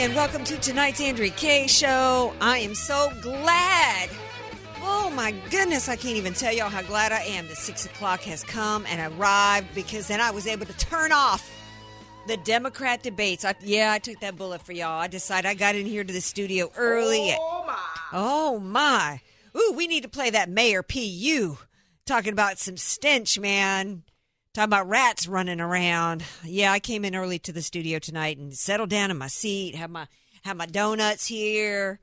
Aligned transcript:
and 0.00 0.14
welcome 0.14 0.44
to 0.44 0.56
tonight's 0.58 1.00
Andrea 1.00 1.30
Kaye 1.30 1.66
show. 1.66 2.32
I 2.40 2.58
am 2.58 2.76
so 2.76 3.10
glad. 3.20 4.08
Oh 4.80 5.10
my 5.16 5.32
goodness, 5.50 5.88
I 5.88 5.96
can't 5.96 6.16
even 6.16 6.34
tell 6.34 6.52
y'all 6.52 6.70
how 6.70 6.82
glad 6.82 7.10
I 7.10 7.22
am 7.22 7.48
that 7.48 7.56
six 7.56 7.84
o'clock 7.84 8.20
has 8.20 8.44
come 8.44 8.86
and 8.86 9.12
arrived 9.12 9.74
because 9.74 10.06
then 10.06 10.20
I 10.20 10.30
was 10.30 10.46
able 10.46 10.66
to 10.66 10.76
turn 10.76 11.10
off 11.10 11.50
the 12.28 12.36
Democrat 12.36 13.02
debates. 13.02 13.44
I, 13.44 13.56
yeah, 13.60 13.90
I 13.90 13.98
took 13.98 14.20
that 14.20 14.36
bullet 14.36 14.62
for 14.62 14.70
y'all. 14.70 15.00
I 15.00 15.08
decided 15.08 15.48
I 15.48 15.54
got 15.54 15.74
in 15.74 15.84
here 15.84 16.04
to 16.04 16.12
the 16.12 16.20
studio 16.20 16.70
early. 16.76 17.34
Oh 17.36 17.64
my. 17.66 17.78
Oh 18.12 18.60
my. 18.60 19.20
Ooh, 19.56 19.72
we 19.74 19.88
need 19.88 20.04
to 20.04 20.08
play 20.08 20.30
that 20.30 20.48
Mayor 20.48 20.84
PU 20.84 21.58
talking 22.06 22.32
about 22.32 22.60
some 22.60 22.76
stench, 22.76 23.36
man. 23.36 24.04
Talking 24.58 24.70
about 24.70 24.88
rats 24.88 25.28
running 25.28 25.60
around. 25.60 26.24
Yeah, 26.42 26.72
I 26.72 26.80
came 26.80 27.04
in 27.04 27.14
early 27.14 27.38
to 27.38 27.52
the 27.52 27.62
studio 27.62 28.00
tonight 28.00 28.38
and 28.38 28.52
settled 28.52 28.90
down 28.90 29.12
in 29.12 29.16
my 29.16 29.28
seat, 29.28 29.76
have 29.76 29.88
my 29.88 30.08
have 30.42 30.56
my 30.56 30.66
donuts 30.66 31.28
here, 31.28 32.00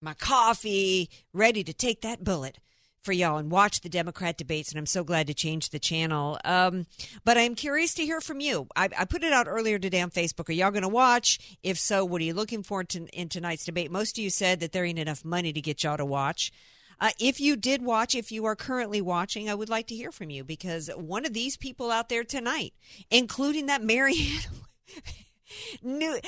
my 0.00 0.14
coffee, 0.14 1.08
ready 1.32 1.62
to 1.62 1.72
take 1.72 2.00
that 2.00 2.24
bullet 2.24 2.58
for 3.02 3.12
y'all 3.12 3.36
and 3.36 3.52
watch 3.52 3.82
the 3.82 3.88
Democrat 3.88 4.36
debates. 4.36 4.72
And 4.72 4.80
I'm 4.80 4.86
so 4.86 5.04
glad 5.04 5.28
to 5.28 5.34
change 5.34 5.70
the 5.70 5.78
channel. 5.78 6.40
Um, 6.44 6.86
but 7.24 7.38
I'm 7.38 7.54
curious 7.54 7.94
to 7.94 8.04
hear 8.04 8.20
from 8.20 8.40
you. 8.40 8.66
I, 8.74 8.88
I, 8.98 9.04
put 9.04 9.22
it 9.22 9.32
out 9.32 9.46
earlier 9.46 9.78
today 9.78 10.00
on 10.00 10.10
Facebook. 10.10 10.48
Are 10.48 10.52
y'all 10.52 10.72
going 10.72 10.82
to 10.82 10.88
watch? 10.88 11.56
If 11.62 11.78
so, 11.78 12.04
what 12.04 12.20
are 12.20 12.24
you 12.24 12.34
looking 12.34 12.64
for 12.64 12.82
to, 12.82 13.06
in 13.12 13.28
tonight's 13.28 13.64
debate? 13.64 13.92
Most 13.92 14.18
of 14.18 14.24
you 14.24 14.30
said 14.30 14.58
that 14.58 14.72
there 14.72 14.84
ain't 14.84 14.98
enough 14.98 15.24
money 15.24 15.52
to 15.52 15.60
get 15.60 15.84
y'all 15.84 15.96
to 15.96 16.04
watch. 16.04 16.50
Uh, 17.02 17.10
if 17.18 17.40
you 17.40 17.56
did 17.56 17.82
watch, 17.82 18.14
if 18.14 18.30
you 18.30 18.44
are 18.44 18.54
currently 18.54 19.00
watching, 19.00 19.50
I 19.50 19.56
would 19.56 19.68
like 19.68 19.88
to 19.88 19.94
hear 19.96 20.12
from 20.12 20.30
you 20.30 20.44
because 20.44 20.88
one 20.94 21.26
of 21.26 21.32
these 21.32 21.56
people 21.56 21.90
out 21.90 22.08
there 22.08 22.22
tonight, 22.22 22.74
including 23.10 23.66
that 23.66 23.82
Marianne, 23.82 24.42
new 25.82 26.20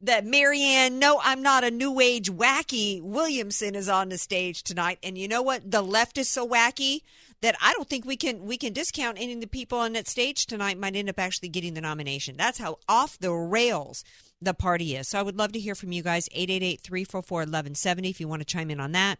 that 0.00 0.24
Marianne, 0.24 0.98
no, 0.98 1.20
I'm 1.22 1.42
not 1.42 1.64
a 1.64 1.70
new 1.70 2.00
age 2.00 2.32
wacky 2.32 3.02
Williamson 3.02 3.74
is 3.74 3.90
on 3.90 4.08
the 4.08 4.16
stage 4.16 4.62
tonight, 4.62 4.98
and 5.02 5.18
you 5.18 5.28
know 5.28 5.42
what? 5.42 5.70
The 5.70 5.82
left 5.82 6.16
is 6.16 6.30
so 6.30 6.48
wacky 6.48 7.00
that 7.42 7.54
I 7.60 7.74
don't 7.74 7.90
think 7.90 8.06
we 8.06 8.16
can 8.16 8.46
we 8.46 8.56
can 8.56 8.72
discount 8.72 9.18
any 9.20 9.34
of 9.34 9.42
the 9.42 9.46
people 9.46 9.76
on 9.80 9.92
that 9.92 10.08
stage 10.08 10.46
tonight 10.46 10.78
might 10.78 10.96
end 10.96 11.10
up 11.10 11.18
actually 11.18 11.50
getting 11.50 11.74
the 11.74 11.82
nomination. 11.82 12.38
That's 12.38 12.58
how 12.58 12.78
off 12.88 13.18
the 13.18 13.32
rails 13.32 14.02
the 14.40 14.54
party 14.54 14.96
is. 14.96 15.08
So 15.08 15.18
I 15.18 15.22
would 15.22 15.36
love 15.36 15.52
to 15.52 15.60
hear 15.60 15.74
from 15.74 15.92
you 15.92 16.02
guys 16.02 16.26
888-344-1170 16.30 18.08
if 18.08 18.18
you 18.18 18.28
want 18.28 18.40
to 18.40 18.46
chime 18.46 18.70
in 18.70 18.80
on 18.80 18.92
that. 18.92 19.18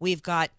We've 0.00 0.22
got 0.22 0.50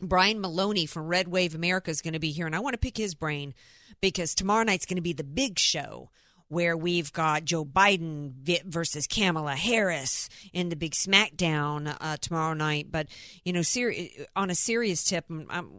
Brian 0.00 0.40
Maloney 0.40 0.86
from 0.86 1.08
Red 1.08 1.28
Wave 1.28 1.54
America 1.54 1.90
is 1.90 2.00
going 2.00 2.14
to 2.14 2.20
be 2.20 2.30
here, 2.30 2.46
and 2.46 2.56
I 2.56 2.60
want 2.60 2.74
to 2.74 2.78
pick 2.78 2.96
his 2.96 3.14
brain 3.14 3.54
because 4.00 4.34
tomorrow 4.34 4.64
night's 4.64 4.86
going 4.86 4.96
to 4.96 5.02
be 5.02 5.12
the 5.12 5.24
big 5.24 5.58
show 5.58 6.10
where 6.48 6.76
we've 6.76 7.12
got 7.12 7.44
Joe 7.44 7.64
Biden 7.64 8.64
versus 8.64 9.06
Kamala 9.06 9.54
Harris 9.54 10.28
in 10.52 10.68
the 10.68 10.76
big 10.76 10.92
SmackDown 10.92 11.96
uh, 12.00 12.16
tomorrow 12.20 12.54
night. 12.54 12.88
But 12.90 13.06
you 13.44 13.52
know, 13.52 13.62
ser- 13.62 13.94
on 14.34 14.50
a 14.50 14.54
serious 14.54 15.04
tip, 15.04 15.26
um, 15.30 15.70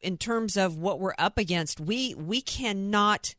in 0.00 0.16
terms 0.16 0.56
of 0.56 0.76
what 0.76 1.00
we're 1.00 1.14
up 1.18 1.38
against, 1.38 1.80
we 1.80 2.14
we 2.14 2.40
cannot 2.40 3.34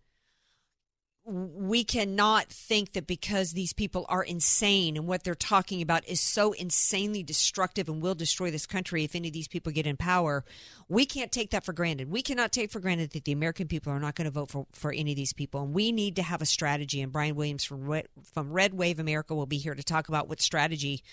we 1.30 1.84
cannot 1.84 2.48
think 2.48 2.94
that 2.94 3.06
because 3.06 3.52
these 3.52 3.74
people 3.74 4.06
are 4.08 4.24
insane 4.24 4.96
and 4.96 5.08
what 5.08 5.26
they're 5.26 5.36
talking 5.36 5.82
about 5.82 6.08
is 6.08 6.22
so 6.22 6.54
insanely 6.54 7.22
destructive 7.22 7.90
and 7.90 8.02
will 8.02 8.16
destroy 8.16 8.50
this 8.50 8.66
country 8.66 9.04
if 9.04 9.14
any 9.14 9.28
of 9.28 9.34
these 9.34 9.50
people 9.50 9.74
get 9.74 9.86
in 9.86 9.98
power, 9.98 10.46
we 10.88 11.06
can't 11.06 11.34
take 11.34 11.52
that 11.52 11.66
for 11.66 11.74
granted. 11.74 12.10
We 12.10 12.22
cannot 12.22 12.54
take 12.54 12.72
for 12.72 12.80
granted 12.80 13.12
that 13.12 13.26
the 13.26 13.34
American 13.34 13.68
people 13.68 13.92
are 13.92 14.00
not 14.00 14.16
going 14.16 14.24
to 14.26 14.32
vote 14.32 14.50
for, 14.50 14.68
for 14.72 14.94
any 14.94 15.12
of 15.12 15.18
these 15.18 15.34
people. 15.34 15.64
And 15.64 15.74
we 15.74 15.92
need 15.92 16.16
to 16.16 16.24
have 16.24 16.42
a 16.42 16.46
strategy. 16.46 17.02
And 17.02 17.12
Brian 17.12 17.36
Williams 17.36 17.66
from 17.66 17.86
Red, 17.86 18.08
from 18.24 18.54
Red 18.54 18.74
Wave 18.74 18.98
America 18.98 19.36
will 19.36 19.46
be 19.46 19.58
here 19.58 19.76
to 19.76 19.84
talk 19.84 20.08
about 20.08 20.30
what 20.30 20.40
strategy 20.40 21.04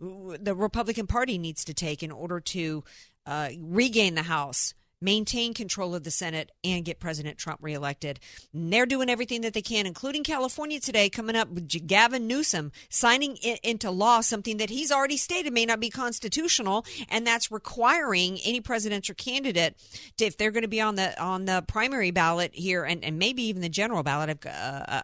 the 0.00 0.56
Republican 0.56 1.06
Party 1.06 1.38
needs 1.38 1.64
to 1.66 1.74
take 1.74 2.02
in 2.02 2.10
order 2.10 2.40
to 2.40 2.82
uh, 3.26 3.50
regain 3.60 4.16
the 4.16 4.24
House 4.24 4.74
maintain 5.02 5.52
control 5.54 5.94
of 5.94 6.04
the 6.04 6.10
Senate, 6.10 6.50
and 6.64 6.84
get 6.84 7.00
President 7.00 7.36
Trump 7.36 7.58
reelected. 7.62 8.20
And 8.52 8.72
they're 8.72 8.86
doing 8.86 9.10
everything 9.10 9.40
that 9.42 9.52
they 9.52 9.62
can, 9.62 9.86
including 9.86 10.24
California 10.24 10.80
today, 10.80 11.10
coming 11.10 11.36
up 11.36 11.48
with 11.48 11.86
Gavin 11.86 12.26
Newsom 12.26 12.72
signing 12.88 13.36
into 13.36 13.90
law 13.90 14.20
something 14.20 14.56
that 14.58 14.70
he's 14.70 14.92
already 14.92 15.16
stated 15.16 15.52
may 15.52 15.66
not 15.66 15.80
be 15.80 15.90
constitutional, 15.90 16.86
and 17.08 17.26
that's 17.26 17.50
requiring 17.50 18.38
any 18.44 18.60
presidential 18.60 19.14
candidate 19.14 19.76
to, 20.16 20.24
if 20.24 20.36
they're 20.36 20.50
going 20.50 20.62
to 20.62 20.68
be 20.68 20.80
on 20.80 20.94
the 20.94 21.20
on 21.20 21.44
the 21.44 21.64
primary 21.66 22.10
ballot 22.10 22.54
here, 22.54 22.84
and, 22.84 23.04
and 23.04 23.18
maybe 23.18 23.42
even 23.42 23.62
the 23.62 23.68
general 23.68 24.02
ballot, 24.02 24.44
uh, 24.46 24.48
uh, 24.48 25.02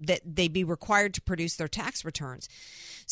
that 0.00 0.20
they 0.24 0.48
be 0.48 0.64
required 0.64 1.14
to 1.14 1.22
produce 1.22 1.56
their 1.56 1.68
tax 1.68 2.04
returns. 2.04 2.48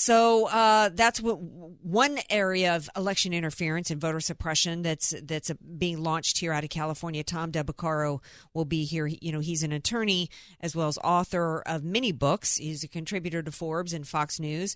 So 0.00 0.46
uh, 0.46 0.88
that's 0.94 1.20
what 1.20 1.34
one 1.42 2.20
area 2.30 2.74
of 2.74 2.88
election 2.96 3.34
interference 3.34 3.90
and 3.90 4.00
voter 4.00 4.20
suppression 4.20 4.80
that's 4.80 5.12
that's 5.24 5.50
being 5.76 6.02
launched 6.02 6.38
here 6.38 6.54
out 6.54 6.64
of 6.64 6.70
California. 6.70 7.22
Tom 7.22 7.50
Del 7.50 7.64
Beccaro 7.64 8.22
will 8.54 8.64
be 8.64 8.86
here. 8.86 9.06
You 9.06 9.30
know, 9.30 9.40
he's 9.40 9.62
an 9.62 9.72
attorney 9.72 10.30
as 10.58 10.74
well 10.74 10.88
as 10.88 10.96
author 11.04 11.60
of 11.66 11.84
many 11.84 12.12
books. 12.12 12.56
He's 12.56 12.82
a 12.82 12.88
contributor 12.88 13.42
to 13.42 13.52
Forbes 13.52 13.92
and 13.92 14.08
Fox 14.08 14.40
News. 14.40 14.74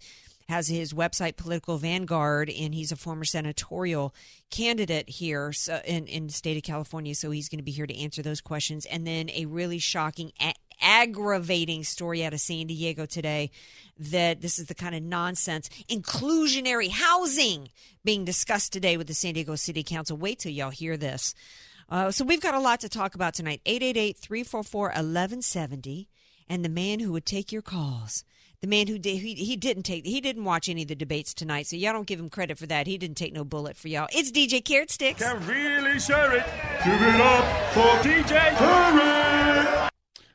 Has 0.51 0.69
his 0.69 0.93
website 0.93 1.37
Political 1.37 1.79
Vanguard, 1.79 2.51
and 2.51 2.75
he's 2.75 2.93
a 2.93 2.97
former 2.97 3.25
senatorial 3.25 4.15
candidate 4.51 5.09
here 5.09 5.55
in 5.87 6.07
in 6.07 6.27
the 6.27 6.35
state 6.35 6.59
of 6.59 6.65
California. 6.65 7.15
So 7.15 7.31
he's 7.31 7.49
going 7.49 7.61
to 7.61 7.65
be 7.65 7.71
here 7.71 7.87
to 7.87 7.99
answer 7.99 8.21
those 8.21 8.43
questions. 8.43 8.85
And 8.85 9.07
then 9.07 9.31
a 9.31 9.47
really 9.47 9.79
shocking 9.79 10.33
aggravating 10.81 11.85
story 11.85 12.25
out 12.25 12.33
of 12.33 12.41
San 12.41 12.67
Diego 12.67 13.07
today 13.07 13.51
that 13.99 14.41
this 14.41 14.59
is 14.59 14.67
the 14.67 14.75
kind 14.75 14.95
of 14.95 15.03
nonsense 15.03 15.69
inclusionary 15.89 16.91
housing 16.91 17.69
being 18.05 18.25
discussed 18.25 18.73
today 18.73 18.97
with 18.97 19.07
the 19.07 19.15
San 19.15 19.35
Diego 19.35 19.57
City 19.57 19.83
Council. 19.83 20.17
Wait 20.17 20.39
till 20.39 20.53
y'all 20.53 20.71
hear 20.71 20.97
this. 20.97 21.35
Uh, 21.89 22.11
so 22.11 22.25
we've 22.25 22.41
got 22.41 22.55
a 22.55 22.61
lot 22.61 22.81
to 22.81 22.89
talk 22.89 23.15
about 23.15 23.35
tonight. 23.35 23.61
888-344-1170 23.67 26.07
and 26.49 26.65
the 26.65 26.69
man 26.69 27.01
who 27.01 27.13
would 27.13 27.27
take 27.27 27.53
your 27.53 27.63
calls. 27.63 28.25
The 28.61 28.69
man 28.69 28.87
who 28.87 28.99
did 28.99 29.19
he, 29.19 29.35
he 29.35 29.57
didn't 29.57 29.83
take 29.83 30.07
he 30.07 30.23
didn't 30.23 30.45
watch 30.45 30.71
any 30.71 30.83
of 30.83 30.89
the 30.89 30.95
debates 30.95 31.35
tonight, 31.35 31.67
so 31.67 31.77
y'all 31.77 31.93
don't 31.93 32.07
give 32.07 32.19
him 32.19 32.31
credit 32.31 32.57
for 32.57 32.65
that. 32.67 32.87
He 32.87 32.97
didn't 32.97 33.19
take 33.19 33.35
no 33.35 33.45
bullet 33.45 33.77
for 33.77 33.89
y'all. 33.89 34.09
It's 34.11 34.31
DJ 34.31 34.65
Carrot 34.65 34.91
Sticks. 34.91 35.23
Can 35.23 35.47
really 35.47 36.01
share 36.01 36.35
it. 36.35 36.47
Give 36.83 37.03
it 37.03 37.21
up 37.21 37.45
for 37.75 37.83
DJ 38.09 38.57
Carrot. 38.57 39.91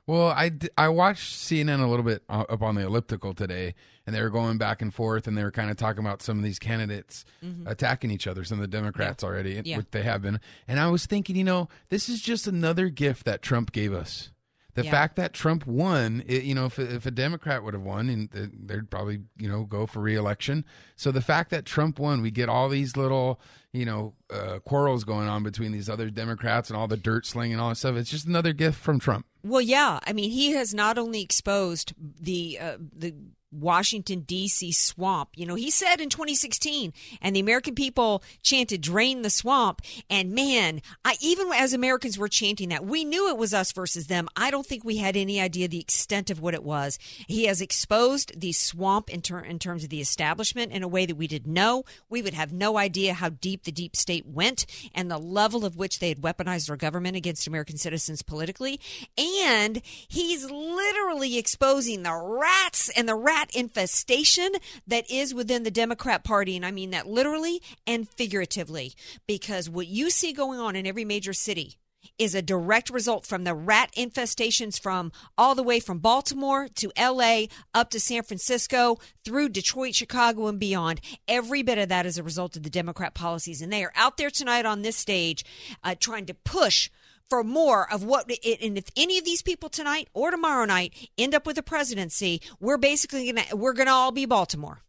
Well, 0.09 0.29
I, 0.29 0.51
I 0.75 0.89
watched 0.89 1.35
CNN 1.35 1.83
a 1.83 1.85
little 1.85 2.03
bit 2.03 2.23
uh, 2.27 2.43
up 2.49 2.63
on 2.63 2.73
the 2.73 2.81
elliptical 2.81 3.35
today, 3.35 3.75
and 4.07 4.15
they 4.15 4.23
were 4.23 4.31
going 4.31 4.57
back 4.57 4.81
and 4.81 4.91
forth, 4.91 5.27
and 5.27 5.37
they 5.37 5.43
were 5.43 5.51
kind 5.51 5.69
of 5.69 5.77
talking 5.77 6.03
about 6.03 6.23
some 6.23 6.39
of 6.39 6.43
these 6.43 6.57
candidates 6.57 7.25
mm-hmm. 7.45 7.67
attacking 7.67 8.09
each 8.09 8.25
other, 8.25 8.43
some 8.43 8.57
of 8.57 8.63
the 8.63 8.75
Democrats 8.75 9.21
yeah. 9.21 9.29
already, 9.29 9.61
yeah. 9.63 9.77
which 9.77 9.85
they 9.91 10.01
have 10.01 10.23
been. 10.23 10.39
And 10.67 10.79
I 10.79 10.87
was 10.87 11.05
thinking, 11.05 11.35
you 11.35 11.43
know, 11.43 11.69
this 11.89 12.09
is 12.09 12.21
just 12.21 12.47
another 12.47 12.89
gift 12.89 13.25
that 13.25 13.43
Trump 13.43 13.71
gave 13.71 13.93
us. 13.93 14.31
The 14.75 14.83
yeah. 14.83 14.91
fact 14.91 15.15
that 15.15 15.33
Trump 15.33 15.65
won, 15.65 16.23
it, 16.27 16.43
you 16.43 16.53
know, 16.53 16.65
if, 16.65 16.77
if 16.77 17.05
a 17.05 17.11
Democrat 17.11 17.63
would 17.63 17.73
have 17.73 17.83
won, 17.83 18.07
and 18.07 18.29
they'd 18.31 18.89
probably, 18.89 19.21
you 19.37 19.49
know, 19.49 19.63
go 19.63 19.85
for 19.85 19.99
reelection. 19.99 20.63
So 20.95 21.11
the 21.11 21.21
fact 21.21 21.49
that 21.49 21.65
Trump 21.65 21.99
won, 21.99 22.21
we 22.21 22.31
get 22.31 22.49
all 22.49 22.69
these 22.69 22.95
little, 22.95 23.41
you 23.73 23.85
know, 23.85 24.13
uh, 24.29 24.59
quarrels 24.59 25.03
going 25.03 25.27
on 25.27 25.43
between 25.43 25.71
these 25.71 25.89
other 25.89 26.09
Democrats 26.09 26.69
and 26.69 26.77
all 26.77 26.87
the 26.87 26.97
dirt 26.97 27.25
sling 27.25 27.51
and 27.51 27.59
all 27.59 27.69
that 27.69 27.75
stuff. 27.75 27.95
It's 27.95 28.11
just 28.11 28.27
another 28.27 28.53
gift 28.53 28.79
from 28.79 28.99
Trump. 28.99 29.25
Well, 29.43 29.61
yeah. 29.61 29.99
I 30.05 30.13
mean, 30.13 30.29
he 30.29 30.51
has 30.51 30.73
not 30.73 30.97
only 30.97 31.21
exposed 31.21 31.93
the 31.97 32.59
uh, 32.61 32.77
the 32.95 33.15
Washington, 33.51 34.21
D.C. 34.21 34.71
swamp. 34.71 35.29
You 35.35 35.45
know, 35.45 35.55
he 35.55 35.71
said 35.71 35.99
in 35.99 36.09
2016, 36.09 36.93
and 37.21 37.35
the 37.35 37.39
American 37.39 37.75
people 37.75 38.23
chanted, 38.43 38.81
drain 38.81 39.21
the 39.21 39.29
swamp. 39.29 39.81
And 40.09 40.33
man, 40.33 40.81
I, 41.03 41.15
even 41.21 41.51
as 41.53 41.73
Americans 41.73 42.17
were 42.17 42.27
chanting 42.27 42.69
that, 42.69 42.85
we 42.85 43.03
knew 43.03 43.27
it 43.29 43.37
was 43.37 43.53
us 43.53 43.71
versus 43.71 44.07
them. 44.07 44.29
I 44.35 44.51
don't 44.51 44.65
think 44.65 44.83
we 44.83 44.97
had 44.97 45.15
any 45.15 45.39
idea 45.39 45.67
the 45.67 45.79
extent 45.79 46.29
of 46.29 46.39
what 46.39 46.53
it 46.53 46.63
was. 46.63 46.99
He 47.27 47.45
has 47.45 47.61
exposed 47.61 48.39
the 48.39 48.51
swamp 48.51 49.09
in, 49.09 49.21
ter- 49.21 49.39
in 49.39 49.59
terms 49.59 49.83
of 49.83 49.89
the 49.89 50.01
establishment 50.01 50.71
in 50.71 50.83
a 50.83 50.87
way 50.87 51.05
that 51.05 51.17
we 51.17 51.27
didn't 51.27 51.51
know. 51.53 51.83
We 52.09 52.21
would 52.21 52.33
have 52.33 52.53
no 52.53 52.77
idea 52.77 53.13
how 53.13 53.29
deep 53.29 53.63
the 53.63 53.71
deep 53.71 53.95
state 53.95 54.25
went 54.25 54.65
and 54.93 55.09
the 55.09 55.17
level 55.17 55.65
of 55.65 55.77
which 55.77 55.99
they 55.99 56.09
had 56.09 56.21
weaponized 56.21 56.69
our 56.69 56.77
government 56.77 57.15
against 57.15 57.47
American 57.47 57.77
citizens 57.77 58.21
politically. 58.21 58.79
And 59.17 59.81
he's 60.07 60.49
literally 60.49 61.37
exposing 61.37 62.03
the 62.03 62.13
rats 62.13 62.89
and 62.95 63.07
the 63.07 63.15
rat 63.15 63.38
rat 63.39 63.55
infestation 63.55 64.51
that 64.85 65.09
is 65.09 65.33
within 65.33 65.63
the 65.63 65.71
Democrat 65.71 66.23
Party. 66.23 66.55
And 66.55 66.65
I 66.65 66.71
mean 66.71 66.89
that 66.91 67.07
literally 67.07 67.61
and 67.87 68.07
figuratively, 68.09 68.93
because 69.27 69.69
what 69.69 69.87
you 69.87 70.09
see 70.09 70.33
going 70.33 70.59
on 70.59 70.75
in 70.75 70.85
every 70.85 71.05
major 71.05 71.33
city 71.33 71.77
is 72.17 72.35
a 72.35 72.41
direct 72.41 72.89
result 72.89 73.25
from 73.25 73.43
the 73.43 73.53
rat 73.53 73.91
infestations 73.97 74.81
from 74.81 75.11
all 75.37 75.55
the 75.55 75.63
way 75.63 75.79
from 75.79 75.99
Baltimore 75.99 76.67
to 76.75 76.91
LA 76.97 77.43
up 77.73 77.89
to 77.91 77.99
San 77.99 78.23
Francisco 78.23 78.97
through 79.23 79.49
Detroit, 79.49 79.95
Chicago, 79.95 80.47
and 80.47 80.59
beyond. 80.59 80.99
Every 81.27 81.61
bit 81.61 81.77
of 81.77 81.89
that 81.89 82.05
is 82.05 82.17
a 82.17 82.23
result 82.23 82.57
of 82.57 82.63
the 82.63 82.69
Democrat 82.69 83.13
policies. 83.13 83.61
And 83.61 83.71
they 83.71 83.83
are 83.83 83.93
out 83.95 84.17
there 84.17 84.29
tonight 84.29 84.65
on 84.65 84.81
this 84.81 84.97
stage 84.97 85.45
uh, 85.83 85.95
trying 85.97 86.25
to 86.25 86.33
push 86.33 86.89
for 87.29 87.43
more 87.43 87.91
of 87.91 88.03
what 88.03 88.25
it, 88.29 88.61
and 88.61 88.77
if 88.77 88.89
any 88.95 89.17
of 89.17 89.25
these 89.25 89.41
people 89.41 89.69
tonight 89.69 90.09
or 90.13 90.31
tomorrow 90.31 90.65
night 90.65 91.09
end 91.17 91.35
up 91.35 91.45
with 91.45 91.57
a 91.57 91.63
presidency, 91.63 92.41
we're 92.59 92.77
basically 92.77 93.31
gonna 93.31 93.55
we're 93.55 93.73
gonna 93.73 93.91
all 93.91 94.11
be 94.11 94.25
Baltimore. 94.25 94.81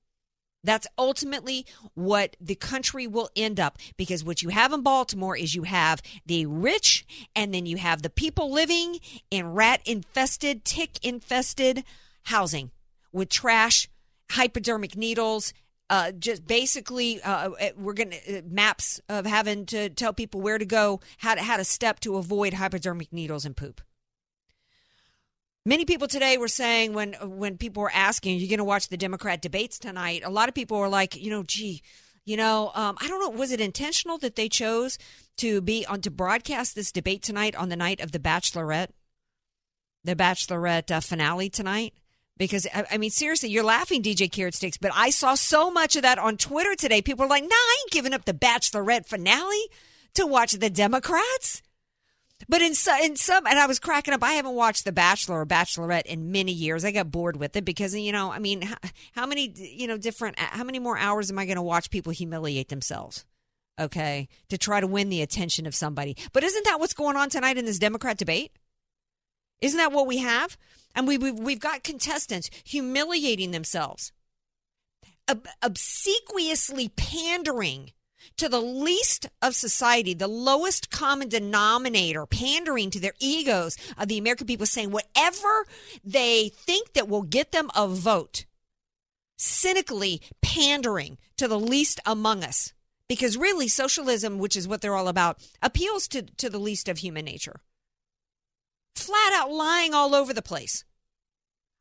That's 0.62 0.86
ultimately 0.98 1.64
what 1.94 2.36
the 2.40 2.54
country 2.54 3.06
will 3.06 3.30
end 3.34 3.58
up 3.58 3.78
because 3.96 4.22
what 4.22 4.42
you 4.42 4.50
have 4.50 4.72
in 4.72 4.82
Baltimore 4.82 5.36
is 5.36 5.54
you 5.54 5.62
have 5.62 6.02
the 6.26 6.44
rich 6.46 7.06
and 7.34 7.54
then 7.54 7.64
you 7.64 7.78
have 7.78 8.02
the 8.02 8.10
people 8.10 8.52
living 8.52 8.98
in 9.30 9.54
rat 9.54 9.80
infested, 9.86 10.64
tick 10.64 10.98
infested 11.02 11.82
housing 12.24 12.70
with 13.10 13.30
trash, 13.30 13.88
hypodermic 14.32 14.96
needles, 14.96 15.54
uh, 15.90 16.12
just 16.12 16.46
basically 16.46 17.20
uh, 17.22 17.50
uh 17.50 17.70
we're 17.76 17.92
going 17.92 18.10
to 18.10 18.38
uh, 18.38 18.42
maps 18.48 19.00
of 19.08 19.26
having 19.26 19.66
to 19.66 19.90
tell 19.90 20.14
people 20.14 20.40
where 20.40 20.56
to 20.56 20.64
go, 20.64 21.00
how 21.18 21.34
to 21.34 21.42
how 21.42 21.56
to 21.56 21.64
step 21.64 22.00
to 22.00 22.16
avoid 22.16 22.54
hypodermic 22.54 23.12
needles 23.12 23.44
and 23.44 23.56
poop. 23.56 23.82
Many 25.66 25.84
people 25.84 26.08
today 26.08 26.38
were 26.38 26.48
saying 26.48 26.94
when 26.94 27.14
when 27.20 27.58
people 27.58 27.82
were 27.82 27.92
asking, 27.92 28.38
"You're 28.38 28.48
going 28.48 28.58
to 28.58 28.64
watch 28.64 28.88
the 28.88 28.96
Democrat 28.96 29.42
debates 29.42 29.78
tonight?" 29.78 30.22
A 30.24 30.30
lot 30.30 30.48
of 30.48 30.54
people 30.54 30.78
were 30.78 30.88
like, 30.88 31.16
"You 31.16 31.30
know, 31.30 31.42
gee, 31.42 31.82
you 32.24 32.36
know, 32.36 32.70
um, 32.74 32.96
I 33.00 33.08
don't 33.08 33.20
know. 33.20 33.38
Was 33.38 33.50
it 33.50 33.60
intentional 33.60 34.16
that 34.18 34.36
they 34.36 34.48
chose 34.48 34.96
to 35.38 35.60
be 35.60 35.84
on 35.86 36.00
to 36.02 36.10
broadcast 36.10 36.76
this 36.76 36.92
debate 36.92 37.22
tonight 37.22 37.56
on 37.56 37.68
the 37.68 37.76
night 37.76 38.00
of 38.00 38.12
the 38.12 38.20
Bachelorette, 38.20 38.90
the 40.04 40.14
Bachelorette 40.14 40.90
uh, 40.92 41.00
finale 41.00 41.50
tonight?" 41.50 41.94
Because 42.40 42.66
I 42.74 42.96
mean, 42.96 43.10
seriously, 43.10 43.50
you're 43.50 43.62
laughing, 43.62 44.02
DJ 44.02 44.32
Carrot 44.32 44.54
Sticks, 44.54 44.78
but 44.78 44.90
I 44.94 45.10
saw 45.10 45.34
so 45.34 45.70
much 45.70 45.94
of 45.94 46.00
that 46.02 46.18
on 46.18 46.38
Twitter 46.38 46.74
today. 46.74 47.02
People 47.02 47.26
are 47.26 47.28
like, 47.28 47.42
"Nah, 47.42 47.50
I 47.52 47.76
ain't 47.82 47.92
giving 47.92 48.14
up 48.14 48.24
the 48.24 48.32
Bachelorette 48.32 49.06
finale 49.06 49.68
to 50.14 50.26
watch 50.26 50.52
the 50.52 50.70
Democrats." 50.70 51.60
But 52.48 52.62
in 52.62 52.72
in 53.02 53.16
some, 53.16 53.46
and 53.46 53.58
I 53.58 53.66
was 53.66 53.78
cracking 53.78 54.14
up. 54.14 54.22
I 54.22 54.32
haven't 54.32 54.54
watched 54.54 54.86
The 54.86 54.90
Bachelor 54.90 55.40
or 55.40 55.46
Bachelorette 55.46 56.06
in 56.06 56.32
many 56.32 56.50
years. 56.50 56.82
I 56.82 56.92
got 56.92 57.10
bored 57.10 57.36
with 57.36 57.56
it 57.56 57.64
because 57.66 57.94
you 57.94 58.10
know, 58.10 58.32
I 58.32 58.38
mean, 58.38 58.62
how, 58.62 58.76
how 59.12 59.26
many 59.26 59.52
you 59.54 59.86
know 59.86 59.98
different, 59.98 60.40
uh, 60.40 60.46
how 60.46 60.64
many 60.64 60.78
more 60.78 60.96
hours 60.96 61.30
am 61.30 61.38
I 61.38 61.44
going 61.44 61.56
to 61.56 61.62
watch 61.62 61.90
people 61.90 62.10
humiliate 62.10 62.70
themselves? 62.70 63.26
Okay, 63.78 64.28
to 64.48 64.56
try 64.56 64.80
to 64.80 64.86
win 64.86 65.10
the 65.10 65.20
attention 65.20 65.66
of 65.66 65.74
somebody. 65.74 66.16
But 66.32 66.42
isn't 66.42 66.64
that 66.64 66.80
what's 66.80 66.94
going 66.94 67.18
on 67.18 67.28
tonight 67.28 67.58
in 67.58 67.66
this 67.66 67.78
Democrat 67.78 68.16
debate? 68.16 68.52
Isn't 69.60 69.76
that 69.76 69.92
what 69.92 70.06
we 70.06 70.16
have? 70.18 70.56
And 70.94 71.06
we, 71.06 71.18
we've, 71.18 71.38
we've 71.38 71.60
got 71.60 71.84
contestants 71.84 72.50
humiliating 72.64 73.50
themselves, 73.52 74.12
ob- 75.28 75.48
obsequiously 75.62 76.88
pandering 76.88 77.92
to 78.36 78.48
the 78.48 78.60
least 78.60 79.26
of 79.42 79.54
society, 79.54 80.14
the 80.14 80.28
lowest 80.28 80.90
common 80.90 81.28
denominator, 81.28 82.26
pandering 82.26 82.90
to 82.90 83.00
their 83.00 83.14
egos 83.18 83.76
of 83.98 84.08
the 84.08 84.18
American 84.18 84.46
people, 84.46 84.66
saying 84.66 84.90
whatever 84.90 85.66
they 86.04 86.48
think 86.48 86.92
that 86.94 87.08
will 87.08 87.22
get 87.22 87.52
them 87.52 87.70
a 87.74 87.86
vote, 87.86 88.44
cynically 89.36 90.20
pandering 90.42 91.18
to 91.36 91.48
the 91.48 91.60
least 91.60 92.00
among 92.04 92.44
us. 92.44 92.72
Because 93.08 93.36
really, 93.36 93.66
socialism, 93.66 94.38
which 94.38 94.56
is 94.56 94.68
what 94.68 94.82
they're 94.82 94.94
all 94.94 95.08
about, 95.08 95.38
appeals 95.60 96.06
to, 96.08 96.22
to 96.22 96.48
the 96.48 96.60
least 96.60 96.88
of 96.88 96.98
human 96.98 97.24
nature 97.24 97.60
flat 98.94 99.32
out 99.32 99.50
lying 99.50 99.94
all 99.94 100.14
over 100.14 100.32
the 100.32 100.42
place. 100.42 100.84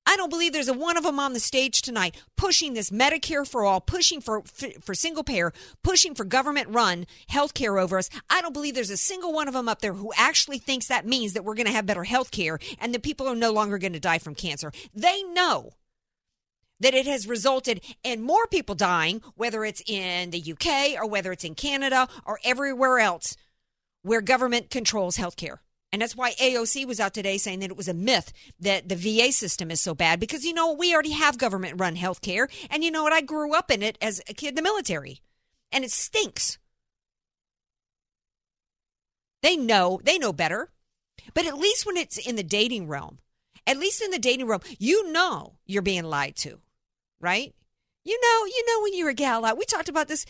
I 0.09 0.15
don't 0.15 0.31
believe 0.31 0.53
there's 0.53 0.67
a 0.67 0.73
one 0.73 0.97
of 0.97 1.03
them 1.03 1.19
on 1.19 1.33
the 1.33 1.39
stage 1.39 1.83
tonight 1.83 2.19
pushing 2.35 2.73
this 2.73 2.89
Medicare 2.89 3.47
for 3.47 3.63
all, 3.63 3.79
pushing 3.79 4.21
for 4.21 4.41
for 4.81 4.95
single 4.95 5.23
payer, 5.23 5.53
pushing 5.83 6.15
for 6.15 6.23
government 6.23 6.69
run 6.69 7.05
health 7.27 7.53
care 7.53 7.77
over 7.77 7.99
us. 7.99 8.09
I 8.27 8.41
don't 8.41 8.53
believe 8.53 8.73
there's 8.73 8.89
a 8.89 8.97
single 8.97 9.31
one 9.31 9.47
of 9.47 9.53
them 9.53 9.69
up 9.69 9.81
there 9.81 9.93
who 9.93 10.11
actually 10.17 10.57
thinks 10.57 10.87
that 10.87 11.05
means 11.05 11.33
that 11.33 11.43
we're 11.45 11.53
going 11.53 11.67
to 11.67 11.71
have 11.71 11.85
better 11.85 12.05
health 12.05 12.31
care 12.31 12.57
and 12.79 12.91
that 12.93 13.03
people 13.03 13.27
are 13.27 13.35
no 13.35 13.51
longer 13.51 13.77
going 13.77 13.93
to 13.93 13.99
die 13.99 14.17
from 14.17 14.33
cancer. 14.33 14.71
They 14.95 15.21
know 15.21 15.73
that 16.79 16.95
it 16.95 17.05
has 17.05 17.27
resulted 17.27 17.81
in 18.03 18.23
more 18.23 18.47
people 18.47 18.73
dying, 18.73 19.21
whether 19.35 19.63
it's 19.63 19.83
in 19.85 20.31
the 20.31 20.53
UK 20.53 20.99
or 20.99 21.07
whether 21.07 21.31
it's 21.31 21.43
in 21.43 21.53
Canada 21.53 22.07
or 22.25 22.39
everywhere 22.43 22.97
else 22.97 23.37
where 24.01 24.21
government 24.21 24.71
controls 24.71 25.17
health 25.17 25.35
care. 25.35 25.61
And 25.91 26.01
that's 26.01 26.15
why 26.15 26.33
AOC 26.33 26.85
was 26.85 26.99
out 26.99 27.13
today 27.13 27.37
saying 27.37 27.59
that 27.59 27.71
it 27.71 27.77
was 27.77 27.87
a 27.87 27.93
myth 27.93 28.31
that 28.59 28.89
the 28.89 28.95
VA 28.95 29.31
system 29.31 29.71
is 29.71 29.81
so 29.81 29.95
bad 29.95 30.19
because, 30.19 30.45
you 30.45 30.53
know, 30.53 30.71
we 30.71 30.93
already 30.93 31.11
have 31.11 31.37
government 31.37 31.79
run 31.79 31.95
health 31.95 32.21
care. 32.21 32.47
And 32.69 32.83
you 32.83 32.91
know 32.91 33.03
what? 33.03 33.13
I 33.13 33.21
grew 33.21 33.55
up 33.55 33.71
in 33.71 33.81
it 33.81 33.97
as 34.01 34.21
a 34.29 34.33
kid 34.33 34.49
in 34.49 34.55
the 34.55 34.61
military, 34.61 35.21
and 35.71 35.83
it 35.83 35.91
stinks. 35.91 36.59
They 39.41 39.57
know, 39.57 39.99
they 40.03 40.19
know 40.19 40.33
better. 40.33 40.69
But 41.33 41.45
at 41.45 41.57
least 41.57 41.85
when 41.85 41.97
it's 41.97 42.17
in 42.17 42.35
the 42.35 42.43
dating 42.43 42.87
realm, 42.87 43.19
at 43.65 43.77
least 43.77 44.01
in 44.01 44.11
the 44.11 44.19
dating 44.19 44.47
realm, 44.47 44.61
you 44.77 45.11
know 45.11 45.55
you're 45.65 45.81
being 45.81 46.03
lied 46.03 46.35
to, 46.37 46.59
right? 47.19 47.53
You 48.09 48.19
know, 48.19 48.45
you 48.47 48.63
know 48.65 48.81
when 48.81 48.95
you're 48.95 49.09
a 49.09 49.13
gal 49.13 49.45
out. 49.45 49.59
We 49.59 49.65
talked 49.65 49.87
about 49.87 50.07
this 50.07 50.25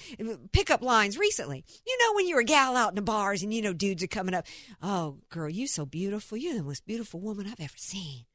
pickup 0.52 0.82
lines 0.82 1.18
recently. 1.18 1.64
You 1.88 1.98
know 1.98 2.14
when 2.14 2.28
you're 2.28 2.42
a 2.42 2.44
gal 2.44 2.76
out 2.76 2.90
in 2.90 2.96
the 2.96 3.02
bars 3.02 3.42
and 3.42 3.54
you 3.54 3.62
know 3.62 3.72
dudes 3.72 4.04
are 4.04 4.08
coming 4.08 4.36
up. 4.36 4.46
Oh, 4.82 5.20
girl, 5.30 5.48
you 5.48 5.66
so 5.66 5.86
beautiful. 5.86 6.38
You're 6.38 6.56
the 6.56 6.64
most 6.64 6.86
beautiful 6.86 7.22
woman 7.22 7.48
I've 7.48 7.62
ever 7.62 7.78
seen. 7.78 8.26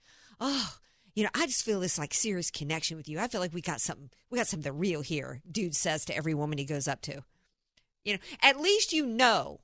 Oh, 0.40 0.76
you 1.14 1.24
know, 1.24 1.28
I 1.34 1.44
just 1.44 1.62
feel 1.62 1.78
this 1.78 1.98
like 1.98 2.14
serious 2.14 2.50
connection 2.50 2.96
with 2.96 3.06
you. 3.06 3.18
I 3.18 3.28
feel 3.28 3.42
like 3.42 3.52
we 3.52 3.60
got 3.60 3.82
something. 3.82 4.08
We 4.30 4.38
got 4.38 4.46
something 4.46 4.78
real 4.78 5.02
here. 5.02 5.42
Dude 5.50 5.76
says 5.76 6.06
to 6.06 6.16
every 6.16 6.32
woman 6.32 6.56
he 6.56 6.64
goes 6.64 6.88
up 6.88 7.02
to. 7.02 7.22
You 8.02 8.14
know, 8.14 8.20
at 8.40 8.58
least 8.58 8.94
you 8.94 9.04
know. 9.04 9.60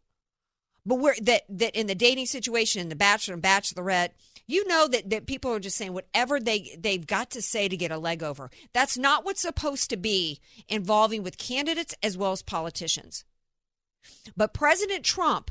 But 0.85 0.97
we're 0.97 1.15
that 1.23 1.45
that 1.49 1.75
in 1.75 1.87
the 1.87 1.95
dating 1.95 2.27
situation, 2.27 2.83
in 2.83 2.91
the 2.91 2.97
bachelor 2.97 3.33
and 3.33 3.43
bachelorette 3.43 4.11
you 4.51 4.67
know 4.67 4.89
that, 4.89 5.11
that 5.11 5.27
people 5.27 5.53
are 5.53 5.61
just 5.61 5.77
saying 5.77 5.93
whatever 5.93 6.41
they 6.41 6.77
they've 6.79 7.07
got 7.07 7.31
to 7.31 7.43
say 7.43 7.69
to 7.69 7.77
get 7.77 7.93
a 7.93 7.99
leg 7.99 8.23
over. 8.23 8.51
That's 8.73 8.99
not 8.99 9.25
what's 9.25 9.43
supposed 9.43 9.91
to 9.91 9.97
be 9.97 10.41
involving 10.69 11.23
with 11.23 11.39
candidates 11.39 11.95
as 12.03 12.19
well 12.19 12.33
as 12.33 12.43
politicians. 12.43 13.25
But 14.37 14.55
President 14.55 15.05
Trump, 15.05 15.51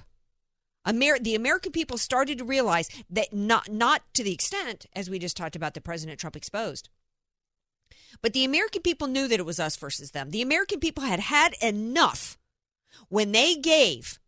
Amer- 0.88 1.20
the 1.20 1.36
American 1.36 1.72
people 1.72 1.98
started 1.98 2.38
to 2.40 2.44
realize 2.46 2.90
that 3.10 3.34
not 3.34 3.70
not 3.70 4.02
to 4.14 4.24
the 4.24 4.34
extent 4.34 4.86
as 4.94 5.10
we 5.10 5.20
just 5.20 5.38
talked 5.38 5.56
about 5.56 5.74
that 5.74 5.84
President 5.84 6.20
Trump 6.20 6.36
exposed. 6.36 6.90
But 8.22 8.34
the 8.34 8.44
American 8.44 8.82
people 8.82 9.08
knew 9.08 9.28
that 9.28 9.40
it 9.40 9.46
was 9.46 9.60
us 9.60 9.78
versus 9.78 10.12
them. 10.12 10.32
The 10.32 10.42
American 10.42 10.80
people 10.80 11.04
had 11.04 11.20
had 11.20 11.56
enough 11.62 12.38
when 13.08 13.32
they 13.32 13.56
gave 13.56 14.19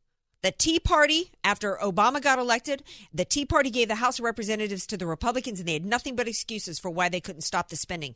the 0.44 0.52
Tea 0.52 0.80
Party, 0.80 1.32
after 1.44 1.78
Obama 1.82 2.22
got 2.22 2.40
elected, 2.40 2.84
the 3.14 3.26
Tea 3.26 3.46
Party 3.46 3.70
gave 3.70 3.88
the 3.88 3.96
House 3.96 4.20
of 4.20 4.26
Representatives 4.26 4.88
to 4.88 4.98
the 4.98 5.06
Republicans, 5.06 5.60
and 5.60 5.68
they 5.68 5.74
had 5.74 5.86
nothing 5.86 6.16
but 6.16 6.28
excuses 6.28 6.80
for 6.80 6.90
why 6.90 7.10
they 7.10 7.22
couldn't 7.22 7.42
stop 7.42 7.70
the 7.70 7.76
spending 7.76 8.16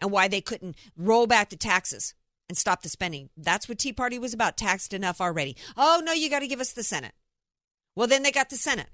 and 0.00 0.10
why 0.10 0.26
they 0.26 0.40
couldn't 0.40 0.76
roll 0.96 1.26
back 1.26 1.50
the 1.50 1.56
taxes 1.56 2.14
and 2.48 2.58
stop 2.58 2.82
the 2.82 2.88
spending. 2.88 3.30
That's 3.36 3.68
what 3.68 3.78
Tea 3.78 3.92
Party 3.92 4.18
was 4.18 4.34
about. 4.34 4.56
Taxed 4.56 4.92
enough 4.92 5.20
already. 5.20 5.56
Oh, 5.76 6.02
no, 6.04 6.12
you 6.12 6.28
got 6.28 6.40
to 6.40 6.48
give 6.48 6.60
us 6.60 6.72
the 6.72 6.82
Senate. 6.82 7.12
Well, 7.94 8.08
then 8.08 8.22
they 8.24 8.32
got 8.32 8.50
the 8.50 8.56
Senate. 8.56 8.88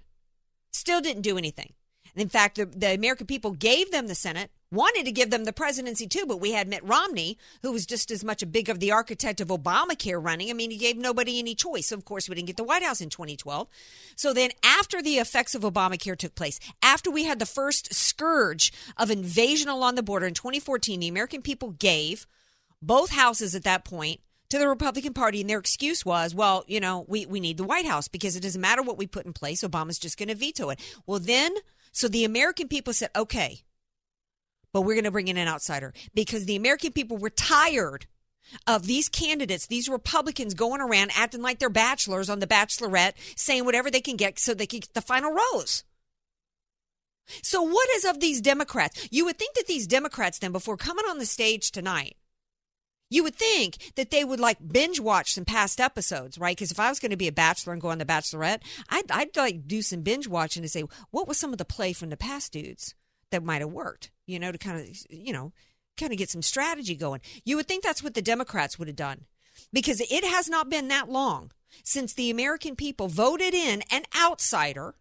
Still 0.73 1.01
didn't 1.01 1.23
do 1.23 1.39
anything. 1.39 1.73
In 2.15 2.29
fact, 2.29 2.57
the, 2.57 2.67
the 2.67 2.95
American 2.95 3.27
people 3.27 3.53
gave 3.53 3.91
them 3.91 4.07
the 4.07 4.15
Senate 4.15 4.51
wanted 4.71 5.05
to 5.05 5.13
give 5.13 5.31
them 5.31 5.45
the 5.45 5.53
presidency 5.53 6.07
too, 6.07 6.25
but 6.27 6.41
we 6.41 6.53
had 6.53 6.69
Mitt 6.69 6.85
Romney, 6.85 7.39
who 7.63 7.73
was 7.73 7.87
just 7.87 8.11
as 8.11 8.25
much 8.25 8.43
a 8.43 8.47
big 8.47 8.69
of 8.69 8.81
the 8.81 8.93
architect 8.93 9.41
of 9.41 9.49
Obamacare 9.49 10.23
running. 10.23 10.51
I 10.51 10.53
mean, 10.53 10.71
he 10.71 10.77
gave 10.77 10.97
nobody 10.97 11.39
any 11.39 11.55
choice. 11.55 11.93
Of 11.93 12.05
course, 12.05 12.29
we 12.29 12.35
didn't 12.35 12.49
get 12.49 12.57
the 12.57 12.65
White 12.65 12.83
House 12.83 13.01
in 13.01 13.11
2012. 13.11 13.69
So 14.17 14.33
then, 14.33 14.51
after 14.63 15.01
the 15.01 15.19
effects 15.19 15.55
of 15.55 15.63
Obamacare 15.63 16.19
took 16.19 16.35
place, 16.35 16.59
after 16.83 17.11
we 17.11 17.25
had 17.25 17.39
the 17.39 17.47
first 17.47 17.95
scourge 17.95 18.73
of 18.97 19.11
invasion 19.11 19.69
along 19.69 19.95
the 19.95 20.03
border 20.03 20.27
in 20.27 20.35
2014, 20.35 21.01
the 21.01 21.09
American 21.09 21.43
people 21.43 21.71
gave 21.71 22.27
both 22.83 23.11
houses 23.11 23.55
at 23.55 23.65
that 23.65 23.85
point 23.85 24.21
to 24.49 24.59
the 24.59 24.69
Republican 24.69 25.13
Party, 25.13 25.41
and 25.41 25.51
their 25.51 25.59
excuse 25.59 26.05
was, 26.05 26.35
well, 26.35 26.65
you 26.69 26.79
know, 26.79 27.05
we, 27.09 27.27
we 27.27 27.41
need 27.41 27.57
the 27.57 27.65
White 27.65 27.87
House 27.87 28.09
because 28.09 28.37
it 28.37 28.43
doesn't 28.43 28.61
matter 28.61 28.83
what 28.83 28.99
we 28.99 29.07
put 29.07 29.27
in 29.27 29.33
place, 29.33 29.63
Obama's 29.63 29.99
just 29.99 30.19
going 30.19 30.29
to 30.29 30.35
veto 30.35 30.71
it. 30.71 30.81
Well, 31.07 31.19
then, 31.19 31.53
so 31.93 32.09
the 32.09 32.25
American 32.25 32.69
people 32.69 32.93
said, 32.93 33.11
okay, 33.17 33.63
but 34.77 34.83
we're 34.83 34.93
going 34.93 35.05
to 35.05 35.11
bring 35.11 35.29
in 35.29 35.39
an 35.39 35.49
outsider 35.49 35.95
because 36.15 36.45
the 36.45 36.55
American 36.55 36.93
people 36.93 37.17
were 37.17 37.31
tired 37.31 38.05
of 38.67 38.87
these 38.87 39.09
candidates, 39.09 39.69
these 39.69 39.89
Republicans 39.89 40.53
going 40.53 40.83
around 40.83 41.13
acting 41.15 41.41
like 41.41 41.59
they're 41.59 41.71
bachelors 41.71 42.29
on 42.29 42.41
the 42.41 42.47
bachelorette, 42.47 43.15
saying 43.37 43.65
whatever 43.65 43.91
they 43.91 44.03
can 44.03 44.17
get 44.17 44.39
so 44.39 44.53
they 44.53 44.67
can 44.67 44.81
get 44.81 44.93
the 44.93 45.01
final 45.01 45.33
rose. 45.33 45.83
So, 47.41 47.63
what 47.63 47.89
is 47.97 48.05
of 48.05 48.21
these 48.21 48.43
Democrats? 48.43 49.09
You 49.11 49.25
would 49.25 49.39
think 49.39 49.55
that 49.55 49.67
these 49.67 49.87
Democrats, 49.87 50.41
then, 50.41 50.53
before 50.53 50.77
coming 50.77 51.07
on 51.09 51.17
the 51.17 51.25
stage 51.25 51.71
tonight, 51.71 52.19
you 53.09 53.23
would 53.23 53.37
think 53.37 53.79
that 53.95 54.11
they 54.11 54.25
would 54.25 54.41
like 54.41 54.59
binge 54.71 55.01
watch 55.01 55.33
some 55.33 55.47
past 55.47 55.81
episodes, 55.81 56.37
right? 56.37 56.55
Because 56.55 56.71
if 56.71 56.79
I 56.79 56.91
was 56.91 57.01
going 57.01 57.13
to 57.13 57.17
be 57.17 57.29
a 57.29 57.33
bachelor 57.33 57.73
and 57.73 57.81
go 57.81 57.89
on 57.89 57.97
the 57.97 58.05
Bachelorette, 58.05 58.61
I'd, 58.91 59.11
I'd 59.11 59.35
like 59.39 59.67
do 59.67 59.81
some 59.81 60.03
binge 60.03 60.29
watching 60.29 60.63
to 60.63 60.69
say 60.69 60.85
what 61.13 61.27
was 61.27 61.39
some 61.39 61.53
of 61.53 61.59
the 61.59 61.65
play 61.65 61.95
from 61.95 62.11
the 62.11 62.17
past 62.19 62.53
dudes 62.53 62.95
that 63.31 63.43
might 63.43 63.61
have 63.61 63.73
worked 63.73 64.11
you 64.27 64.39
know, 64.39 64.53
to 64.53 64.59
kind 64.59 64.81
of, 64.81 64.97
you 65.09 65.33
know, 65.33 65.53
kind 65.97 66.13
of 66.13 66.19
get 66.19 66.31
some 66.31 66.43
strategy 66.43 66.95
going. 66.95 67.21
You 67.45 67.57
would 67.57 67.67
think 67.67 67.83
that's 67.83 68.03
what 68.03 68.15
the 68.15 68.23
Democrats 68.23 68.79
would 68.79 68.89
have 68.89 68.97
done 68.97 69.25
because 69.73 70.01
it 70.01 70.25
has 70.25 70.49
not 70.49 70.69
been 70.69 70.89
that 70.89 71.09
long 71.09 71.53
since 71.83 72.13
the 72.13 72.31
American 72.31 72.77
people 72.77 73.09
voted 73.09 73.55
in 73.55 73.83
an 73.91 74.03
outsider 74.21 74.95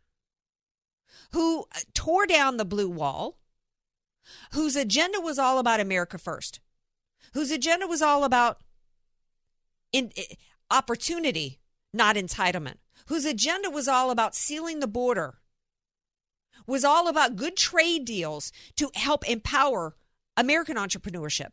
who 1.31 1.65
uh, 1.75 1.79
tore 1.93 2.25
down 2.25 2.57
the 2.57 2.65
blue 2.65 2.89
wall, 2.89 3.37
whose 4.53 4.75
agenda 4.75 5.19
was 5.19 5.39
all 5.39 5.59
about 5.59 5.79
America 5.79 6.17
first, 6.17 6.59
whose 7.33 7.51
agenda 7.51 7.87
was 7.87 8.01
all 8.01 8.23
about 8.23 8.59
in, 9.91 10.11
eh, 10.15 10.35
opportunity, 10.71 11.59
not 11.93 12.15
entitlement, 12.15 12.75
whose 13.07 13.25
agenda 13.25 13.69
was 13.69 13.87
all 13.87 14.11
about 14.11 14.35
sealing 14.35 14.79
the 14.79 14.87
border 14.87 15.39
was 16.67 16.83
all 16.83 17.07
about 17.07 17.35
good 17.35 17.55
trade 17.55 18.05
deals 18.05 18.51
to 18.75 18.89
help 18.95 19.27
empower 19.27 19.95
American 20.37 20.77
entrepreneurship. 20.77 21.49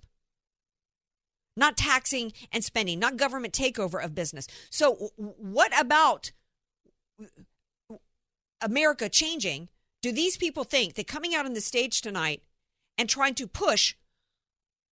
Not 1.56 1.76
taxing 1.76 2.32
and 2.50 2.64
spending, 2.64 2.98
not 2.98 3.16
government 3.16 3.52
takeover 3.52 4.02
of 4.02 4.14
business. 4.14 4.46
So, 4.70 5.10
what 5.16 5.78
about 5.78 6.32
America 8.60 9.08
changing? 9.08 9.68
Do 10.00 10.12
these 10.12 10.36
people 10.36 10.64
think 10.64 10.94
that 10.94 11.06
coming 11.06 11.34
out 11.34 11.44
on 11.44 11.52
the 11.52 11.60
stage 11.60 12.00
tonight 12.00 12.42
and 12.96 13.08
trying 13.08 13.34
to 13.34 13.46
push 13.46 13.94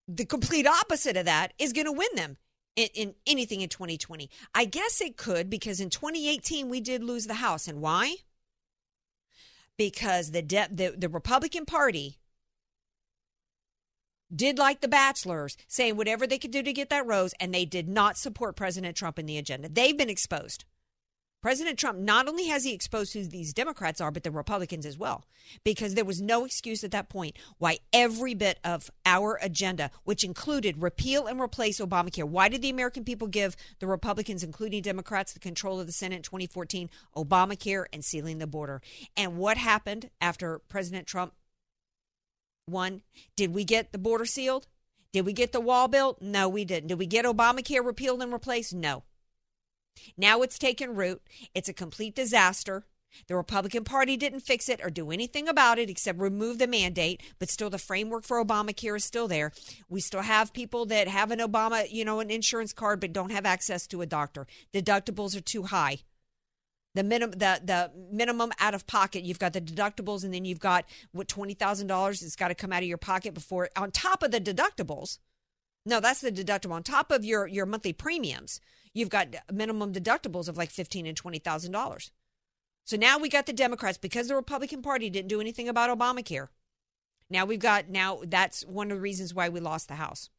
the 0.07 0.25
complete 0.25 0.67
opposite 0.67 1.17
of 1.17 1.25
that 1.25 1.53
is 1.57 1.73
going 1.73 1.85
to 1.85 1.91
win 1.91 2.09
them 2.15 2.37
in, 2.75 2.89
in, 2.93 3.15
anything 3.25 3.61
in 3.61 3.69
2020? 3.69 4.29
I 4.53 4.65
guess 4.65 5.01
it 5.01 5.17
could 5.17 5.49
because 5.49 5.79
in 5.79 5.89
2018 5.89 6.69
we 6.69 6.79
did 6.79 7.03
lose 7.03 7.25
the 7.25 7.35
House. 7.35 7.67
And 7.67 7.81
why? 7.81 8.17
Because 9.81 10.29
the, 10.29 10.43
de- 10.43 10.67
the 10.71 10.93
the 10.95 11.09
Republican 11.09 11.65
Party 11.65 12.19
did 14.33 14.59
like 14.59 14.79
the 14.79 14.87
bachelors, 14.87 15.57
saying 15.67 15.97
whatever 15.97 16.27
they 16.27 16.37
could 16.37 16.51
do 16.51 16.61
to 16.61 16.71
get 16.71 16.89
that 16.89 17.07
rose, 17.07 17.33
and 17.39 17.51
they 17.51 17.65
did 17.65 17.89
not 17.89 18.15
support 18.15 18.55
President 18.55 18.95
Trump 18.95 19.17
in 19.17 19.25
the 19.25 19.39
agenda. 19.39 19.67
They've 19.67 19.97
been 19.97 20.09
exposed. 20.09 20.65
President 21.41 21.79
Trump 21.79 21.97
not 21.97 22.27
only 22.27 22.47
has 22.47 22.63
he 22.63 22.73
exposed 22.73 23.13
who 23.13 23.23
these 23.23 23.51
Democrats 23.53 23.99
are, 23.99 24.11
but 24.11 24.21
the 24.21 24.29
Republicans 24.29 24.85
as 24.85 24.97
well, 24.97 25.25
because 25.63 25.95
there 25.95 26.05
was 26.05 26.21
no 26.21 26.45
excuse 26.45 26.83
at 26.83 26.91
that 26.91 27.09
point 27.09 27.35
why 27.57 27.79
every 27.91 28.35
bit 28.35 28.59
of 28.63 28.91
our 29.07 29.39
agenda, 29.41 29.89
which 30.03 30.23
included 30.23 30.83
repeal 30.83 31.25
and 31.25 31.41
replace 31.41 31.79
Obamacare, 31.79 32.25
why 32.25 32.47
did 32.47 32.61
the 32.61 32.69
American 32.69 33.03
people 33.03 33.27
give 33.27 33.55
the 33.79 33.87
Republicans, 33.87 34.43
including 34.43 34.83
Democrats, 34.83 35.33
the 35.33 35.39
control 35.39 35.79
of 35.79 35.87
the 35.87 35.91
Senate 35.91 36.17
in 36.17 36.21
2014? 36.21 36.91
Obamacare 37.15 37.85
and 37.91 38.05
sealing 38.05 38.37
the 38.37 38.45
border. 38.45 38.79
And 39.17 39.37
what 39.37 39.57
happened 39.57 40.11
after 40.21 40.59
President 40.69 41.07
Trump 41.07 41.33
won? 42.69 43.01
Did 43.35 43.51
we 43.51 43.63
get 43.63 43.91
the 43.91 43.97
border 43.97 44.25
sealed? 44.25 44.67
Did 45.11 45.25
we 45.25 45.33
get 45.33 45.51
the 45.51 45.59
wall 45.59 45.87
built? 45.87 46.21
No, 46.21 46.47
we 46.47 46.65
didn't. 46.65 46.87
Did 46.87 46.99
we 46.99 47.07
get 47.07 47.25
Obamacare 47.25 47.83
repealed 47.83 48.21
and 48.21 48.31
replaced? 48.31 48.75
No. 48.75 49.03
Now 50.17 50.41
it's 50.41 50.59
taken 50.59 50.95
root. 50.95 51.21
It's 51.53 51.69
a 51.69 51.73
complete 51.73 52.15
disaster. 52.15 52.85
The 53.27 53.35
Republican 53.35 53.83
Party 53.83 54.17
didn't 54.17 54.41
fix 54.41 54.69
it 54.69 54.79
or 54.83 54.89
do 54.89 55.11
anything 55.11 55.47
about 55.47 55.79
it 55.79 55.89
except 55.89 56.19
remove 56.19 56.59
the 56.59 56.67
mandate, 56.67 57.21
but 57.39 57.49
still 57.49 57.69
the 57.69 57.77
framework 57.77 58.23
for 58.23 58.43
Obamacare 58.43 58.95
is 58.95 59.05
still 59.05 59.27
there. 59.27 59.51
We 59.89 59.99
still 59.99 60.21
have 60.21 60.53
people 60.53 60.85
that 60.87 61.07
have 61.07 61.31
an 61.31 61.39
Obama, 61.39 61.91
you 61.91 62.05
know, 62.05 62.19
an 62.19 62.31
insurance 62.31 62.73
card 62.73 62.99
but 62.99 63.13
don't 63.13 63.31
have 63.31 63.45
access 63.45 63.87
to 63.87 64.01
a 64.01 64.05
doctor. 64.05 64.47
Deductibles 64.73 65.35
are 65.35 65.41
too 65.41 65.63
high. 65.63 65.99
The 66.93 67.03
minimum 67.03 67.39
the 67.39 67.61
the 67.63 67.91
minimum 68.11 68.51
out 68.59 68.73
of 68.73 68.85
pocket, 68.85 69.23
you've 69.23 69.39
got 69.39 69.53
the 69.53 69.61
deductibles 69.61 70.25
and 70.25 70.33
then 70.33 70.43
you've 70.43 70.59
got 70.59 70.85
what 71.13 71.27
$20,000 71.29 72.23
it's 72.23 72.35
got 72.35 72.49
to 72.49 72.55
come 72.55 72.73
out 72.73 72.83
of 72.83 72.89
your 72.89 72.97
pocket 72.97 73.33
before 73.33 73.69
on 73.77 73.91
top 73.91 74.23
of 74.23 74.31
the 74.31 74.41
deductibles. 74.41 75.17
No, 75.85 75.99
that's 75.99 76.21
the 76.21 76.31
deductible 76.31 76.73
on 76.73 76.83
top 76.83 77.11
of 77.11 77.25
your 77.25 77.47
your 77.47 77.65
monthly 77.65 77.93
premiums 77.93 78.59
you've 78.93 79.09
got 79.09 79.35
minimum 79.51 79.93
deductibles 79.93 80.47
of 80.47 80.57
like 80.57 80.69
fifteen 80.69 81.05
and 81.05 81.17
twenty 81.17 81.39
thousand 81.39 81.71
dollars. 81.71 82.11
So 82.83 82.97
now 82.97 83.17
we 83.17 83.29
got 83.29 83.45
the 83.45 83.53
Democrats 83.53 83.97
because 83.97 84.27
the 84.27 84.35
Republican 84.35 84.81
Party 84.81 85.09
didn't 85.09 85.29
do 85.29 85.41
anything 85.41 85.69
about 85.69 85.95
Obamacare. 85.97 86.47
Now 87.29 87.45
we've 87.45 87.59
got 87.59 87.89
now 87.89 88.21
that's 88.25 88.65
one 88.65 88.91
of 88.91 88.97
the 88.97 89.01
reasons 89.01 89.33
why 89.33 89.49
we 89.49 89.59
lost 89.59 89.87
the 89.87 89.95
House. 89.95 90.29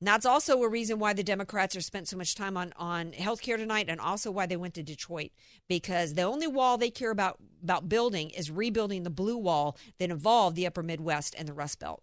And 0.00 0.08
that's 0.08 0.26
also 0.26 0.62
a 0.62 0.68
reason 0.68 0.98
why 0.98 1.14
the 1.14 1.22
Democrats 1.22 1.74
are 1.74 1.80
spent 1.80 2.08
so 2.08 2.18
much 2.18 2.34
time 2.34 2.56
on 2.56 2.72
on 2.76 3.12
healthcare 3.12 3.56
tonight, 3.56 3.86
and 3.88 4.00
also 4.00 4.30
why 4.30 4.46
they 4.46 4.56
went 4.56 4.74
to 4.74 4.82
Detroit 4.82 5.30
because 5.68 6.14
the 6.14 6.22
only 6.22 6.46
wall 6.46 6.76
they 6.76 6.90
care 6.90 7.10
about 7.10 7.38
about 7.62 7.88
building 7.88 8.30
is 8.30 8.50
rebuilding 8.50 9.04
the 9.04 9.10
blue 9.10 9.38
wall 9.38 9.76
that 9.98 10.10
involved 10.10 10.56
the 10.56 10.66
Upper 10.66 10.82
Midwest 10.82 11.34
and 11.38 11.48
the 11.48 11.54
Rust 11.54 11.78
Belt. 11.78 12.02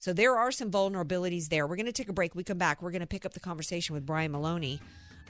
So 0.00 0.12
there 0.12 0.36
are 0.36 0.52
some 0.52 0.70
vulnerabilities 0.70 1.48
there. 1.48 1.66
We're 1.66 1.76
going 1.76 1.86
to 1.86 1.92
take 1.92 2.08
a 2.08 2.12
break. 2.12 2.34
We 2.34 2.44
come 2.44 2.58
back. 2.58 2.80
We're 2.80 2.92
going 2.92 3.00
to 3.00 3.06
pick 3.06 3.26
up 3.26 3.34
the 3.34 3.40
conversation 3.40 3.94
with 3.94 4.06
Brian 4.06 4.30
Maloney 4.30 4.80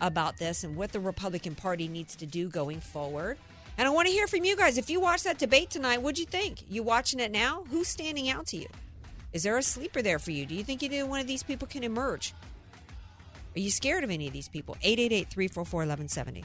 about 0.01 0.37
this 0.37 0.63
and 0.63 0.77
what 0.77 0.93
the 0.93 1.01
Republican 1.01 1.55
Party 1.55 1.89
needs 1.89 2.15
to 2.17 2.27
do 2.27 2.49
going 2.49 2.81
forward. 2.81 3.39
And 3.79 3.89
I 3.89 3.91
want 3.91 4.09
to 4.09 4.13
hear 4.13 4.27
from 4.27 4.45
you 4.45 4.57
guys. 4.57 4.77
If 4.77 4.91
you 4.91 5.01
watch 5.01 5.23
that 5.23 5.39
debate 5.39 5.71
tonight, 5.71 6.03
what'd 6.03 6.19
you 6.19 6.27
think? 6.27 6.65
You 6.69 6.83
watching 6.83 7.19
it 7.19 7.31
now? 7.31 7.65
Who's 7.71 7.89
standing 7.89 8.29
out 8.29 8.47
to 8.49 8.59
you? 8.59 8.67
Is 9.33 9.43
there 9.43 9.57
a 9.57 9.63
sleeper 9.63 10.03
there 10.03 10.19
for 10.19 10.33
you? 10.33 10.45
Do 10.45 10.55
you 10.55 10.65
think 10.65 10.83
either 10.83 11.07
one 11.07 11.21
of 11.21 11.27
these 11.27 11.43
people 11.43 11.67
can 11.67 11.83
emerge? 11.83 12.35
Are 13.57 13.61
you 13.61 13.71
scared 13.71 14.05
of 14.05 14.11
any 14.11 14.27
of 14.27 14.33
these 14.33 14.49
people? 14.49 14.77
888 14.83 15.29
344 15.31 15.79
1170. 15.81 16.45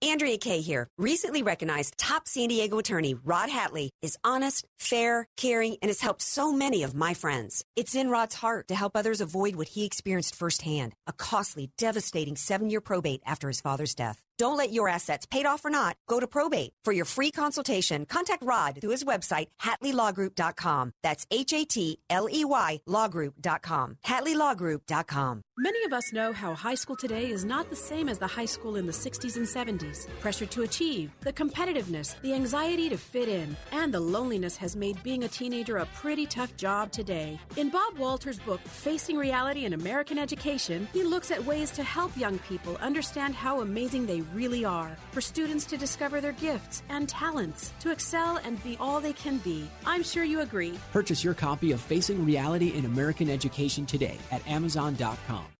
Andrea 0.00 0.38
Kaye 0.38 0.60
here. 0.60 0.86
Recently 0.96 1.42
recognized 1.42 1.98
top 1.98 2.28
San 2.28 2.48
Diego 2.48 2.78
attorney 2.78 3.14
Rod 3.14 3.48
Hatley 3.48 3.88
is 4.00 4.16
honest, 4.22 4.66
fair, 4.78 5.26
caring, 5.36 5.76
and 5.82 5.88
has 5.88 6.00
helped 6.00 6.22
so 6.22 6.52
many 6.52 6.82
of 6.82 6.94
my 6.94 7.14
friends. 7.14 7.64
It's 7.74 7.94
in 7.94 8.08
Rod's 8.08 8.36
heart 8.36 8.68
to 8.68 8.74
help 8.74 8.96
others 8.96 9.20
avoid 9.20 9.56
what 9.56 9.68
he 9.68 9.84
experienced 9.84 10.34
firsthand 10.34 10.94
a 11.06 11.12
costly, 11.12 11.70
devastating 11.78 12.36
seven 12.36 12.70
year 12.70 12.80
probate 12.80 13.22
after 13.26 13.48
his 13.48 13.60
father's 13.60 13.94
death. 13.94 14.24
Don't 14.38 14.56
let 14.56 14.70
your 14.72 14.88
assets, 14.88 15.26
paid 15.26 15.46
off 15.46 15.64
or 15.64 15.70
not, 15.70 15.96
go 16.06 16.20
to 16.20 16.26
probate. 16.28 16.70
For 16.84 16.92
your 16.92 17.04
free 17.04 17.32
consultation, 17.32 18.06
contact 18.06 18.44
Rod 18.44 18.78
through 18.80 18.90
his 18.90 19.02
website, 19.02 19.46
HatleyLawGroup.com. 19.60 20.92
That's 21.02 21.26
H 21.32 21.52
A 21.52 21.64
T 21.64 21.98
L 22.08 22.28
E 22.30 22.44
Y 22.44 22.80
LawGroup.com. 22.88 23.96
HatleyLawGroup.com. 24.06 25.42
Many 25.56 25.84
of 25.84 25.92
us 25.92 26.12
know 26.12 26.32
how 26.32 26.54
high 26.54 26.76
school 26.76 26.94
today 26.94 27.28
is 27.32 27.44
not 27.44 27.68
the 27.68 27.74
same 27.76 28.08
as 28.08 28.18
the 28.18 28.28
high 28.28 28.44
school 28.44 28.76
in 28.76 28.86
the 28.86 28.92
60s 28.92 29.36
and 29.36 29.46
70s. 29.46 29.87
Pressure 30.20 30.46
to 30.46 30.62
achieve, 30.62 31.10
the 31.20 31.32
competitiveness, 31.32 32.20
the 32.20 32.34
anxiety 32.34 32.88
to 32.88 32.96
fit 32.96 33.28
in, 33.28 33.56
and 33.72 33.92
the 33.92 34.00
loneliness 34.00 34.56
has 34.56 34.76
made 34.76 35.02
being 35.02 35.24
a 35.24 35.28
teenager 35.28 35.78
a 35.78 35.86
pretty 35.86 36.26
tough 36.26 36.56
job 36.56 36.92
today. 36.92 37.38
In 37.56 37.70
Bob 37.70 37.98
Walter's 37.98 38.38
book, 38.38 38.60
Facing 38.60 39.16
Reality 39.16 39.64
in 39.64 39.72
American 39.72 40.18
Education, 40.18 40.88
he 40.92 41.02
looks 41.02 41.30
at 41.30 41.44
ways 41.44 41.70
to 41.72 41.82
help 41.82 42.16
young 42.16 42.38
people 42.40 42.76
understand 42.76 43.34
how 43.34 43.60
amazing 43.60 44.06
they 44.06 44.20
really 44.34 44.64
are, 44.64 44.96
for 45.12 45.20
students 45.20 45.64
to 45.66 45.76
discover 45.76 46.20
their 46.20 46.32
gifts 46.32 46.82
and 46.88 47.08
talents, 47.08 47.72
to 47.80 47.90
excel 47.90 48.38
and 48.38 48.62
be 48.62 48.76
all 48.78 49.00
they 49.00 49.12
can 49.12 49.38
be. 49.38 49.68
I'm 49.86 50.02
sure 50.02 50.24
you 50.24 50.40
agree. 50.40 50.78
Purchase 50.92 51.24
your 51.24 51.34
copy 51.34 51.72
of 51.72 51.80
Facing 51.80 52.24
Reality 52.24 52.74
in 52.74 52.84
American 52.84 53.30
Education 53.30 53.86
today 53.86 54.18
at 54.30 54.46
Amazon.com. 54.46 55.57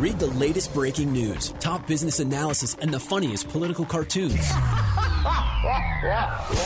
Read 0.00 0.18
the 0.18 0.28
latest 0.28 0.72
breaking 0.72 1.12
news, 1.12 1.52
top 1.60 1.86
business 1.86 2.20
analysis, 2.20 2.74
and 2.80 2.90
the 2.90 2.98
funniest 2.98 3.50
political 3.50 3.84
cartoons. 3.84 4.32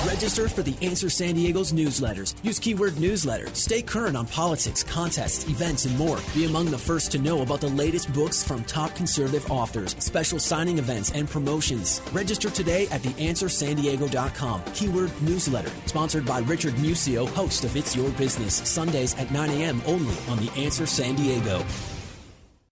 Register 0.07 0.49
for 0.49 0.62
the 0.62 0.76
Answer 0.81 1.11
San 1.11 1.35
Diego's 1.35 1.73
newsletters. 1.73 2.37
Use 2.45 2.61
keyword 2.61 2.97
newsletter. 3.00 3.53
Stay 3.53 3.83
current 3.83 4.17
on 4.17 4.29
politics, 4.29 4.85
contests, 4.85 5.49
events, 5.49 5.85
and 5.85 5.99
more. 5.99 6.21
Be 6.33 6.45
among 6.45 6.67
the 6.67 6.79
first 6.79 7.11
to 7.11 7.19
know 7.19 7.43
about 7.43 7.61
the 7.61 7.71
latest 7.71 8.12
books 8.12 8.45
from 8.45 8.62
top 8.62 8.95
conservative 8.95 9.50
authors, 9.50 9.97
special 9.99 10.38
signing 10.38 10.79
events, 10.79 11.11
and 11.11 11.29
promotions. 11.29 12.00
Register 12.12 12.50
today 12.50 12.87
at 12.93 13.03
theanswersandiego.com. 13.03 14.62
Keyword 14.75 15.23
newsletter. 15.23 15.73
Sponsored 15.87 16.25
by 16.25 16.38
Richard 16.38 16.75
Musio, 16.75 17.29
host 17.31 17.64
of 17.64 17.75
It's 17.75 17.97
Your 17.97 18.11
Business. 18.11 18.55
Sundays 18.55 19.17
at 19.17 19.33
9 19.33 19.50
a.m. 19.50 19.83
only 19.87 20.14
on 20.29 20.38
The 20.38 20.53
Answer 20.57 20.87
San 20.87 21.17
Diego. 21.17 21.64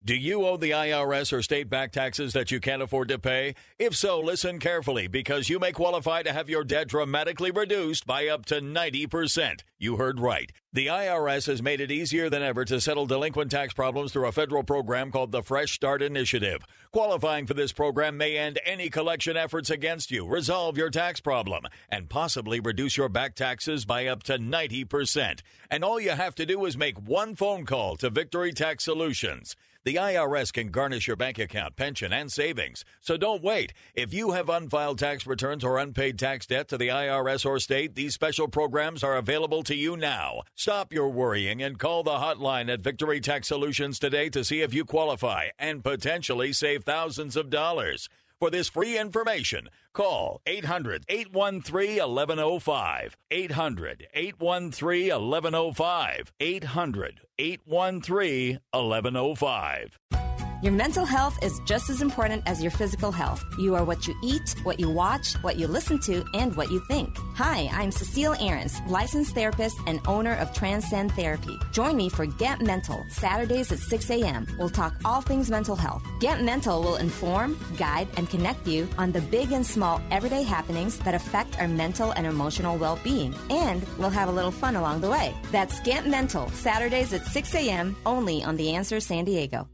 Do 0.06 0.14
you 0.14 0.46
owe 0.46 0.56
the 0.56 0.70
IRS 0.70 1.32
or 1.32 1.42
state 1.42 1.68
back 1.68 1.90
taxes 1.90 2.32
that 2.34 2.52
you 2.52 2.60
can't 2.60 2.80
afford 2.80 3.08
to 3.08 3.18
pay? 3.18 3.56
If 3.76 3.96
so, 3.96 4.20
listen 4.20 4.60
carefully 4.60 5.08
because 5.08 5.48
you 5.48 5.58
may 5.58 5.72
qualify 5.72 6.22
to 6.22 6.32
have 6.32 6.48
your 6.48 6.62
debt 6.62 6.86
dramatically 6.86 7.50
reduced 7.50 8.06
by 8.06 8.28
up 8.28 8.46
to 8.46 8.60
90%. 8.60 9.62
You 9.80 9.96
heard 9.96 10.20
right. 10.20 10.52
The 10.72 10.86
IRS 10.86 11.48
has 11.48 11.60
made 11.60 11.80
it 11.80 11.90
easier 11.90 12.30
than 12.30 12.42
ever 12.42 12.64
to 12.66 12.80
settle 12.80 13.06
delinquent 13.06 13.50
tax 13.50 13.74
problems 13.74 14.12
through 14.12 14.28
a 14.28 14.32
federal 14.32 14.62
program 14.62 15.10
called 15.10 15.32
the 15.32 15.42
Fresh 15.42 15.72
Start 15.72 16.02
Initiative. 16.02 16.62
Qualifying 16.92 17.46
for 17.46 17.54
this 17.54 17.72
program 17.72 18.16
may 18.16 18.38
end 18.38 18.60
any 18.64 18.88
collection 18.88 19.36
efforts 19.36 19.70
against 19.70 20.12
you, 20.12 20.24
resolve 20.24 20.76
your 20.76 20.90
tax 20.90 21.18
problem, 21.18 21.64
and 21.88 22.08
possibly 22.08 22.60
reduce 22.60 22.96
your 22.96 23.08
back 23.08 23.34
taxes 23.34 23.84
by 23.84 24.06
up 24.06 24.22
to 24.22 24.38
90%. 24.38 25.40
And 25.68 25.82
all 25.82 25.98
you 25.98 26.10
have 26.10 26.36
to 26.36 26.46
do 26.46 26.64
is 26.64 26.76
make 26.76 26.96
one 27.00 27.34
phone 27.34 27.66
call 27.66 27.96
to 27.96 28.08
Victory 28.08 28.52
Tax 28.52 28.84
Solutions. 28.84 29.56
The 29.86 29.94
IRS 29.94 30.52
can 30.52 30.72
garnish 30.72 31.06
your 31.06 31.14
bank 31.14 31.38
account, 31.38 31.76
pension, 31.76 32.12
and 32.12 32.32
savings. 32.32 32.84
So 33.00 33.16
don't 33.16 33.40
wait. 33.40 33.72
If 33.94 34.12
you 34.12 34.32
have 34.32 34.48
unfiled 34.48 34.98
tax 34.98 35.28
returns 35.28 35.62
or 35.62 35.78
unpaid 35.78 36.18
tax 36.18 36.44
debt 36.44 36.66
to 36.70 36.76
the 36.76 36.88
IRS 36.88 37.46
or 37.46 37.60
state, 37.60 37.94
these 37.94 38.12
special 38.12 38.48
programs 38.48 39.04
are 39.04 39.16
available 39.16 39.62
to 39.62 39.76
you 39.76 39.96
now. 39.96 40.42
Stop 40.56 40.92
your 40.92 41.10
worrying 41.10 41.62
and 41.62 41.78
call 41.78 42.02
the 42.02 42.18
hotline 42.18 42.68
at 42.68 42.80
Victory 42.80 43.20
Tax 43.20 43.46
Solutions 43.46 44.00
today 44.00 44.28
to 44.30 44.42
see 44.44 44.60
if 44.60 44.74
you 44.74 44.84
qualify 44.84 45.50
and 45.56 45.84
potentially 45.84 46.52
save 46.52 46.82
thousands 46.82 47.36
of 47.36 47.48
dollars. 47.48 48.08
For 48.38 48.50
this 48.50 48.68
free 48.68 48.98
information, 48.98 49.70
call 49.94 50.42
800 50.44 51.04
813 51.08 51.96
1105. 51.96 53.16
800 53.30 54.06
813 54.12 55.08
1105. 55.08 56.32
800 56.38 57.20
813 57.38 58.60
1105. 58.72 60.25
Your 60.62 60.72
mental 60.72 61.04
health 61.04 61.38
is 61.42 61.60
just 61.66 61.90
as 61.90 62.00
important 62.00 62.42
as 62.46 62.62
your 62.62 62.70
physical 62.70 63.12
health. 63.12 63.44
You 63.58 63.74
are 63.74 63.84
what 63.84 64.08
you 64.08 64.14
eat, 64.22 64.54
what 64.62 64.80
you 64.80 64.88
watch, 64.88 65.34
what 65.42 65.56
you 65.56 65.66
listen 65.66 66.00
to, 66.00 66.24
and 66.32 66.56
what 66.56 66.70
you 66.70 66.80
think. 66.88 67.14
Hi, 67.34 67.68
I'm 67.70 67.92
Cecile 67.92 68.34
Ahrens, 68.40 68.80
licensed 68.88 69.34
therapist 69.34 69.76
and 69.86 70.00
owner 70.08 70.34
of 70.36 70.54
Transcend 70.54 71.12
Therapy. 71.12 71.58
Join 71.72 71.94
me 71.94 72.08
for 72.08 72.24
Get 72.24 72.62
Mental, 72.62 73.04
Saturdays 73.10 73.70
at 73.70 73.80
6 73.80 74.08
a.m. 74.08 74.46
We'll 74.58 74.70
talk 74.70 74.94
all 75.04 75.20
things 75.20 75.50
mental 75.50 75.76
health. 75.76 76.02
Get 76.20 76.42
Mental 76.42 76.82
will 76.82 76.96
inform, 76.96 77.58
guide, 77.76 78.08
and 78.16 78.30
connect 78.30 78.66
you 78.66 78.88
on 78.96 79.12
the 79.12 79.20
big 79.20 79.52
and 79.52 79.66
small 79.66 80.00
everyday 80.10 80.42
happenings 80.42 80.98
that 81.00 81.14
affect 81.14 81.60
our 81.60 81.68
mental 81.68 82.12
and 82.12 82.26
emotional 82.26 82.78
well 82.78 82.98
being. 83.04 83.34
And 83.50 83.84
we'll 83.98 84.08
have 84.08 84.30
a 84.30 84.32
little 84.32 84.50
fun 84.50 84.76
along 84.76 85.02
the 85.02 85.10
way. 85.10 85.34
That's 85.52 85.80
Get 85.80 86.06
Mental, 86.06 86.48
Saturdays 86.52 87.12
at 87.12 87.26
6 87.26 87.54
a.m. 87.56 87.94
only 88.06 88.42
on 88.42 88.56
The 88.56 88.72
Answer 88.72 89.00
San 89.00 89.26
Diego. 89.26 89.68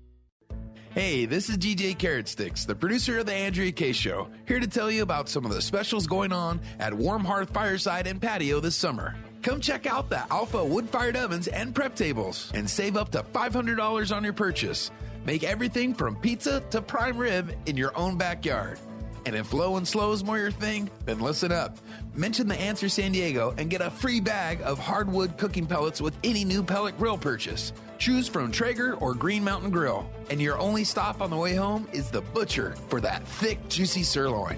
Hey, 0.94 1.25
this 1.25 1.49
is 1.49 1.56
DJ 1.56 1.96
Carrot 1.96 2.28
Sticks, 2.28 2.66
the 2.66 2.75
producer 2.75 3.20
of 3.20 3.25
the 3.25 3.32
Andrea 3.32 3.72
Kaye 3.72 3.92
Show, 3.92 4.28
here 4.46 4.61
to 4.61 4.66
tell 4.66 4.90
you 4.90 5.02
about 5.02 5.26
some 5.26 5.46
of 5.46 5.50
the 5.50 5.62
specials 5.62 6.06
going 6.06 6.32
on 6.32 6.61
at 6.78 6.92
Warm 6.92 7.25
Hearth 7.25 7.49
Fireside 7.49 8.06
and 8.06 8.20
Patio 8.20 8.61
this 8.61 8.76
summer. 8.76 9.16
Come 9.40 9.58
check 9.58 9.87
out 9.87 10.11
the 10.11 10.30
Alpha 10.30 10.62
wood 10.62 10.90
fired 10.90 11.16
ovens 11.16 11.49
and 11.49 11.75
prep 11.75 11.94
tables 11.94 12.52
and 12.54 12.68
save 12.68 12.99
up 12.99 13.11
to 13.12 13.22
$500 13.22 14.14
on 14.14 14.22
your 14.22 14.34
purchase. 14.34 14.90
Make 15.25 15.44
everything 15.44 15.94
from 15.94 16.14
pizza 16.16 16.61
to 16.68 16.82
prime 16.82 17.16
rib 17.16 17.54
in 17.64 17.78
your 17.78 17.96
own 17.96 18.18
backyard. 18.18 18.78
And 19.25 19.34
if 19.34 19.54
low 19.54 19.78
and 19.78 19.88
slow 19.88 20.12
is 20.12 20.22
more 20.22 20.37
your 20.37 20.50
thing, 20.50 20.90
then 21.06 21.20
listen 21.20 21.52
up. 21.52 21.78
Mention 22.14 22.49
the 22.49 22.61
answer 22.61 22.90
San 22.90 23.12
Diego 23.12 23.54
and 23.56 23.70
get 23.70 23.80
a 23.80 23.90
free 23.90 24.20
bag 24.20 24.61
of 24.61 24.78
hardwood 24.78 25.38
cooking 25.38 25.64
pellets 25.64 26.02
with 26.02 26.14
any 26.22 26.44
new 26.44 26.62
pellet 26.62 26.99
grill 26.99 27.16
purchase. 27.16 27.72
Choose 28.02 28.26
from 28.26 28.50
Traeger 28.50 28.97
or 28.97 29.14
Green 29.14 29.44
Mountain 29.44 29.71
Grill. 29.71 30.04
And 30.28 30.42
your 30.42 30.59
only 30.59 30.82
stop 30.82 31.21
on 31.21 31.30
the 31.30 31.37
way 31.37 31.54
home 31.54 31.87
is 31.92 32.11
the 32.11 32.21
butcher 32.21 32.75
for 32.88 33.00
that 33.00 33.23
thick, 33.25 33.68
juicy 33.68 34.02
sirloin. 34.02 34.56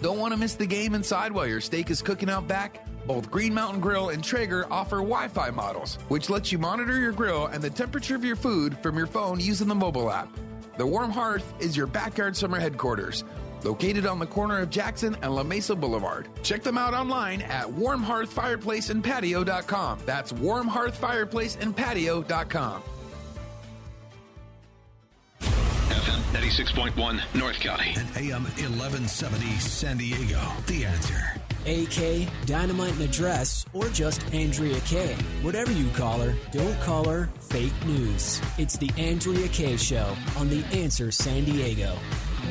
Don't 0.00 0.18
want 0.18 0.32
to 0.32 0.38
miss 0.38 0.54
the 0.54 0.64
game 0.64 0.94
inside 0.94 1.30
while 1.30 1.46
your 1.46 1.60
steak 1.60 1.90
is 1.90 2.00
cooking 2.00 2.30
out 2.30 2.48
back? 2.48 2.82
Both 3.06 3.30
Green 3.30 3.52
Mountain 3.52 3.82
Grill 3.82 4.08
and 4.08 4.24
Traeger 4.24 4.66
offer 4.72 4.96
Wi 5.00 5.28
Fi 5.28 5.50
models, 5.50 5.96
which 6.08 6.30
lets 6.30 6.50
you 6.50 6.56
monitor 6.56 6.98
your 6.98 7.12
grill 7.12 7.48
and 7.48 7.62
the 7.62 7.68
temperature 7.68 8.16
of 8.16 8.24
your 8.24 8.36
food 8.36 8.78
from 8.78 8.96
your 8.96 9.06
phone 9.06 9.38
using 9.38 9.68
the 9.68 9.74
mobile 9.74 10.10
app. 10.10 10.34
The 10.78 10.86
Warm 10.86 11.10
Hearth 11.10 11.52
is 11.60 11.76
your 11.76 11.88
backyard 11.88 12.38
summer 12.38 12.58
headquarters 12.58 13.22
located 13.64 14.06
on 14.06 14.18
the 14.18 14.26
corner 14.26 14.58
of 14.58 14.70
Jackson 14.70 15.16
and 15.22 15.34
La 15.34 15.42
Mesa 15.42 15.74
Boulevard. 15.76 16.28
Check 16.42 16.62
them 16.62 16.78
out 16.78 16.94
online 16.94 17.42
at 17.42 17.66
warmhearthfireplaceandpatio.com. 17.66 19.98
That's 20.06 20.32
warmhearthfireplaceandpatio.com. 20.32 22.82
FM 25.88 26.20
96.1 26.32 27.20
North 27.34 27.58
County. 27.60 27.94
And 27.96 28.06
AM 28.16 28.44
1170 28.44 29.46
San 29.58 29.96
Diego. 29.96 30.40
The 30.66 30.84
answer. 30.84 31.32
AK, 31.66 32.28
Dynamite 32.46 32.92
and 32.92 33.00
Address, 33.02 33.66
or 33.74 33.88
just 33.88 34.22
Andrea 34.32 34.78
Kaye. 34.80 35.16
Whatever 35.42 35.72
you 35.72 35.90
call 35.90 36.20
her, 36.20 36.34
don't 36.52 36.78
call 36.80 37.06
her 37.08 37.28
fake 37.40 37.74
news. 37.84 38.40
It's 38.56 38.78
the 38.78 38.90
Andrea 38.96 39.48
Kaye 39.48 39.76
Show 39.76 40.16
on 40.38 40.48
The 40.48 40.64
Answer 40.72 41.10
San 41.10 41.44
Diego. 41.44 41.94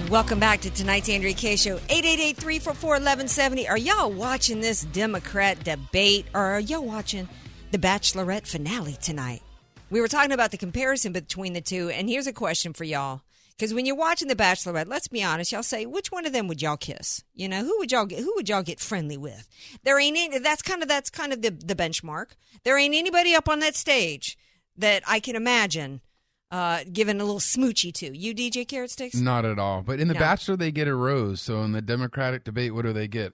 Welcome 0.10 0.40
back 0.40 0.62
to 0.62 0.70
tonight's 0.70 1.10
Andrea 1.10 1.34
Kaye 1.34 1.58
Show. 1.58 1.78
888-344-1170. 1.80 3.70
Are 3.70 3.78
y'all 3.78 4.10
watching 4.12 4.62
this 4.62 4.84
Democrat 4.84 5.64
debate 5.66 6.26
or 6.34 6.42
are 6.42 6.60
y'all 6.62 6.86
watching 6.86 7.28
the 7.72 7.78
Bachelorette 7.78 8.48
finale 8.48 8.98
tonight? 9.02 9.42
We 9.90 10.00
were 10.00 10.08
talking 10.08 10.32
about 10.32 10.52
the 10.52 10.58
comparison 10.58 11.12
between 11.12 11.52
the 11.52 11.62
two, 11.62 11.90
and 11.90 12.10
here's 12.10 12.28
a 12.28 12.34
question 12.34 12.72
for 12.72 12.86
y'all. 12.86 13.22
Because 13.58 13.74
when 13.74 13.86
you're 13.86 13.96
watching 13.96 14.28
The 14.28 14.36
Bachelorette, 14.36 14.88
let's 14.88 15.08
be 15.08 15.24
honest, 15.24 15.52
y'all 15.52 15.64
say 15.64 15.86
which 15.86 16.12
one 16.12 16.26
of 16.26 16.34
them 16.34 16.48
would 16.48 16.62
y'all 16.62 16.78
kiss? 16.78 17.24
You 17.34 17.50
know, 17.50 17.64
who 17.64 17.78
would 17.80 17.92
y'all 17.92 18.06
get? 18.06 18.20
Who 18.20 18.34
would 18.36 18.48
y'all 18.48 18.62
get 18.62 18.80
friendly 18.80 19.18
with? 19.18 19.50
There 19.84 20.00
ain't 20.00 20.16
any. 20.16 20.40
That's 20.40 20.62
kind 20.62 20.84
of 20.84 20.88
that's 20.88 21.10
kind 21.10 21.34
of 21.34 21.42
the 21.42 21.50
the 21.50 21.76
benchmark. 21.76 22.32
There 22.64 22.78
ain't 22.78 22.94
anybody 22.94 23.34
up 23.34 23.50
on 23.50 23.60
that 23.60 23.76
stage 23.76 24.38
that 24.78 25.02
I 25.08 25.20
can 25.20 25.36
imagine 25.36 26.02
uh, 26.52 26.84
giving 26.92 27.20
a 27.20 27.24
little 27.24 27.40
smoochy 27.40 27.94
to. 27.96 28.18
You 28.18 28.34
DJ 28.34 28.68
Carrot 28.68 28.92
Sticks? 28.92 29.16
Not 29.16 29.46
at 29.46 29.60
all. 29.60 29.82
But 29.82 30.00
in 30.00 30.08
the 30.08 30.14
No. 30.14 30.20
Bachelor, 30.20 30.56
they 30.58 30.72
get 30.72 30.88
a 30.88 30.96
rose. 30.96 31.42
So 31.42 31.62
in 31.64 31.72
the 31.74 31.82
Democratic 31.82 32.44
debate, 32.44 32.74
what 32.74 32.84
do 32.86 32.94
they 32.94 33.08
get? 33.08 33.34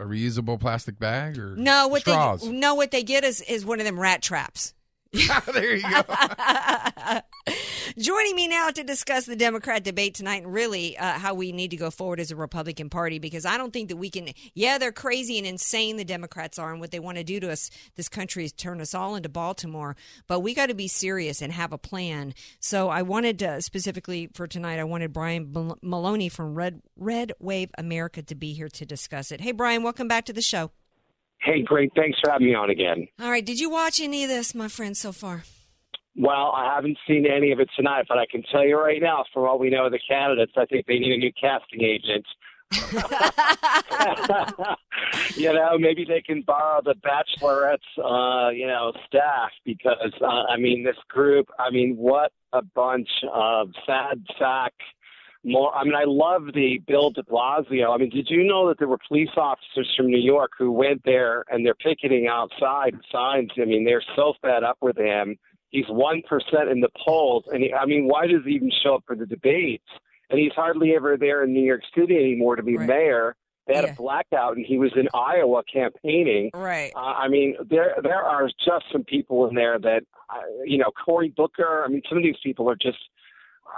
A 0.00 0.04
reusable 0.04 0.58
plastic 0.58 0.98
bag 0.98 1.38
or 1.38 1.54
No, 1.56 1.86
what 1.86 2.00
straws? 2.00 2.40
they 2.42 2.50
no, 2.50 2.74
what 2.74 2.90
they 2.90 3.04
get 3.04 3.22
is 3.22 3.40
is 3.42 3.64
one 3.64 3.78
of 3.78 3.84
them 3.86 4.00
rat 4.00 4.20
traps. 4.20 4.74
there 5.52 5.76
you 5.76 5.82
go. 5.82 7.20
Joining 7.98 8.34
me 8.34 8.48
now 8.48 8.70
to 8.70 8.82
discuss 8.82 9.26
the 9.26 9.36
Democrat 9.36 9.84
debate 9.84 10.14
tonight 10.14 10.44
and 10.44 10.52
really 10.54 10.96
uh, 10.96 11.18
how 11.18 11.34
we 11.34 11.52
need 11.52 11.72
to 11.72 11.76
go 11.76 11.90
forward 11.90 12.18
as 12.18 12.30
a 12.30 12.36
Republican 12.36 12.88
Party 12.88 13.18
because 13.18 13.44
I 13.44 13.58
don't 13.58 13.74
think 13.74 13.90
that 13.90 13.96
we 13.96 14.08
can. 14.08 14.28
Yeah, 14.54 14.78
they're 14.78 14.90
crazy 14.90 15.36
and 15.36 15.46
insane, 15.46 15.98
the 15.98 16.04
Democrats 16.04 16.58
are, 16.58 16.70
and 16.70 16.80
what 16.80 16.92
they 16.92 16.98
want 16.98 17.18
to 17.18 17.24
do 17.24 17.40
to 17.40 17.52
us, 17.52 17.68
this 17.94 18.08
country, 18.08 18.46
is 18.46 18.52
turn 18.52 18.80
us 18.80 18.94
all 18.94 19.14
into 19.14 19.28
Baltimore. 19.28 19.96
But 20.28 20.40
we 20.40 20.54
got 20.54 20.66
to 20.66 20.74
be 20.74 20.88
serious 20.88 21.42
and 21.42 21.52
have 21.52 21.72
a 21.72 21.78
plan. 21.78 22.32
So 22.60 22.88
I 22.88 23.02
wanted 23.02 23.38
to, 23.40 23.60
specifically 23.60 24.30
for 24.32 24.46
tonight, 24.46 24.78
I 24.78 24.84
wanted 24.84 25.12
Brian 25.12 25.76
Maloney 25.82 26.30
from 26.30 26.54
Red, 26.54 26.80
Red 26.96 27.32
Wave 27.38 27.70
America 27.76 28.22
to 28.22 28.34
be 28.34 28.54
here 28.54 28.70
to 28.70 28.86
discuss 28.86 29.30
it. 29.30 29.42
Hey, 29.42 29.52
Brian, 29.52 29.82
welcome 29.82 30.08
back 30.08 30.24
to 30.26 30.32
the 30.32 30.40
show. 30.40 30.70
Hey, 31.42 31.62
great. 31.62 31.90
Thanks 31.96 32.18
for 32.22 32.30
having 32.30 32.46
me 32.46 32.54
on 32.54 32.70
again. 32.70 33.08
All 33.20 33.30
right, 33.30 33.44
did 33.44 33.58
you 33.58 33.68
watch 33.68 34.00
any 34.00 34.22
of 34.22 34.30
this, 34.30 34.54
my 34.54 34.68
friend, 34.68 34.96
so 34.96 35.10
far? 35.10 35.42
Well, 36.14 36.52
I 36.54 36.72
haven't 36.74 36.98
seen 37.06 37.26
any 37.26 37.52
of 37.52 37.60
it 37.60 37.70
tonight, 37.74 38.04
but 38.08 38.18
I 38.18 38.26
can 38.30 38.42
tell 38.52 38.64
you 38.64 38.78
right 38.78 39.02
now, 39.02 39.24
from 39.32 39.44
what 39.44 39.58
we 39.58 39.70
know 39.70 39.86
of 39.86 39.92
the 39.92 39.98
candidates, 40.06 40.52
I 40.56 40.66
think 40.66 40.86
they 40.86 40.98
need 40.98 41.12
a 41.12 41.18
new 41.18 41.32
casting 41.32 41.82
agent. 41.82 42.26
you 45.36 45.52
know, 45.52 45.76
maybe 45.78 46.04
they 46.04 46.22
can 46.22 46.42
borrow 46.42 46.80
the 46.82 46.94
Bachelorette's, 46.94 47.80
uh, 47.98 48.50
you 48.50 48.66
know, 48.66 48.92
staff 49.06 49.50
because, 49.64 50.12
uh, 50.22 50.44
I 50.48 50.58
mean, 50.58 50.84
this 50.84 50.96
group, 51.08 51.48
I 51.58 51.70
mean, 51.70 51.96
what 51.96 52.32
a 52.52 52.62
bunch 52.62 53.08
of 53.32 53.70
sad 53.86 54.22
sack 54.38 54.74
more. 55.44 55.74
I 55.74 55.84
mean, 55.84 55.94
I 55.94 56.04
love 56.06 56.46
the 56.54 56.80
Bill 56.86 57.10
De 57.10 57.22
Blasio. 57.22 57.94
I 57.94 57.98
mean, 57.98 58.10
did 58.10 58.28
you 58.30 58.44
know 58.44 58.68
that 58.68 58.78
there 58.78 58.88
were 58.88 58.98
police 59.08 59.30
officers 59.36 59.92
from 59.96 60.06
New 60.06 60.20
York 60.20 60.52
who 60.58 60.70
went 60.72 61.02
there 61.04 61.44
and 61.50 61.64
they're 61.64 61.74
picketing 61.74 62.28
outside 62.28 62.94
signs? 63.10 63.50
I 63.60 63.64
mean, 63.64 63.84
they're 63.84 64.04
so 64.16 64.34
fed 64.42 64.62
up 64.62 64.78
with 64.80 64.96
him. 64.96 65.36
He's 65.70 65.88
one 65.88 66.22
percent 66.28 66.68
in 66.70 66.80
the 66.80 66.90
polls, 67.02 67.44
and 67.50 67.62
he, 67.62 67.72
I 67.72 67.86
mean, 67.86 68.06
why 68.06 68.26
does 68.26 68.42
he 68.44 68.52
even 68.52 68.70
show 68.82 68.96
up 68.96 69.04
for 69.06 69.16
the 69.16 69.26
debates? 69.26 69.88
And 70.28 70.38
he's 70.38 70.52
hardly 70.52 70.94
ever 70.94 71.16
there 71.16 71.44
in 71.44 71.52
New 71.52 71.64
York 71.64 71.82
City 71.96 72.16
anymore 72.16 72.56
to 72.56 72.62
be 72.62 72.76
right. 72.76 72.88
mayor. 72.88 73.36
They 73.66 73.76
had 73.76 73.84
yeah. 73.84 73.92
a 73.92 73.96
blackout, 73.96 74.56
and 74.56 74.66
he 74.66 74.76
was 74.76 74.90
in 74.96 75.08
Iowa 75.14 75.62
campaigning. 75.72 76.50
Right. 76.52 76.92
Uh, 76.96 76.98
I 76.98 77.28
mean, 77.28 77.56
there 77.70 77.94
there 78.02 78.22
are 78.22 78.48
just 78.48 78.86
some 78.90 79.04
people 79.04 79.48
in 79.48 79.54
there 79.54 79.78
that, 79.78 80.02
uh, 80.30 80.40
you 80.64 80.78
know, 80.78 80.90
Cory 81.04 81.32
Booker. 81.34 81.84
I 81.84 81.88
mean, 81.88 82.02
some 82.08 82.18
of 82.18 82.24
these 82.24 82.38
people 82.42 82.68
are 82.68 82.76
just 82.76 82.98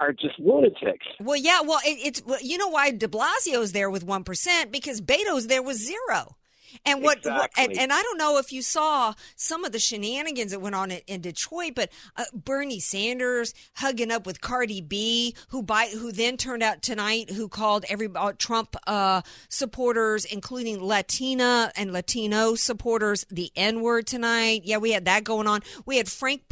are 0.00 0.12
just 0.12 0.38
lunatics. 0.38 1.07
Well, 1.20 1.37
yeah. 1.37 1.61
Well, 1.62 1.80
it, 1.85 1.98
it's 2.04 2.22
well, 2.24 2.40
you 2.42 2.59
know 2.59 2.68
why 2.68 2.90
De 2.90 3.09
Blasio's 3.09 3.72
there 3.72 3.90
with 3.90 4.04
one 4.04 4.24
percent 4.24 4.72
because 4.72 5.00
Beto's 5.00 5.46
there 5.46 5.62
with 5.62 5.76
zero. 5.76 6.37
And 6.85 7.02
what, 7.02 7.18
exactly. 7.18 7.38
what 7.38 7.50
and, 7.57 7.78
and, 7.78 7.92
I 7.92 8.02
don't 8.02 8.18
know 8.18 8.38
if 8.38 8.52
you 8.52 8.61
saw 8.61 9.14
some 9.37 9.64
of 9.64 9.72
the 9.72 9.78
shenanigans 9.78 10.50
that 10.50 10.61
went 10.61 10.74
on 10.74 10.90
in, 10.90 11.00
in 11.07 11.20
Detroit, 11.20 11.72
but 11.76 11.90
uh, 12.16 12.24
Bernie 12.33 12.80
Sanders 12.80 13.54
hugging 13.74 14.11
up 14.11 14.26
with 14.26 14.40
Cardi 14.40 14.80
B, 14.80 15.35
who 15.48 15.62
by 15.62 15.87
who 15.87 16.11
then 16.11 16.37
turned 16.37 16.62
out 16.62 16.83
tonight, 16.83 17.30
who 17.30 17.48
called 17.48 17.85
every 17.88 18.09
uh, 18.14 18.33
Trump 18.37 18.76
uh, 18.87 19.22
supporters, 19.48 20.24
including 20.24 20.83
Latina 20.83 21.70
and 21.76 21.92
Latino 21.92 22.54
supporters, 22.54 23.24
the 23.30 23.52
N 23.54 23.80
word 23.80 24.07
tonight. 24.07 24.62
Yeah, 24.64 24.78
we 24.78 24.92
had 24.92 25.04
that 25.04 25.24
going 25.24 25.46
on. 25.46 25.61
We 25.87 25.98
had 25.98 26.09
Frank 26.09 26.42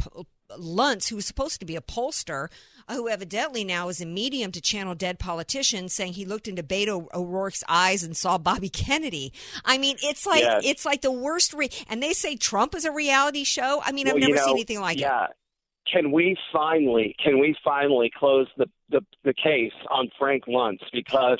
Luntz, 0.57 1.09
who 1.09 1.15
was 1.15 1.25
supposed 1.25 1.59
to 1.59 1.65
be 1.65 1.75
a 1.75 1.81
pollster 1.81 2.49
Uh, 2.87 2.95
who 2.95 3.07
evidently 3.07 3.63
now 3.63 3.87
is 3.87 4.01
a 4.01 4.05
medium 4.05 4.51
to 4.51 4.61
channel 4.61 4.93
dead 4.95 5.19
politicians, 5.19 5.93
saying 5.93 6.13
he 6.13 6.25
looked 6.25 6.47
into 6.47 6.63
Beto 6.63 7.07
O'Rourke's 7.13 7.63
eyes 7.67 8.03
and 8.03 8.15
saw 8.15 8.37
Bobby 8.37 8.69
Kennedy. 8.73 9.31
I 9.63 9.77
mean, 9.77 9.95
it's 10.03 10.25
like 10.25 10.41
yes. 10.41 10.61
it's 10.65 10.85
like 10.85 11.01
the 11.01 11.11
worst. 11.11 11.53
Re- 11.53 11.69
and 11.89 12.03
they 12.03 12.13
say 12.13 12.35
Trump 12.35 12.75
is 12.75 12.85
a 12.85 12.91
reality 12.91 13.43
show. 13.43 13.81
I 13.83 13.91
mean, 13.91 14.07
well, 14.07 14.15
I've 14.15 14.21
never 14.21 14.31
you 14.31 14.35
know, 14.35 14.45
seen 14.45 14.55
anything 14.55 14.81
like 14.81 14.99
yeah. 14.99 15.25
it. 15.25 15.31
Can 15.91 16.11
we 16.11 16.37
finally 16.51 17.15
can 17.23 17.39
we 17.39 17.55
finally 17.63 18.11
close 18.17 18.47
the, 18.57 18.67
the 18.89 19.01
the 19.23 19.33
case 19.33 19.73
on 19.89 20.09
Frank 20.17 20.45
Luntz 20.45 20.79
because 20.93 21.39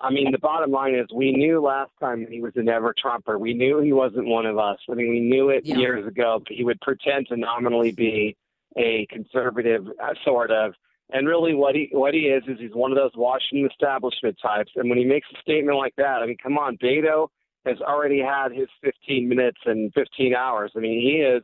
I 0.00 0.10
mean 0.10 0.32
the 0.32 0.38
bottom 0.38 0.72
line 0.72 0.94
is 0.94 1.06
we 1.14 1.32
knew 1.32 1.60
last 1.60 1.92
time 2.00 2.26
he 2.28 2.40
was 2.40 2.52
a 2.56 2.62
never 2.62 2.92
Trumper. 2.96 3.38
We 3.38 3.54
knew 3.54 3.80
he 3.80 3.92
wasn't 3.92 4.26
one 4.26 4.46
of 4.46 4.58
us. 4.58 4.78
I 4.90 4.94
mean 4.94 5.10
we 5.10 5.20
knew 5.20 5.50
it 5.50 5.64
yeah. 5.64 5.76
years 5.76 6.06
ago. 6.06 6.40
But 6.44 6.56
he 6.56 6.64
would 6.64 6.80
pretend 6.80 7.28
to 7.28 7.36
nominally 7.36 7.92
be 7.92 8.36
a 8.76 9.06
conservative 9.10 9.86
uh, 10.02 10.14
sort 10.24 10.50
of 10.50 10.74
and 11.10 11.28
really, 11.28 11.54
what 11.54 11.74
he 11.74 11.88
what 11.92 12.14
he 12.14 12.20
is 12.20 12.42
is 12.48 12.58
he's 12.58 12.74
one 12.74 12.90
of 12.90 12.96
those 12.96 13.12
Washington 13.14 13.68
establishment 13.70 14.36
types. 14.40 14.72
And 14.76 14.88
when 14.88 14.98
he 14.98 15.04
makes 15.04 15.28
a 15.34 15.40
statement 15.40 15.76
like 15.76 15.94
that, 15.96 16.20
I 16.22 16.26
mean, 16.26 16.38
come 16.42 16.56
on, 16.56 16.78
Beto 16.78 17.28
has 17.66 17.78
already 17.80 18.20
had 18.20 18.52
his 18.52 18.68
15 18.82 19.28
minutes 19.28 19.58
and 19.66 19.92
15 19.94 20.34
hours. 20.34 20.72
I 20.76 20.80
mean, 20.80 21.00
he 21.00 21.22
is, 21.22 21.42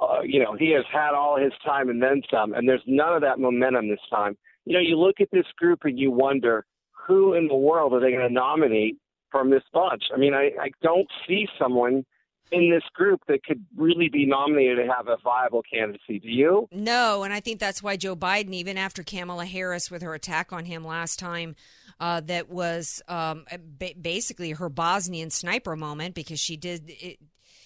uh, 0.00 0.20
you 0.22 0.42
know, 0.42 0.54
he 0.54 0.70
has 0.72 0.84
had 0.92 1.14
all 1.14 1.38
his 1.38 1.52
time 1.64 1.88
and 1.88 2.02
then 2.02 2.22
some. 2.30 2.54
And 2.54 2.68
there's 2.68 2.82
none 2.86 3.14
of 3.14 3.22
that 3.22 3.38
momentum 3.38 3.88
this 3.88 3.98
time. 4.10 4.36
You 4.64 4.74
know, 4.74 4.80
you 4.80 4.98
look 4.98 5.20
at 5.20 5.28
this 5.32 5.46
group 5.58 5.80
and 5.84 5.98
you 5.98 6.10
wonder 6.10 6.64
who 7.06 7.34
in 7.34 7.48
the 7.48 7.54
world 7.54 7.92
are 7.92 8.00
they 8.00 8.10
going 8.10 8.26
to 8.26 8.32
nominate 8.32 8.96
from 9.30 9.50
this 9.50 9.62
bunch? 9.72 10.04
I 10.14 10.18
mean, 10.18 10.34
I, 10.34 10.50
I 10.60 10.70
don't 10.82 11.08
see 11.26 11.46
someone 11.58 12.04
in 12.52 12.70
this 12.70 12.82
group 12.94 13.20
that 13.28 13.44
could 13.44 13.64
really 13.76 14.08
be 14.08 14.26
nominated 14.26 14.78
to 14.78 14.92
have 14.92 15.08
a 15.08 15.16
viable 15.22 15.62
candidacy. 15.62 16.18
Do 16.18 16.28
you? 16.28 16.68
No, 16.72 17.22
and 17.22 17.32
I 17.32 17.40
think 17.40 17.60
that's 17.60 17.82
why 17.82 17.96
Joe 17.96 18.16
Biden, 18.16 18.52
even 18.52 18.76
after 18.76 19.02
Kamala 19.02 19.46
Harris 19.46 19.90
with 19.90 20.02
her 20.02 20.14
attack 20.14 20.52
on 20.52 20.64
him 20.64 20.84
last 20.84 21.18
time, 21.18 21.54
uh, 22.00 22.20
that 22.22 22.48
was 22.48 23.02
um, 23.08 23.44
ba- 23.78 23.94
basically 24.00 24.52
her 24.52 24.68
Bosnian 24.68 25.30
sniper 25.30 25.76
moment 25.76 26.14
because 26.14 26.40
she 26.40 26.56
did 26.56 26.82
it, 26.86 27.18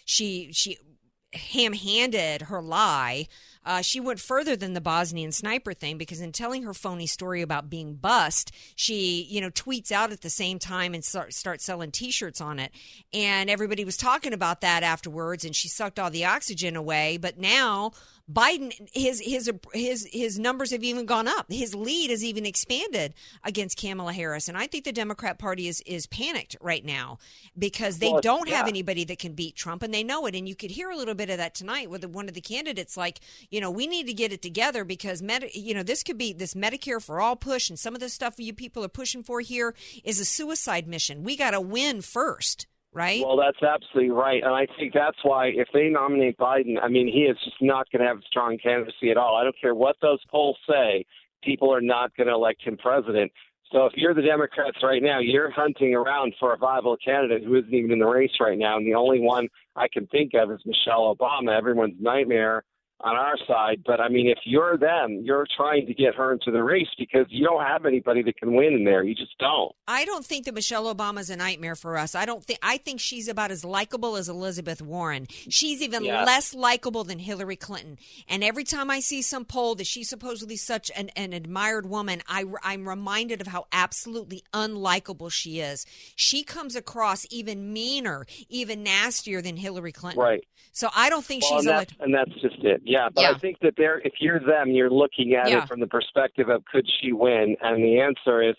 she 0.05 0.51
she 0.53 0.77
ham-handed 1.33 2.43
her 2.43 2.63
lie. 2.63 3.27
Uh, 3.65 3.81
she 3.81 4.01
went 4.01 4.21
further 4.21 4.57
than 4.57 4.75
the 4.75 4.81
Bosnian 4.81 5.33
sniper 5.33 5.73
thing 5.73 5.99
because 5.99 6.21
in 6.21 6.33
telling 6.33 6.63
her 6.65 6.75
phony 6.75 7.07
story 7.07 7.43
about 7.43 7.71
being 7.71 7.95
bust, 7.95 8.53
she 8.77 9.27
you 9.31 9.41
know 9.41 9.51
tweets 9.51 9.91
out 9.91 10.13
at 10.13 10.21
the 10.21 10.31
same 10.31 10.59
time 10.59 10.95
and 10.95 11.05
start, 11.05 11.33
start 11.35 11.61
selling 11.61 11.91
T-shirts 11.91 12.41
on 12.41 12.59
it, 12.59 12.73
and 13.13 13.49
everybody 13.49 13.85
was 13.85 13.97
talking 13.97 14.33
about 14.33 14.61
that 14.61 14.83
afterwards, 14.83 15.45
and 15.45 15.55
she 15.55 15.69
sucked 15.69 15.99
all 15.99 16.11
the 16.11 16.25
oxygen 16.25 16.77
away. 16.77 17.17
But 17.17 17.39
now 17.39 17.93
Biden 18.31 18.73
his 18.95 19.21
his 19.21 19.51
his 19.75 20.09
his 20.11 20.39
numbers 20.39 20.71
have 20.71 20.83
even 20.83 21.05
gone 21.05 21.29
up. 21.29 21.45
His 21.51 21.75
lead 21.75 22.09
has 22.09 22.25
even 22.25 22.47
expanded 22.47 23.13
against 23.43 23.79
Kamala 23.79 24.15
Harris, 24.15 24.49
and 24.49 24.57
I 24.57 24.67
think 24.67 24.85
the 24.85 24.93
Democrat 24.93 25.39
Party 25.39 25.69
is 25.69 25.83
is 25.85 26.07
panicked 26.07 26.57
right 26.63 26.83
now 26.83 27.19
because 27.59 27.99
they 27.99 28.11
well, 28.11 28.23
don't 28.23 28.49
yeah. 28.49 28.57
have 28.57 28.69
anybody 28.69 29.05
that 29.05 29.19
can 29.19 29.35
beat 29.35 29.57
Trump, 29.57 29.83
and 29.83 29.93
they 29.93 30.03
know 30.03 30.25
it. 30.25 30.35
And 30.35 30.49
you 30.49 30.55
could 30.55 30.71
hear 30.71 30.91
a 30.91 30.97
little 30.97 31.15
bit 31.15 31.29
of 31.29 31.37
that 31.37 31.55
tonight 31.55 31.91
with 31.91 32.03
one 32.07 32.27
of 32.27 32.35
the 32.35 32.41
candidates, 32.41 32.97
like 32.97 33.21
you 33.51 33.61
know, 33.61 33.71
we 33.71 33.87
need 33.87 34.07
to 34.07 34.15
get 34.15 34.33
it 34.33 34.41
together 34.41 34.85
because 34.85 35.21
med- 35.21 35.51
you 35.53 35.75
know 35.75 35.83
this 35.83 36.03
could 36.03 36.17
be 36.17 36.33
this 36.33 36.55
Medicare 36.55 37.03
for 37.03 37.21
all 37.21 37.37
push, 37.37 37.69
and 37.69 37.79
some 37.79 37.95
of 37.95 38.01
the 38.01 38.09
stuff 38.09 38.37
you 38.39 38.55
people 38.55 38.83
are 38.83 38.89
pushing 38.89 39.23
for 39.23 39.41
here 39.41 39.75
is 40.03 40.19
a 40.19 40.25
suicide 40.25 40.89
mission. 40.89 41.25
We 41.25 41.37
got 41.37 41.51
to 41.51 41.61
win 41.61 42.01
first 42.01 42.67
right? 42.95 43.23
Well, 43.25 43.37
that's 43.37 43.63
absolutely 43.63 44.11
right. 44.11 44.43
And 44.43 44.55
I 44.55 44.67
think 44.79 44.95
that's 44.95 45.19
why 45.23 45.49
if 45.49 45.69
they 45.75 45.89
nominate 45.89 46.39
Biden, 46.39 46.77
I 46.83 46.89
mean, 46.89 47.07
he 47.07 47.23
is 47.25 47.37
just 47.45 47.61
not 47.61 47.91
going 47.91 48.01
to 48.01 48.09
have 48.09 48.19
a 48.19 48.27
strong 48.27 48.57
candidacy 48.57 49.11
at 49.11 49.17
all. 49.17 49.37
I 49.37 49.45
don't 49.45 49.57
care 49.61 49.75
what 49.75 49.97
those 50.01 50.21
polls 50.31 50.57
say, 50.69 51.05
people 51.43 51.75
are 51.75 51.81
not 51.81 52.17
going 52.17 52.29
to 52.29 52.35
elect 52.35 52.63
him 52.63 52.77
president. 52.77 53.31
So 53.73 53.87
if 53.87 53.95
you're 53.97 54.15
the 54.15 54.23
Democrats 54.23 54.79
right 54.83 55.03
now, 55.03 55.19
you're 55.19 55.51
hunting 55.51 55.95
around 55.95 56.35
for 56.39 56.55
a 56.55 56.57
viable 56.57 56.97
candidate 57.05 57.43
who 57.45 57.57
isn't 57.57 57.75
even 57.75 57.91
in 57.91 57.99
the 57.99 58.07
race 58.07 58.31
right 58.41 58.59
now. 58.59 58.77
And 58.77 58.87
the 58.87 58.95
only 58.95 59.21
one 59.21 59.49
I 59.75 59.89
can 59.93 60.07
think 60.07 60.33
of 60.35 60.53
is 60.53 60.61
Michelle 60.65 61.15
Obama, 61.15 61.57
everyone's 61.57 61.97
nightmare 62.01 62.63
on 63.01 63.17
our 63.17 63.37
side. 63.47 63.83
But 63.85 64.01
I 64.01 64.09
mean, 64.09 64.29
if 64.29 64.39
you're 64.45 64.77
them, 64.77 65.23
you're 65.25 65.47
trying 65.57 65.87
to 65.87 65.95
get 65.95 66.15
her 66.15 66.33
into 66.33 66.51
the 66.51 66.63
race 66.63 66.89
because 66.99 67.27
you 67.29 67.45
don't 67.45 67.63
have 67.63 67.87
anybody 67.87 68.23
that 68.23 68.37
can 68.37 68.55
win 68.55 68.73
in 68.73 68.85
there. 68.85 69.03
You 69.03 69.15
just 69.15 69.37
don't. 69.39 69.73
I 69.87 70.05
don't 70.05 70.25
think 70.25 70.45
that 70.47 70.55
Michelle 70.55 70.93
Obama 70.93 71.21
is 71.21 71.31
a 71.31 71.37
nightmare 71.37 71.77
for 71.77 71.99
us. 71.99 72.15
I 72.15 72.25
don't 72.25 72.45
think. 72.45 72.59
I 72.63 72.79
think 72.79 73.01
she's 73.01 73.29
about 73.29 73.51
as 73.51 73.65
likable 73.65 74.17
as 74.17 74.29
Elizabeth 74.29 74.81
Warren. 74.81 75.27
She's 75.29 75.83
even 75.83 76.05
yeah. 76.05 76.25
less 76.25 76.55
likable 76.55 77.05
than 77.05 77.19
Hillary 77.19 77.57
Clinton. 77.57 77.99
And 78.29 78.43
every 78.43 78.65
time 78.65 78.91
I 78.91 79.01
see 79.01 79.23
some 79.23 79.45
poll 79.45 79.75
that 79.77 79.87
she's 79.87 80.09
supposedly 80.09 80.57
such 80.57 80.91
an, 80.97 81.11
an 81.11 81.33
admired 81.33 81.87
woman, 81.87 82.23
I, 82.29 82.45
I'm 82.63 82.89
reminded 82.89 83.41
of 83.41 83.49
how 83.49 83.67
absolutely 83.73 84.43
unlikable 84.53 85.31
she 85.31 85.61
is. 85.61 85.85
She 86.17 86.43
comes 86.43 86.77
across 86.77 87.27
even 87.31 87.73
meaner, 87.73 88.27
even 88.49 88.83
nastier 88.83 89.43
than 89.43 89.57
Hillary 89.57 89.93
Clinton. 89.93 90.23
Right. 90.23 90.45
So 90.73 90.89
I 90.95 91.09
don't 91.09 91.25
think 91.25 91.45
well, 91.45 91.61
she's 91.61 91.67
and 91.67 91.79
that's, 91.79 91.93
a. 91.93 92.03
and 92.03 92.15
that's 92.15 92.33
just 92.41 92.65
it. 92.65 92.83
Yeah, 92.85 93.09
but 93.13 93.23
Yeah. 93.23 93.31
I 93.31 93.39
think 93.39 93.59
that 93.61 93.75
they're 93.77 93.99
if 94.05 94.15
you're 94.21 94.39
them, 94.39 94.69
you're 94.71 94.91
looking 94.91 95.35
at 95.35 95.49
Yeah. 95.49 95.63
it 95.63 95.69
from 95.69 95.81
the 95.81 95.87
perspective 95.87 96.51
of 96.51 96.65
could 96.67 96.87
she 97.01 97.13
win, 97.13 97.57
and 97.63 97.83
the 97.83 97.99
answer 98.01 98.43
is 98.43 98.55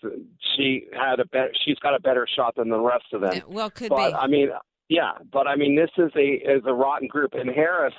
she 0.56 0.88
had 0.92 1.20
a 1.20 1.24
better. 1.26 1.52
She's 1.64 1.78
got 1.78 1.94
a 1.94 2.00
better 2.00 2.26
shot 2.26 2.56
than 2.56 2.68
the 2.68 2.80
rest 2.80 3.12
of 3.12 3.20
them. 3.20 3.32
Yeah, 3.34 3.42
well, 3.46 3.70
could 3.70 3.88
but 3.88 4.10
be. 4.10 4.14
I 4.14 4.26
mean, 4.26 4.50
yeah, 4.88 5.12
but 5.32 5.46
I 5.46 5.54
mean, 5.54 5.76
this 5.76 5.90
is 5.96 6.10
a 6.16 6.26
is 6.26 6.62
a 6.66 6.74
rotten 6.74 7.06
group, 7.08 7.34
and 7.34 7.48
Harris. 7.48 7.94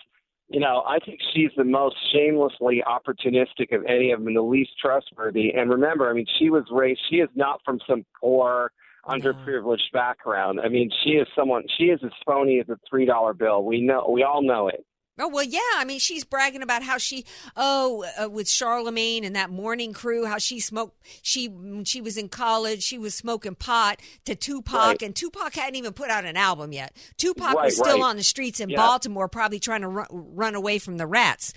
You 0.50 0.62
know, 0.62 0.84
I 0.88 1.00
think 1.00 1.20
she's 1.34 1.52
the 1.58 1.66
most 1.66 1.98
shamelessly 2.14 2.82
opportunistic 2.88 3.74
of 3.76 3.84
any 3.86 4.12
of 4.12 4.20
them, 4.20 4.28
and 4.28 4.36
the 4.38 4.42
least 4.42 4.72
trustworthy. 4.80 5.54
And 5.54 5.70
remember, 5.70 6.10
I 6.10 6.14
mean, 6.14 6.26
she 6.40 6.50
was 6.50 6.64
raised. 6.72 7.02
She 7.10 7.18
is 7.18 7.30
not 7.36 7.62
from 7.66 7.82
some 7.86 8.06
poor, 8.22 8.72
underprivileged 9.06 9.92
background. 9.92 10.62
I 10.62 10.70
mean, 10.70 10.90
she 11.04 11.12
is 11.12 11.28
someone. 11.36 11.64
She 11.78 11.86
is 11.86 12.00
as 12.04 12.12
phony 12.26 12.60
as 12.60 12.70
a 12.70 12.78
three 12.90 13.06
dollar 13.06 13.34
bill. 13.34 13.64
We 13.64 13.82
know. 13.82 14.08
We 14.10 14.24
all 14.24 14.42
know 14.42 14.68
it. 14.70 14.86
Oh 15.20 15.28
well, 15.28 15.44
yeah. 15.44 15.60
I 15.78 15.84
mean, 15.86 16.00
she's 16.00 16.24
bragging 16.24 16.62
about 16.62 16.84
how 16.84 16.98
she, 16.98 17.26
oh, 17.56 18.06
uh, 18.22 18.30
with 18.30 18.48
Charlemagne 18.50 19.24
and 19.24 19.36
that 19.36 19.50
morning 19.50 19.94
crew, 19.94 20.26
how 20.26 20.38
she 20.38 20.60
smoked. 20.60 20.96
She 21.22 21.48
when 21.48 21.86
she 21.86 22.02
was 22.02 22.18
in 22.18 22.30
college, 22.30 22.84
she 22.84 22.98
was 22.98 23.16
smoking 23.16 23.56
pot 23.56 24.00
to 24.26 24.36
Tupac, 24.36 24.74
Right. 24.76 25.02
and 25.02 25.16
Tupac 25.16 25.56
hadn't 25.56 25.76
even 25.76 25.94
put 25.94 26.10
out 26.10 26.26
an 26.26 26.38
album 26.38 26.72
yet. 26.72 26.96
Tupac 27.18 27.56
Right, 27.56 27.66
was 27.66 27.76
still 27.78 28.00
right. 28.00 28.10
on 28.10 28.18
the 28.18 28.24
streets 28.24 28.60
in 28.60 28.70
Yeah. 28.70 28.78
Baltimore, 28.78 29.28
probably 29.28 29.60
trying 29.60 29.82
to 29.82 29.88
run, 29.88 30.08
run 30.12 30.56
away 30.56 30.78
from 30.80 30.98
the 30.98 31.08
rats. 31.08 31.54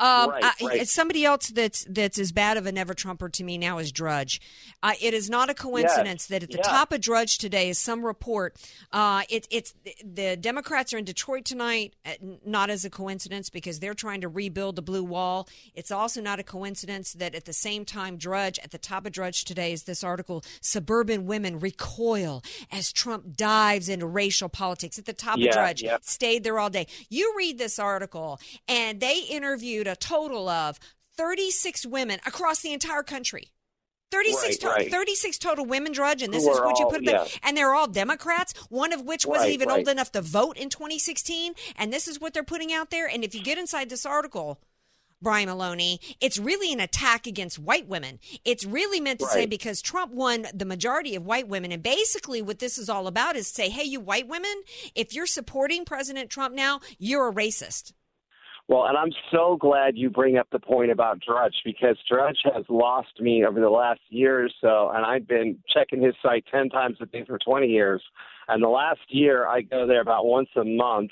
Um, 0.00 0.30
Right, 0.30 0.44
I- 0.44 0.54
right. 0.64 0.88
somebody 0.88 1.24
else 1.24 1.48
that's 1.48 1.84
that's 1.88 2.18
as 2.18 2.32
bad 2.32 2.56
of 2.56 2.66
a 2.66 2.72
never 2.72 2.94
Trumper 2.94 3.28
to 3.28 3.44
me 3.44 3.58
now 3.58 3.78
is 3.78 3.92
Drudge. 3.92 4.40
Uh, 4.82 4.94
it 5.00 5.12
is 5.14 5.28
not 5.30 5.50
a 5.50 5.54
coincidence 5.54 6.26
that 6.26 6.42
at 6.42 6.50
the 6.50 6.56
yeah. 6.56 6.62
top 6.62 6.90
of 6.92 7.00
Drudge 7.02 7.36
today 7.38 7.68
is 7.68 7.78
some 7.78 8.04
report. 8.04 8.56
Uh, 8.92 9.22
it, 9.28 9.46
it's 9.50 9.74
the 10.02 10.36
Democrats 10.36 10.92
are 10.94 10.98
in 10.98 11.04
Detroit 11.04 11.44
tonight. 11.44 11.94
uh, 12.06 12.12
Not 12.44 12.70
as 12.70 12.84
a 12.84 12.90
coincidence 12.90 13.50
because 13.50 13.78
they're 13.80 13.94
trying 13.94 14.22
to 14.22 14.28
rebuild 14.28 14.76
the 14.76 14.82
blue 14.82 15.04
wall. 15.04 15.46
It's 15.74 15.90
also 15.90 16.20
not 16.22 16.40
a 16.40 16.42
coincidence 16.42 17.12
that 17.12 17.34
at 17.34 17.44
the 17.44 17.52
same 17.52 17.84
time 17.84 18.16
Drudge 18.16 18.58
at 18.60 18.70
the 18.70 18.78
top 18.78 19.04
of 19.06 19.12
Drudge 19.12 19.44
today 19.44 19.72
is 19.72 19.82
this 19.84 20.02
article: 20.02 20.42
suburban 20.62 21.26
women 21.26 21.60
recoil 21.60 22.42
as 22.72 22.90
Trump 22.92 23.36
dives 23.36 23.88
into 23.90 24.06
racial 24.06 24.48
politics. 24.48 24.98
At 24.98 25.04
the 25.04 25.12
top 25.12 25.36
Yeah, 25.38 25.48
of 25.48 25.54
Drudge, 25.54 25.82
yeah. 25.82 25.98
stayed 26.00 26.42
there 26.44 26.58
all 26.58 26.70
day. 26.70 26.86
You 27.10 27.34
read 27.36 27.58
this 27.58 27.78
article, 27.78 28.40
and 28.66 29.00
they 29.00 29.18
interviewed 29.28 29.88
a 29.90 29.96
total 29.96 30.48
of 30.48 30.78
36 31.16 31.84
women 31.86 32.20
across 32.26 32.60
the 32.60 32.72
entire 32.72 33.02
country. 33.02 33.48
36, 34.10 34.42
Right, 34.42 34.60
to- 34.60 34.66
right. 34.68 34.90
36 34.90 35.38
total 35.38 35.64
women, 35.64 35.92
Drudge, 35.92 36.22
and 36.22 36.34
this 36.34 36.44
Who 36.44 36.50
is 36.52 36.58
what 36.60 36.78
you 36.80 36.86
all- 36.86 36.90
put 36.90 37.04
yeah. 37.04 37.28
And 37.44 37.56
they're 37.56 37.74
all 37.74 37.86
Democrats, 37.86 38.54
one 38.68 38.92
of 38.92 39.02
which 39.02 39.24
wasn't 39.24 39.46
Right, 39.46 39.52
even 39.54 39.68
right. 39.68 39.78
old 39.78 39.88
enough 39.88 40.10
to 40.12 40.20
vote 40.22 40.56
in 40.56 40.68
2016. 40.68 41.54
And 41.76 41.92
this 41.92 42.08
is 42.08 42.20
what 42.20 42.34
they're 42.34 42.42
putting 42.42 42.72
out 42.72 42.90
there. 42.90 43.06
And 43.06 43.22
if 43.22 43.36
you 43.36 43.42
get 43.42 43.56
inside 43.56 43.88
this 43.88 44.04
article, 44.04 44.58
Brian 45.22 45.48
Maloney, 45.48 46.00
it's 46.18 46.38
really 46.38 46.72
an 46.72 46.80
attack 46.80 47.26
against 47.26 47.58
white 47.58 47.86
women. 47.86 48.18
It's 48.44 48.64
really 48.64 48.98
meant 49.00 49.20
to 49.20 49.26
say 49.26 49.46
because 49.46 49.80
Trump 49.82 50.12
won 50.12 50.46
the 50.52 50.64
majority 50.64 51.14
of 51.14 51.24
white 51.26 51.46
women. 51.46 51.70
And 51.70 51.82
basically, 51.82 52.40
what 52.42 52.58
this 52.58 52.78
is 52.78 52.88
all 52.88 53.06
about 53.06 53.36
is 53.36 53.46
say, 53.46 53.68
hey, 53.68 53.84
you 53.84 54.00
white 54.00 54.26
women, 54.26 54.62
if 54.96 55.12
you're 55.14 55.26
supporting 55.26 55.84
President 55.84 56.30
Trump 56.30 56.54
now, 56.54 56.80
you're 56.98 57.28
a 57.28 57.32
racist. 57.32 57.92
Well, 58.70 58.86
and 58.86 58.96
I'm 58.96 59.10
so 59.32 59.56
glad 59.60 59.98
you 59.98 60.10
bring 60.10 60.38
up 60.38 60.46
the 60.52 60.60
point 60.60 60.92
about 60.92 61.18
Drudge 61.18 61.56
because 61.64 61.96
Drudge 62.08 62.38
has 62.44 62.64
lost 62.68 63.20
me 63.20 63.44
over 63.44 63.58
the 63.58 63.68
last 63.68 63.98
year 64.10 64.44
or 64.44 64.48
so, 64.60 64.92
and 64.94 65.04
I've 65.04 65.26
been 65.26 65.58
checking 65.68 66.00
his 66.00 66.14
site 66.22 66.44
10 66.52 66.68
times 66.68 66.98
a 67.00 67.06
day 67.06 67.24
for 67.26 67.36
20 67.36 67.66
years. 67.66 68.00
And 68.46 68.62
the 68.62 68.68
last 68.68 69.00
year, 69.08 69.44
I 69.44 69.62
go 69.62 69.88
there 69.88 70.00
about 70.00 70.24
once 70.24 70.50
a 70.54 70.62
month, 70.62 71.10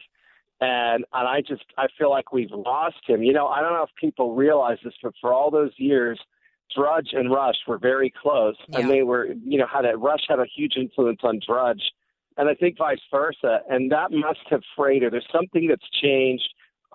and 0.61 1.05
and 1.13 1.29
I 1.29 1.41
just 1.41 1.65
I 1.77 1.89
feel 1.99 2.11
like 2.11 2.33
we've 2.33 2.53
lost 2.53 2.99
him. 3.09 3.25
You 3.25 3.33
know, 3.33 3.49
I 3.49 3.61
don't 3.61 3.73
know 3.73 3.83
if 3.83 3.95
people 4.01 4.37
realize 4.37 4.79
this, 4.85 4.95
but 5.03 5.15
for 5.21 5.35
all 5.35 5.51
those 5.51 5.73
years, 5.79 6.21
Drudge 6.77 7.09
and 7.13 7.29
Rush 7.29 7.57
were 7.67 7.79
very 7.79 8.15
close, 8.23 8.55
and 8.73 8.89
they 8.89 9.03
were 9.03 9.31
you 9.45 9.59
know 9.59 9.67
had 9.67 9.85
a 9.85 9.97
Rush 9.97 10.23
had 10.29 10.39
a 10.39 10.47
huge 10.47 10.75
influence 10.77 11.23
on 11.25 11.41
Drudge, 11.45 11.83
and 12.37 12.49
I 12.49 12.55
think 12.55 12.79
vice 12.79 13.01
versa, 13.11 13.63
and 13.69 13.91
that 13.91 14.13
must 14.13 14.47
have 14.51 14.63
frayed 14.77 15.03
her. 15.03 15.11
There's 15.11 15.27
something 15.33 15.67
that's 15.67 15.91
changed. 16.01 16.49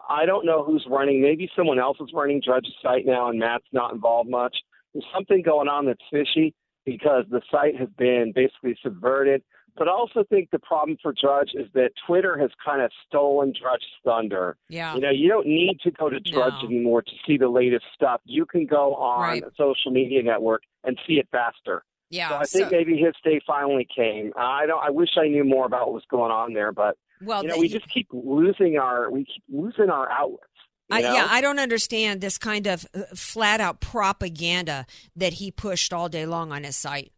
I 0.09 0.25
don't 0.25 0.45
know 0.45 0.63
who's 0.63 0.85
running. 0.89 1.21
Maybe 1.21 1.49
someone 1.55 1.79
else 1.79 1.97
is 2.01 2.09
running 2.13 2.41
Drudge's 2.43 2.73
site 2.81 3.05
now, 3.05 3.29
and 3.29 3.39
Matt's 3.39 3.65
not 3.71 3.93
involved 3.93 4.29
much. 4.29 4.55
There's 4.93 5.05
something 5.13 5.41
going 5.41 5.67
on 5.67 5.85
that's 5.85 6.01
fishy 6.11 6.53
because 6.85 7.25
the 7.29 7.41
site 7.51 7.77
has 7.77 7.89
been 7.97 8.31
basically 8.35 8.77
subverted. 8.83 9.41
But 9.75 9.87
I 9.87 9.91
also 9.91 10.23
think 10.29 10.49
the 10.51 10.59
problem 10.59 10.97
for 11.01 11.13
Drudge 11.19 11.51
is 11.55 11.67
that 11.73 11.91
Twitter 12.05 12.37
has 12.37 12.51
kind 12.63 12.81
of 12.81 12.91
stolen 13.07 13.53
Drudge's 13.59 13.87
thunder. 14.05 14.55
Yeah. 14.69 14.93
You 14.93 15.01
know, 15.01 15.09
you 15.09 15.29
don't 15.29 15.47
need 15.47 15.79
to 15.83 15.89
go 15.89 16.09
to 16.09 16.19
Drudge 16.19 16.53
No. 16.61 16.67
anymore 16.69 17.01
to 17.01 17.11
see 17.25 17.37
the 17.37 17.47
latest 17.49 17.85
stuff. 17.95 18.21
You 18.25 18.45
can 18.45 18.67
go 18.67 18.93
on 18.95 19.21
Right. 19.21 19.43
a 19.43 19.49
social 19.57 19.91
media 19.91 20.21
network 20.21 20.61
and 20.83 20.99
see 21.07 21.13
it 21.13 21.27
faster. 21.31 21.83
Yeah. 22.11 22.29
So 22.29 22.35
I 22.35 22.43
think 22.43 22.65
so- 22.65 22.69
maybe 22.71 22.97
his 22.97 23.15
day 23.23 23.39
finally 23.47 23.85
came. 23.95 24.31
I 24.37 24.67
don't. 24.67 24.83
I 24.83 24.91
wish 24.91 25.17
I 25.17 25.27
knew 25.27 25.43
more 25.43 25.65
about 25.65 25.87
what 25.87 25.93
was 25.95 26.05
going 26.07 26.31
on 26.31 26.53
there, 26.53 26.71
but 26.71 26.95
Well, 27.25 27.43
you 27.43 27.49
know, 27.49 27.55
the- 27.55 27.61
we 27.61 27.69
just 27.69 27.89
keep 27.89 28.07
losing 28.11 28.77
our 28.77 29.09
we 29.11 29.25
keep 29.25 29.43
losing 29.49 29.89
our 29.89 30.09
outlets. 30.11 30.43
I, 30.91 30.99
yeah, 30.99 31.27
I 31.29 31.41
don't 31.41 31.59
understand 31.59 32.21
this 32.21 32.37
kind 32.37 32.67
of 32.67 32.85
uh, 32.93 33.03
flat 33.15 33.61
out 33.61 33.79
propaganda 33.79 34.85
that 35.15 35.33
he 35.33 35.49
pushed 35.49 35.93
all 35.93 36.09
day 36.09 36.25
long 36.25 36.51
on 36.51 36.63
his 36.63 36.75
site. 36.75 37.11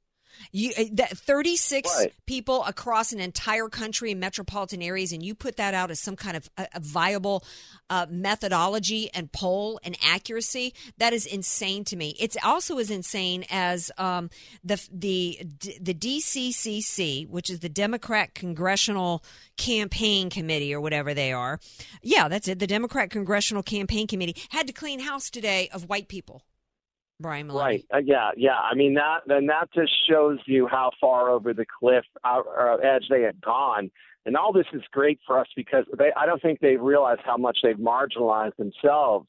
You 0.51 0.71
uh, 0.77 0.83
that 0.93 1.17
36 1.17 1.89
Right. 1.99 2.13
people 2.25 2.63
across 2.65 3.11
an 3.11 3.19
entire 3.19 3.69
country 3.69 4.11
in 4.11 4.19
metropolitan 4.19 4.81
areas, 4.81 5.11
and 5.11 5.23
you 5.23 5.35
put 5.35 5.57
that 5.57 5.73
out 5.73 5.91
as 5.91 5.99
some 5.99 6.15
kind 6.15 6.37
of 6.37 6.49
a, 6.57 6.67
a 6.75 6.79
viable 6.79 7.43
uh, 7.89 8.05
methodology 8.09 9.09
and 9.13 9.31
poll 9.31 9.79
and 9.83 9.97
accuracy. 10.03 10.73
That 10.97 11.13
is 11.13 11.25
insane 11.25 11.83
to 11.85 11.95
me. 11.95 12.15
It's 12.19 12.37
also 12.43 12.77
as 12.79 12.89
insane 12.89 13.45
as 13.49 13.91
um, 13.97 14.29
the 14.63 14.83
the 14.91 15.39
the 15.79 15.93
DCCC, 15.93 17.27
which 17.29 17.49
is 17.49 17.59
the 17.59 17.69
Democrat 17.69 18.33
Congressional 18.33 19.23
Campaign 19.57 20.29
Committee 20.29 20.73
or 20.73 20.81
whatever 20.81 21.13
they 21.13 21.31
are. 21.31 21.59
Yeah, 22.01 22.27
that's 22.27 22.47
it. 22.47 22.59
The 22.59 22.67
Democrat 22.67 23.09
Congressional 23.09 23.63
Campaign 23.63 24.07
Committee 24.07 24.35
had 24.49 24.67
to 24.67 24.73
clean 24.73 24.99
house 25.01 25.29
today 25.29 25.69
of 25.73 25.89
white 25.89 26.07
people. 26.07 26.41
Brian. 27.19 27.49
Right. 27.49 27.85
Uh, 27.93 27.99
yeah. 28.03 28.31
Yeah. 28.35 28.57
I 28.57 28.75
mean 28.75 28.95
that. 28.95 29.19
Then 29.25 29.45
that 29.47 29.69
just 29.73 29.91
shows 30.09 30.39
you 30.45 30.67
how 30.67 30.91
far 30.99 31.29
over 31.29 31.53
the 31.53 31.65
cliff 31.79 32.05
out, 32.25 32.45
uh, 32.47 32.75
edge 32.75 33.05
they 33.09 33.21
had 33.21 33.39
gone. 33.41 33.89
And 34.25 34.35
all 34.35 34.51
this 34.51 34.65
is 34.73 34.81
great 34.91 35.19
for 35.25 35.39
us 35.39 35.47
because 35.55 35.85
they. 35.97 36.11
I 36.17 36.25
don't 36.25 36.41
think 36.41 36.59
they 36.59 36.75
realize 36.75 37.19
how 37.23 37.37
much 37.37 37.59
they've 37.63 37.77
marginalized 37.77 38.57
themselves. 38.57 39.27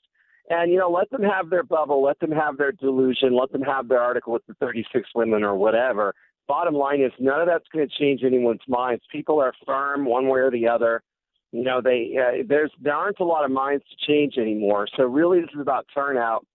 And 0.48 0.72
you 0.72 0.78
know, 0.78 0.90
let 0.90 1.10
them 1.10 1.22
have 1.22 1.50
their 1.50 1.62
bubble, 1.62 2.02
let 2.02 2.18
them 2.20 2.30
have 2.30 2.56
their 2.56 2.72
delusion, 2.72 3.36
let 3.36 3.52
them 3.52 3.62
have 3.62 3.88
their 3.88 4.00
article 4.00 4.32
with 4.32 4.46
the 4.46 4.54
36 4.54 5.08
women 5.14 5.42
or 5.42 5.56
whatever. 5.56 6.14
Bottom 6.46 6.74
line 6.74 7.00
is, 7.00 7.10
none 7.18 7.40
of 7.40 7.48
that's 7.48 7.66
going 7.72 7.88
to 7.88 7.98
change 7.98 8.22
anyone's 8.24 8.60
minds. 8.68 9.02
People 9.10 9.40
are 9.40 9.52
firm 9.66 10.04
one 10.04 10.28
way 10.28 10.40
or 10.40 10.50
the 10.50 10.68
other. 10.68 11.02
You 11.50 11.64
know, 11.64 11.80
they 11.82 12.16
uh, 12.18 12.44
there's 12.46 12.70
there 12.80 12.94
aren't 12.94 13.18
a 13.20 13.24
lot 13.24 13.44
of 13.44 13.50
minds 13.50 13.84
to 13.90 14.06
change 14.06 14.36
anymore. 14.38 14.86
So 14.96 15.04
really, 15.04 15.40
this 15.40 15.50
is 15.54 15.60
about 15.60 15.86
turnout. 15.92 16.46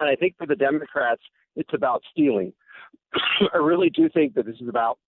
And 0.00 0.08
I 0.08 0.16
think 0.16 0.36
for 0.38 0.46
the 0.46 0.56
Democrats, 0.56 1.22
it's 1.56 1.72
about 1.74 2.02
stealing. 2.10 2.52
I 3.54 3.58
really 3.58 3.90
do 3.90 4.08
think 4.08 4.34
that 4.34 4.46
this 4.46 4.56
is 4.60 4.68
about 4.68 4.98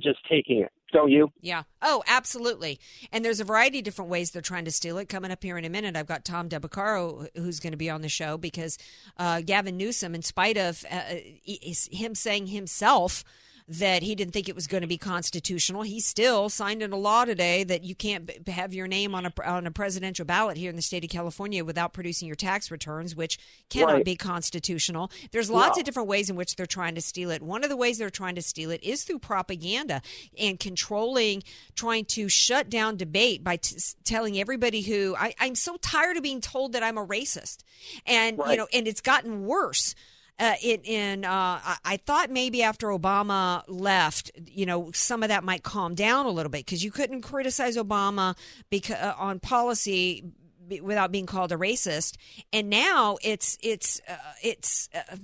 just 0.00 0.18
taking 0.30 0.60
it. 0.60 0.70
Don't 0.92 1.10
you? 1.10 1.32
Yeah. 1.40 1.64
Oh, 1.82 2.02
absolutely. 2.06 2.78
And 3.12 3.24
there's 3.24 3.40
a 3.40 3.44
variety 3.44 3.78
of 3.78 3.84
different 3.84 4.10
ways 4.10 4.30
they're 4.30 4.42
trying 4.42 4.64
to 4.64 4.70
steal 4.70 4.98
it. 4.98 5.08
Coming 5.08 5.30
up 5.30 5.42
here 5.42 5.56
in 5.56 5.64
a 5.64 5.68
minute, 5.68 5.96
I've 5.96 6.06
got 6.06 6.24
Tom 6.24 6.48
Del 6.48 6.60
Beccaro 6.60 7.28
who's 7.36 7.60
going 7.60 7.72
to 7.72 7.76
be 7.76 7.90
on 7.90 8.02
the 8.02 8.08
show 8.08 8.36
because 8.36 8.78
uh, 9.16 9.40
Gavin 9.40 9.76
Newsom, 9.76 10.14
in 10.14 10.22
spite 10.22 10.56
of 10.56 10.84
uh, 10.90 11.16
him 11.44 12.14
saying 12.14 12.48
himself 12.48 13.24
that 13.72 14.02
he 14.02 14.16
didn't 14.16 14.32
think 14.32 14.48
it 14.48 14.56
was 14.56 14.66
going 14.66 14.80
to 14.80 14.88
be 14.88 14.98
constitutional, 14.98 15.82
he 15.82 16.00
still 16.00 16.48
signed 16.48 16.82
into 16.82 16.96
law 16.96 17.24
today 17.24 17.62
that 17.62 17.84
you 17.84 17.94
can't 17.94 18.26
b- 18.26 18.50
have 18.50 18.74
your 18.74 18.88
name 18.88 19.14
on 19.14 19.26
a 19.26 19.32
on 19.46 19.64
a 19.64 19.70
presidential 19.70 20.24
ballot 20.24 20.56
here 20.56 20.70
in 20.70 20.74
the 20.74 20.82
state 20.82 21.04
of 21.04 21.10
California 21.10 21.64
without 21.64 21.92
producing 21.92 22.26
your 22.26 22.34
tax 22.34 22.68
returns, 22.72 23.14
which 23.14 23.38
cannot 23.68 23.92
Right. 23.94 24.04
be 24.04 24.16
constitutional. 24.16 25.08
There's 25.30 25.48
lots 25.50 25.76
No. 25.76 25.82
of 25.82 25.84
different 25.84 26.08
ways 26.08 26.28
in 26.28 26.34
which 26.34 26.56
they're 26.56 26.66
trying 26.66 26.96
to 26.96 27.00
steal 27.00 27.30
it. 27.30 27.42
One 27.42 27.62
of 27.62 27.70
the 27.70 27.76
ways 27.76 27.98
they're 27.98 28.10
trying 28.10 28.34
to 28.34 28.42
steal 28.42 28.72
it 28.72 28.82
is 28.82 29.04
through 29.04 29.20
propaganda 29.20 30.02
and 30.36 30.58
controlling, 30.58 31.44
trying 31.76 32.06
to 32.06 32.28
shut 32.28 32.68
down 32.70 32.96
debate 32.96 33.44
by 33.44 33.56
t- 33.56 33.76
telling 34.02 34.36
everybody 34.40 34.82
who 34.82 35.14
I, 35.16 35.32
I'm 35.38 35.54
so 35.54 35.76
tired 35.76 36.16
of 36.16 36.24
being 36.24 36.40
told 36.40 36.72
that 36.72 36.82
I'm 36.82 36.98
a 36.98 37.06
racist, 37.06 37.58
and 38.04 38.36
you 38.48 38.56
know, 38.56 38.66
and 38.72 38.88
it's 38.88 39.00
gotten 39.00 39.46
worse. 39.46 39.94
Uh, 40.40 40.54
in, 40.62 40.80
in 40.84 41.24
uh, 41.26 41.60
I, 41.84 41.98
thought 41.98 42.30
maybe 42.30 42.62
after 42.62 42.86
Obama 42.88 43.62
left, 43.68 44.30
you 44.46 44.64
know, 44.64 44.90
some 44.92 45.22
of 45.22 45.28
that 45.28 45.44
might 45.44 45.62
calm 45.62 45.94
down 45.94 46.24
a 46.24 46.30
little 46.30 46.48
bit 46.48 46.64
because 46.64 46.82
you 46.82 46.90
couldn't 46.90 47.20
criticize 47.20 47.76
Obama 47.76 48.34
because 48.70 48.96
uh, 48.96 49.12
on 49.18 49.38
policy 49.38 50.24
b- 50.66 50.80
without 50.80 51.12
being 51.12 51.26
called 51.26 51.52
a 51.52 51.56
racist, 51.56 52.16
and 52.54 52.70
now 52.70 53.18
it's 53.22 53.58
it's 53.62 54.00
uh, 54.08 54.16
it's 54.42 54.88
uh, 54.94 55.16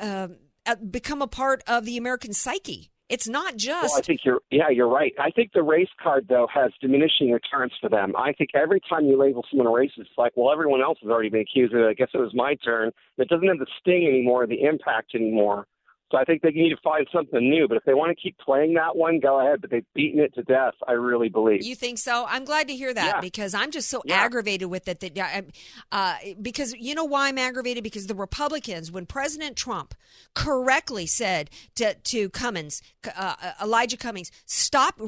uh, 0.00 0.28
uh, 0.66 0.74
become 0.76 1.22
a 1.22 1.28
part 1.28 1.62
of 1.68 1.84
the 1.84 1.96
American 1.96 2.32
psyche. 2.32 2.90
It's 3.08 3.28
not 3.28 3.56
just 3.56 3.90
Well, 3.90 3.98
I 3.98 4.02
think 4.02 4.20
you're. 4.24 4.40
Yeah, 4.50 4.70
you're 4.70 4.88
right. 4.88 5.12
I 5.18 5.30
think 5.30 5.52
the 5.52 5.62
race 5.62 5.88
card 6.02 6.26
though 6.28 6.46
has 6.52 6.72
diminishing 6.80 7.30
returns 7.30 7.72
for 7.80 7.90
them. 7.90 8.14
I 8.16 8.32
think 8.32 8.50
every 8.54 8.80
time 8.88 9.04
you 9.04 9.18
label 9.18 9.44
someone 9.50 9.66
a 9.66 9.70
racist, 9.70 9.98
it's 9.98 10.10
like, 10.16 10.32
well, 10.36 10.50
everyone 10.50 10.80
else 10.80 10.98
has 11.02 11.10
already 11.10 11.28
been 11.28 11.42
accused 11.42 11.74
of 11.74 11.80
it. 11.80 11.86
I 11.86 11.94
guess 11.94 12.08
it 12.14 12.18
was 12.18 12.34
my 12.34 12.54
turn. 12.64 12.90
It 13.18 13.28
doesn't 13.28 13.46
have 13.46 13.58
the 13.58 13.66
sting 13.80 14.06
anymore, 14.06 14.46
the 14.46 14.62
impact 14.62 15.14
anymore. 15.14 15.66
So 16.14 16.20
I 16.20 16.24
think 16.24 16.42
they 16.42 16.50
need 16.50 16.70
to 16.70 16.76
find 16.80 17.08
something 17.12 17.40
new. 17.40 17.66
But 17.66 17.76
if 17.76 17.82
they 17.84 17.92
want 17.94 18.16
to 18.16 18.22
keep 18.22 18.38
playing 18.38 18.74
that 18.74 18.94
one, 18.94 19.18
go 19.18 19.40
ahead. 19.40 19.60
But 19.60 19.70
they've 19.70 19.84
beaten 19.94 20.20
it 20.20 20.32
to 20.36 20.44
death. 20.44 20.74
I 20.86 20.92
really 20.92 21.28
believe. 21.28 21.64
You 21.64 21.74
think 21.74 21.98
so? 21.98 22.24
I'm 22.28 22.44
glad 22.44 22.68
to 22.68 22.76
hear 22.76 22.94
that 22.94 23.16
Yeah. 23.16 23.20
because 23.20 23.52
I'm 23.52 23.72
just 23.72 23.90
so 23.90 24.00
Yeah. 24.04 24.22
aggravated 24.22 24.70
with 24.70 24.86
it 24.86 25.00
that 25.00 25.44
uh, 25.90 26.14
because 26.40 26.72
you 26.78 26.94
know 26.94 27.04
why 27.04 27.26
I'm 27.26 27.38
aggravated 27.38 27.82
because 27.82 28.06
the 28.06 28.14
Republicans, 28.14 28.92
when 28.92 29.06
President 29.06 29.56
Trump 29.56 29.92
correctly 30.34 31.06
said 31.06 31.50
to 31.74 31.94
to 31.94 32.30
Cummings, 32.30 32.80
uh, 33.04 33.34
uh, 33.42 33.52
Elijah 33.60 33.96
Cummings, 33.96 34.30
stop 34.46 35.00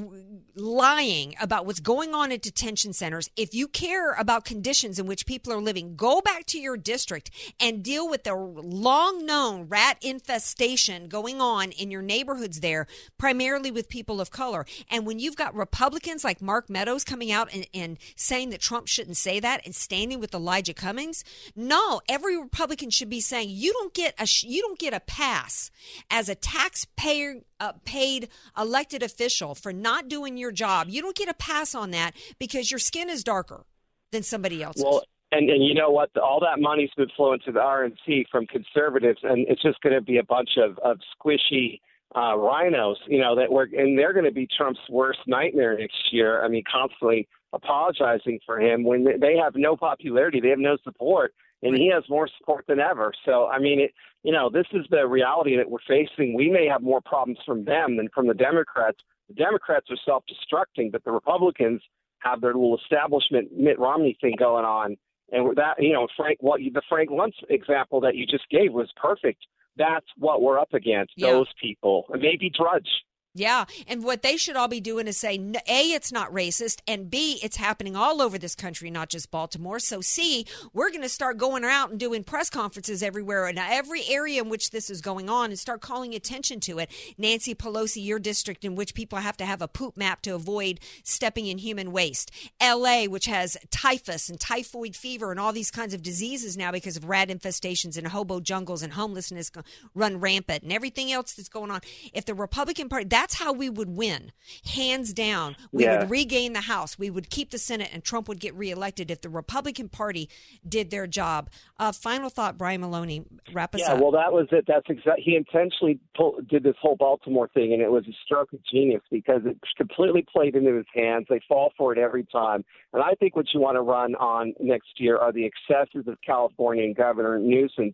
lying 0.57 1.37
about 1.41 1.67
what's 1.67 1.81
going 1.81 2.15
on 2.15 2.33
at 2.33 2.43
detention 2.43 2.93
centers. 2.93 3.31
If 3.37 3.55
you 3.55 3.69
care 3.69 4.13
about 4.15 4.45
conditions 4.45 4.99
in 4.99 5.07
which 5.07 5.25
people 5.25 5.53
are 5.53 5.61
living, 5.61 5.95
go 5.95 6.21
back 6.21 6.47
to 6.47 6.59
your 6.59 6.77
district 6.77 7.31
and 7.61 7.85
deal 7.85 8.09
with 8.09 8.25
the 8.25 8.35
long 8.35 9.25
known 9.25 9.69
rat 9.69 9.99
infestation 10.03 10.96
going 11.09 11.41
on 11.41 11.71
in 11.73 11.91
your 11.91 12.03
neighborhoods 12.03 12.61
there, 12.61 12.87
primarily 13.19 13.71
with 13.71 13.89
people 13.89 14.21
of 14.21 14.31
color. 14.31 14.67
And 14.91 15.07
when 15.07 15.19
you've 15.19 15.37
got 15.37 15.55
Republicans 15.55 16.25
like 16.25 16.41
Mark 16.41 16.69
Meadows 16.69 17.05
coming 17.05 17.31
out 17.31 17.53
and, 17.53 17.67
and 17.73 17.99
saying 18.17 18.51
that 18.51 18.61
Trump 18.61 18.89
shouldn't 18.89 19.17
say 19.17 19.41
that 19.41 19.65
and 19.65 19.75
standing 19.75 20.21
with 20.21 20.35
Elijah 20.35 20.75
Cummings, 20.75 21.25
no, 21.55 22.01
every 22.09 22.37
Republican 22.37 22.91
should 22.91 23.11
be 23.11 23.21
saying 23.21 23.49
you 23.51 23.73
don't 23.73 23.95
get 23.95 24.15
a 24.19 24.27
you 24.47 24.63
don't 24.63 24.79
get 24.79 24.95
a 24.95 25.01
pass 25.01 25.71
as 26.11 26.29
a 26.29 26.35
taxpayer 26.35 27.37
uh, 27.61 27.73
paid 27.85 28.29
elected 28.57 29.03
official 29.03 29.55
for 29.55 29.73
not 29.73 30.09
doing 30.09 30.37
your 30.37 30.53
job. 30.53 30.89
You 30.89 31.03
don't 31.03 31.17
get 31.17 31.29
a 31.29 31.35
pass 31.35 31.75
on 31.75 31.91
that 31.93 32.15
because 32.39 32.71
your 32.71 32.79
skin 32.79 33.09
is 33.09 33.25
darker 33.25 33.65
than 34.13 34.23
somebody 34.23 34.63
else's. 34.63 34.85
Well, 34.85 35.03
and 35.37 35.51
and 35.51 35.65
you 35.65 35.75
know 35.75 35.91
what? 35.91 36.17
All 36.17 36.41
that 36.41 36.61
money's 36.61 36.91
been 36.97 37.09
flowing 37.17 37.41
to 37.45 37.53
the 37.53 37.61
RNC 37.61 38.25
from 38.31 38.47
conservatives, 38.47 39.21
and 39.23 39.47
it's 39.49 39.63
just 39.63 39.81
going 39.81 39.95
to 39.95 40.01
be 40.01 40.19
a 40.19 40.25
bunch 40.25 40.51
of 40.57 40.79
of 40.79 40.99
squishy 41.17 41.81
uh, 42.15 42.35
RINOs. 42.35 42.97
You 43.07 43.21
know 43.21 43.37
that 43.37 43.51
we're 43.51 43.65
and 43.65 43.99
they're 43.99 44.13
going 44.13 44.25
to 44.25 44.33
be 44.33 44.49
Trump's 44.57 44.81
worst 44.89 45.21
nightmare 45.27 45.77
next 45.79 46.13
year. 46.13 46.45
I 46.45 46.49
mean, 46.49 46.65
constantly 46.71 47.29
apologizing 47.53 48.41
for 48.45 48.61
him 48.61 48.85
when 48.85 49.05
they- 49.05 49.37
have 49.37 49.55
no 49.55 49.77
popularity, 49.77 50.41
they 50.41 50.51
have 50.51 50.59
no 50.59 50.77
support, 50.85 51.33
and 51.63 51.77
he 51.77 51.89
has 51.89 52.05
more 52.09 52.29
support 52.39 52.65
than 52.67 52.81
ever. 52.81 53.13
So, 53.25 53.47
I 53.47 53.59
mean, 53.59 53.81
it, 53.81 53.93
you 54.23 54.33
know, 54.33 54.51
this 54.51 54.67
is 54.73 54.85
the 54.91 55.07
reality 55.07 55.57
that 55.57 55.71
we're 55.71 55.79
facing. 55.87 56.35
We 56.35 56.51
may 56.51 56.67
have 56.67 56.83
more 56.83 57.01
problems 57.01 57.39
from 57.47 57.65
them 57.65 57.97
than 57.97 58.09
from 58.15 58.27
the 58.27 58.35
Democrats. 58.35 58.99
The 59.29 59.35
Democrats 59.35 59.87
are 59.91 59.97
self-destructing, 60.05 60.93
but 60.93 61.05
the 61.05 61.13
Republicans 61.13 61.81
have 62.21 62.41
their 62.41 62.55
little 62.55 62.79
establishment 62.79 63.53
Mitt 63.57 63.79
Romney 63.79 64.17
thing 64.21 64.35
going 64.39 64.65
on. 64.65 64.97
And 65.33 65.57
that, 65.57 65.75
you 65.79 65.93
know, 65.93 66.07
Frank, 66.17 66.39
what 66.41 66.61
you, 66.61 66.71
the 66.71 66.83
Frank 66.89 67.11
Luntz 67.11 67.35
example 67.49 68.01
that 68.01 68.15
you 68.15 68.27
just 68.27 68.49
gave 68.51 68.73
was 68.73 68.91
perfect. 68.97 69.45
That's 69.77 70.07
what 70.17 70.41
we're 70.41 70.59
up 70.59 70.73
against. 70.73 71.13
Yeah. 71.17 71.33
Those 71.33 71.53
people, 71.61 72.07
and 72.13 72.23
maybe 72.23 72.51
Drudge. 72.51 72.89
Yeah. 73.37 73.67
And 73.87 74.03
what 74.03 74.23
they 74.23 74.39
should 74.39 74.57
all 74.57 74.67
be 74.67 74.81
doing 74.81 75.07
is 75.07 75.19
say, 75.19 75.39
A, 75.69 75.93
it's 75.93 76.11
not 76.11 76.33
racist, 76.33 76.81
and 76.89 77.11
B, 77.11 77.39
it's 77.43 77.59
happening 77.59 77.95
all 77.95 78.23
over 78.23 78.39
this 78.39 78.55
country, 78.55 78.91
not 78.91 79.11
just 79.11 79.31
Baltimore. 79.31 79.79
So, 79.79 80.01
C, 80.01 80.47
we're 80.73 80.89
going 80.89 81.03
to 81.03 81.09
start 81.11 81.37
going 81.37 81.63
out 81.63 81.91
and 81.91 82.01
doing 82.01 82.25
press 82.25 82.49
conferences 82.49 83.03
everywhere 83.03 83.47
in 83.47 83.59
every 83.59 84.05
area 84.09 84.41
in 84.41 84.49
which 84.49 84.71
this 84.71 84.89
is 84.89 85.03
going 85.03 85.29
on 85.29 85.51
and 85.51 85.59
start 85.59 85.83
calling 85.83 86.15
attention 86.15 86.61
to 86.61 86.79
it. 86.79 86.91
Nancy 87.19 87.55
Pelosi, 87.55 88.03
your 88.03 88.19
district, 88.19 88.65
in 88.65 88.75
which 88.75 88.95
people 88.95 89.19
have 89.19 89.37
to 89.37 89.45
have 89.45 89.61
a 89.61 89.69
poop 89.69 89.99
map 89.99 90.23
to 90.23 90.35
avoid 90.35 90.81
stepping 91.05 91.47
in 91.47 91.59
human 91.59 91.93
waste. 91.93 92.31
LA, 92.63 93.05
which 93.05 93.27
has 93.27 93.59
typhus 93.71 94.31
and 94.31 94.41
typhoid 94.41 94.97
fever 94.97 95.31
and 95.31 95.39
all 95.39 95.53
these 95.53 95.71
kinds 95.71 95.93
of 95.93 96.03
diseases 96.03 96.57
now 96.57 96.73
because 96.73 96.97
of 96.97 97.05
rat 97.05 97.29
infestations 97.29 97.99
and 97.99 98.09
hobo 98.09 98.41
jungles 98.41 98.83
and 98.83 98.95
homelessness 98.95 99.53
run 99.95 100.21
rampant 100.21 100.63
and 100.63 100.73
everything 100.73 101.13
else 101.13 101.35
that's 101.35 101.51
going 101.51 101.71
on. 101.71 101.83
If 102.15 102.25
the 102.25 102.35
Republican 102.35 102.89
Party, 102.89 103.05
that 103.09 103.26
that's 103.27 103.41
how 103.43 103.53
we 103.53 103.69
would 103.69 103.97
win, 103.97 104.31
hands 104.65 105.13
down. 105.13 105.57
We 105.73 105.83
yeah. 105.83 105.99
would 105.99 106.11
regain 106.11 106.53
the 106.53 106.61
House. 106.61 106.97
We 106.97 107.11
would 107.11 107.29
keep 107.29 107.51
the 107.51 107.59
Senate, 107.59 107.91
and 107.93 108.05
Trump 108.05 108.29
would 108.29 108.39
get 108.39 108.55
reelected 108.55 109.11
if 109.11 109.21
the 109.21 109.29
Republican 109.29 109.89
Party 109.89 110.31
did 110.69 110.91
their 110.91 111.09
job. 111.09 111.51
Uh, 111.77 111.91
final 111.91 112.31
thought, 112.31 112.57
Brian 112.57 112.83
Maloney, 112.83 113.25
wrap 113.53 113.75
us 113.75 113.81
yeah, 113.81 113.95
up. 113.95 114.01
well, 114.01 114.13
that 114.13 114.33
was 114.33 114.47
it. 114.53 114.65
That's 114.69 114.87
exactly. 114.89 115.25
He 115.25 115.35
intentionally 115.35 115.99
pulled, 116.17 116.47
did 116.47 116.63
this 116.63 116.77
whole 116.81 116.95
Baltimore 116.95 117.49
thing, 117.49 117.73
and 117.73 117.83
it 117.83 117.91
was 117.91 118.05
a 118.07 118.15
stroke 118.25 118.53
of 118.53 118.61
genius 118.65 119.03
because 119.11 119.43
it 119.45 119.59
completely 119.77 120.25
played 120.33 120.55
into 120.55 120.77
his 120.77 120.87
hands. 120.95 121.27
They 121.29 121.41
fall 121.49 121.73
for 121.77 121.93
it 121.93 121.99
every 121.99 122.29
time. 122.31 122.65
And 122.93 123.03
I 123.03 123.15
think 123.15 123.35
what 123.35 123.47
you 123.53 123.59
want 123.59 123.75
to 123.75 123.83
run 123.83 124.15
on 124.15 124.55
next 124.61 125.01
year 125.01 125.19
are 125.19 125.33
the 125.33 125.45
excesses 125.45 126.07
of 126.07 126.17
California 126.25 126.95
Governor 126.95 127.41
Newsom 127.41 127.93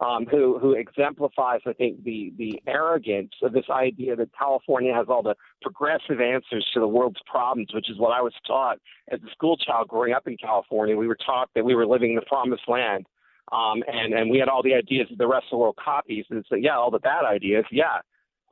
um, 0.00 0.26
who 0.26 0.58
who 0.58 0.72
exemplifies, 0.72 1.60
I 1.66 1.72
think, 1.72 2.04
the 2.04 2.32
the 2.38 2.62
arrogance 2.66 3.32
of 3.42 3.52
this 3.52 3.66
idea 3.70 4.16
that 4.16 4.30
California 4.36 4.94
has 4.94 5.06
all 5.08 5.22
the 5.22 5.34
progressive 5.60 6.20
answers 6.20 6.66
to 6.72 6.80
the 6.80 6.88
world's 6.88 7.20
problems, 7.30 7.68
which 7.74 7.90
is 7.90 7.98
what 7.98 8.12
I 8.12 8.22
was 8.22 8.32
taught 8.46 8.78
as 9.10 9.20
a 9.20 9.30
school 9.32 9.56
child 9.56 9.88
growing 9.88 10.12
up 10.12 10.26
in 10.26 10.36
California. 10.36 10.96
We 10.96 11.06
were 11.06 11.18
taught 11.24 11.50
that 11.54 11.64
we 11.64 11.74
were 11.74 11.86
living 11.86 12.10
in 12.10 12.16
the 12.16 12.22
promised 12.22 12.68
land, 12.68 13.06
um, 13.52 13.82
and 13.86 14.14
and 14.14 14.30
we 14.30 14.38
had 14.38 14.48
all 14.48 14.62
the 14.62 14.74
ideas 14.74 15.08
that 15.10 15.18
the 15.18 15.26
rest 15.26 15.46
of 15.46 15.50
the 15.50 15.58
world 15.58 15.76
copies, 15.82 16.24
and 16.30 16.44
so 16.48 16.54
yeah, 16.54 16.76
all 16.76 16.90
the 16.90 16.98
bad 16.98 17.24
ideas, 17.24 17.64
yeah. 17.70 17.98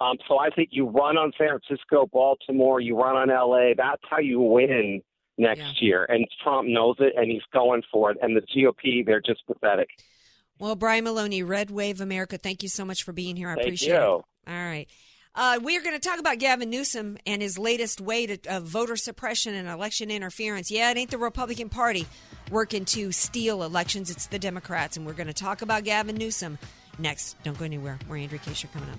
Um, 0.01 0.17
so 0.29 0.39
I 0.39 0.51
think 0.51 0.69
you 0.73 0.87
run 0.87 1.17
on 1.17 1.33
San 1.37 1.49
Francisco, 1.49 2.09
Baltimore, 2.13 2.81
you 2.81 2.97
run 2.97 3.17
on 3.17 3.29
LA. 3.31 3.75
That's 3.77 4.03
how 4.09 4.19
you 4.19 4.41
win 4.41 5.03
next 5.39 5.61
yeah. 5.61 5.73
year, 5.81 6.05
and 6.05 6.27
Trump 6.43 6.69
knows 6.69 6.97
it, 6.99 7.15
and 7.17 7.31
he's 7.31 7.43
going 7.55 7.83
for 7.91 8.11
it. 8.11 8.19
And 8.21 8.37
the 8.37 8.43
GOP, 8.43 9.07
they're 9.07 9.23
just 9.23 9.47
pathetic. 9.47 9.89
Well, 10.59 10.75
Brian 10.75 11.05
Maloney, 11.05 11.43
Red 11.43 11.71
Wave 11.71 12.01
America, 12.01 12.37
thank 12.37 12.63
you 12.63 12.69
so 12.69 12.85
much 12.85 13.05
for 13.05 13.13
being 13.13 13.37
here. 13.37 13.49
I 13.49 13.55
thank 13.55 13.67
appreciate 13.67 13.95
you. 13.95 13.95
it. 13.95 14.01
All 14.01 14.25
right. 14.49 14.87
Uh, 15.35 15.61
we 15.63 15.77
are 15.77 15.83
going 15.83 15.95
to 15.95 16.01
talk 16.01 16.19
about 16.19 16.39
Gavin 16.39 16.69
Newsom 16.69 17.17
and 17.25 17.41
his 17.41 17.59
latest 17.59 18.01
way 18.01 18.27
to 18.27 18.39
uh, 18.49 18.59
voter 18.59 18.97
suppression 18.97 19.55
and 19.55 19.69
election 19.69 20.11
interference. 20.11 20.69
Yeah, 20.69 20.91
it 20.91 20.97
ain't 20.97 21.11
the 21.11 21.19
Republican 21.19 21.69
Party 21.69 22.07
working 22.51 22.85
to 22.87 23.13
steal 23.13 23.63
elections; 23.63 24.11
it's 24.11 24.27
the 24.27 24.39
Democrats, 24.41 24.97
and 24.97 25.07
we're 25.07 25.13
going 25.13 25.29
to 25.29 25.33
talk 25.33 25.63
about 25.63 25.85
Gavin 25.85 26.17
Newsom 26.17 26.59
next. 26.99 27.41
Don't 27.45 27.57
go 27.57 27.65
anywhere. 27.65 28.01
More 28.09 28.17
Andrea 28.17 28.41
Kaye 28.41 28.55
Show 28.55 28.69
coming 28.73 28.91
up. 28.91 28.99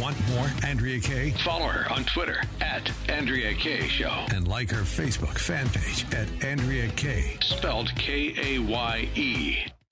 Want 0.00 0.28
more 0.28 0.50
Andrea 0.64 1.00
Kaye? 1.00 1.30
Follow 1.44 1.66
her 1.66 1.90
on 1.90 2.04
Twitter 2.04 2.42
at 2.60 2.90
Andrea 3.08 3.54
Kaye 3.54 3.88
Show. 3.88 4.26
And 4.30 4.46
like 4.46 4.70
her 4.70 4.82
Facebook 4.82 5.38
fan 5.38 5.68
page 5.70 6.04
at 6.12 6.28
Andrea 6.44 6.88
Kaye. 6.90 7.38
Spelled 7.40 7.94
K 7.96 8.34
A 8.56 8.58
Y 8.58 9.08
E. 9.14 9.56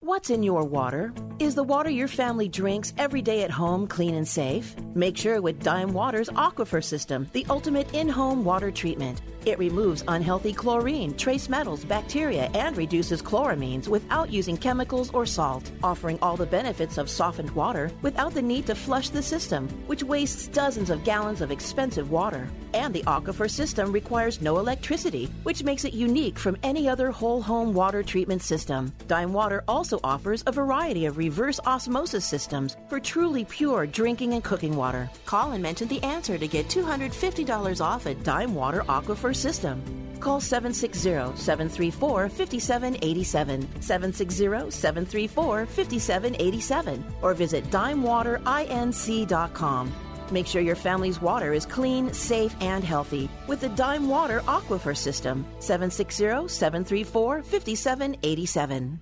What's 0.00 0.28
in 0.28 0.42
your 0.42 0.62
water? 0.62 1.14
Is 1.38 1.54
the 1.54 1.62
water 1.62 1.88
your 1.88 2.06
family 2.06 2.50
drinks 2.50 2.92
every 2.98 3.22
day 3.22 3.44
at 3.44 3.50
home 3.50 3.86
clean 3.86 4.14
and 4.14 4.28
safe? 4.28 4.76
Make 4.94 5.16
sure 5.16 5.40
with 5.40 5.62
Dime 5.62 5.94
Water's 5.94 6.28
Aquifer 6.28 6.84
System, 6.84 7.26
the 7.32 7.46
ultimate 7.48 7.94
in 7.94 8.06
home 8.06 8.44
water 8.44 8.70
treatment. 8.70 9.22
It 9.46 9.58
removes 9.58 10.04
unhealthy 10.06 10.52
chlorine, 10.52 11.16
trace 11.16 11.48
metals, 11.48 11.82
bacteria, 11.86 12.50
and 12.52 12.76
reduces 12.76 13.22
chloramines 13.22 13.88
without 13.88 14.28
using 14.30 14.58
chemicals 14.58 15.10
or 15.14 15.24
salt, 15.24 15.70
offering 15.82 16.18
all 16.20 16.36
the 16.36 16.44
benefits 16.44 16.98
of 16.98 17.08
softened 17.08 17.50
water 17.52 17.90
without 18.02 18.34
the 18.34 18.42
need 18.42 18.66
to 18.66 18.74
flush 18.74 19.08
the 19.08 19.22
system, 19.22 19.66
which 19.86 20.02
wastes 20.02 20.46
dozens 20.48 20.90
of 20.90 21.04
gallons 21.04 21.40
of 21.40 21.50
expensive 21.50 22.10
water. 22.10 22.46
And 22.76 22.92
the 22.92 23.02
Aquifer 23.04 23.50
system 23.50 23.90
requires 23.90 24.42
no 24.42 24.58
electricity, 24.58 25.30
which 25.44 25.64
makes 25.64 25.86
it 25.86 25.94
unique 25.94 26.38
from 26.38 26.58
any 26.62 26.90
other 26.90 27.10
whole 27.10 27.40
home 27.40 27.72
water 27.72 28.02
treatment 28.02 28.42
system. 28.42 28.92
Dime 29.08 29.32
Water 29.32 29.64
also 29.66 29.98
offers 30.04 30.44
a 30.46 30.52
variety 30.52 31.06
of 31.06 31.16
reverse 31.16 31.58
osmosis 31.64 32.26
systems 32.26 32.76
for 32.90 33.00
truly 33.00 33.46
pure 33.46 33.86
drinking 33.86 34.34
and 34.34 34.44
cooking 34.44 34.76
water. 34.76 35.08
Call 35.24 35.52
and 35.52 35.62
mention 35.62 35.88
the 35.88 36.02
answer 36.02 36.36
to 36.36 36.46
get 36.46 36.68
$250 36.68 37.80
off 37.80 38.06
at 38.06 38.22
Dime 38.22 38.54
Water 38.54 38.82
Aquifer 38.90 39.34
system. 39.34 39.82
Call 40.20 40.42
760 40.42 41.34
734 41.40 42.28
5787, 42.28 43.80
760 43.80 44.70
734 44.70 45.64
5787, 45.64 47.04
or 47.22 47.32
visit 47.32 47.64
dimewaterinc.com. 47.70 49.92
Make 50.30 50.46
sure 50.46 50.62
your 50.62 50.76
family's 50.76 51.20
water 51.20 51.52
is 51.52 51.66
clean, 51.66 52.12
safe, 52.12 52.54
and 52.60 52.82
healthy 52.82 53.28
with 53.46 53.60
the 53.60 53.68
Dime 53.70 54.08
Water 54.08 54.40
Aquifer 54.46 54.96
System, 54.96 55.46
760 55.60 56.48
734 56.48 57.42
5787. 57.42 59.00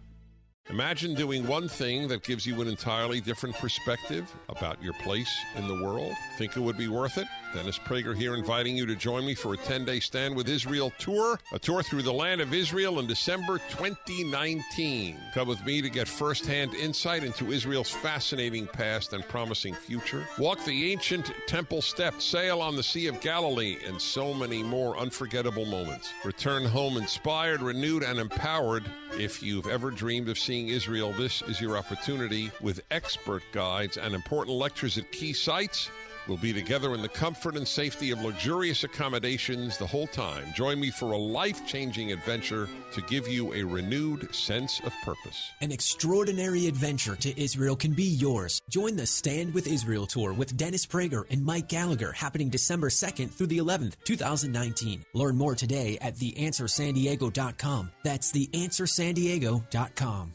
Imagine 0.70 1.14
doing 1.14 1.46
one 1.46 1.68
thing 1.68 2.08
that 2.08 2.22
gives 2.22 2.46
you 2.46 2.62
an 2.62 2.68
entirely 2.68 3.20
different 3.20 3.54
perspective 3.56 4.34
about 4.48 4.82
your 4.82 4.94
place 4.94 5.30
in 5.56 5.68
the 5.68 5.84
world. 5.84 6.12
Think 6.38 6.56
it 6.56 6.60
would 6.60 6.78
be 6.78 6.88
worth 6.88 7.18
it? 7.18 7.26
Dennis 7.54 7.78
Prager 7.78 8.16
here 8.16 8.34
inviting 8.34 8.76
you 8.76 8.84
to 8.84 8.96
join 8.96 9.24
me 9.24 9.32
for 9.32 9.54
a 9.54 9.56
10 9.56 9.84
day 9.84 10.00
Stand 10.00 10.34
with 10.34 10.48
Israel 10.48 10.92
tour, 10.98 11.38
a 11.52 11.58
tour 11.58 11.84
through 11.84 12.02
the 12.02 12.12
land 12.12 12.40
of 12.40 12.52
Israel 12.52 12.98
in 12.98 13.06
December 13.06 13.58
2019. 13.70 15.16
Come 15.32 15.46
with 15.46 15.64
me 15.64 15.80
to 15.80 15.88
get 15.88 16.08
firsthand 16.08 16.74
insight 16.74 17.22
into 17.22 17.52
Israel's 17.52 17.90
fascinating 17.90 18.66
past 18.66 19.12
and 19.12 19.26
promising 19.28 19.72
future. 19.72 20.26
Walk 20.36 20.64
the 20.64 20.90
ancient 20.90 21.30
temple 21.46 21.80
steps, 21.80 22.24
sail 22.24 22.60
on 22.60 22.74
the 22.74 22.82
Sea 22.82 23.06
of 23.06 23.20
Galilee, 23.20 23.78
and 23.86 24.02
so 24.02 24.34
many 24.34 24.64
more 24.64 24.98
unforgettable 24.98 25.64
moments. 25.64 26.12
Return 26.24 26.64
home 26.64 26.96
inspired, 26.96 27.62
renewed, 27.62 28.02
and 28.02 28.18
empowered. 28.18 28.84
If 29.16 29.44
you've 29.44 29.68
ever 29.68 29.92
dreamed 29.92 30.28
of 30.28 30.40
seeing 30.40 30.70
Israel, 30.70 31.12
this 31.12 31.40
is 31.42 31.60
your 31.60 31.76
opportunity 31.76 32.50
with 32.60 32.82
expert 32.90 33.44
guides 33.52 33.96
and 33.96 34.12
important 34.12 34.56
lectures 34.56 34.98
at 34.98 35.12
key 35.12 35.32
sites 35.32 35.88
We'll 36.26 36.38
be 36.38 36.52
together 36.52 36.94
in 36.94 37.02
the 37.02 37.08
comfort 37.08 37.56
and 37.56 37.66
safety 37.66 38.10
of 38.10 38.22
luxurious 38.22 38.84
accommodations 38.84 39.76
the 39.76 39.86
whole 39.86 40.06
time. 40.06 40.44
Join 40.54 40.80
me 40.80 40.90
for 40.90 41.12
a 41.12 41.18
life 41.18 41.66
changing 41.66 42.12
adventure 42.12 42.68
to 42.92 43.02
give 43.02 43.28
you 43.28 43.52
a 43.52 43.62
renewed 43.62 44.34
sense 44.34 44.80
of 44.80 44.92
purpose. 45.04 45.50
An 45.60 45.70
extraordinary 45.70 46.66
adventure 46.66 47.16
to 47.16 47.40
Israel 47.40 47.76
can 47.76 47.92
be 47.92 48.04
yours. 48.04 48.62
Join 48.70 48.96
the 48.96 49.06
Stand 49.06 49.52
with 49.52 49.66
Israel 49.66 50.06
tour 50.06 50.32
with 50.32 50.56
Dennis 50.56 50.86
Prager 50.86 51.24
and 51.30 51.44
Mike 51.44 51.68
Gallagher 51.68 52.12
happening 52.12 52.48
December 52.48 52.88
2nd 52.88 53.30
through 53.30 53.48
the 53.48 53.58
11th, 53.58 53.96
2019. 54.04 55.04
Learn 55.12 55.36
more 55.36 55.54
today 55.54 55.98
at 56.00 56.16
theanswersandiego.com. 56.16 57.90
That's 58.02 58.32
theanswersandiego.com. 58.32 60.34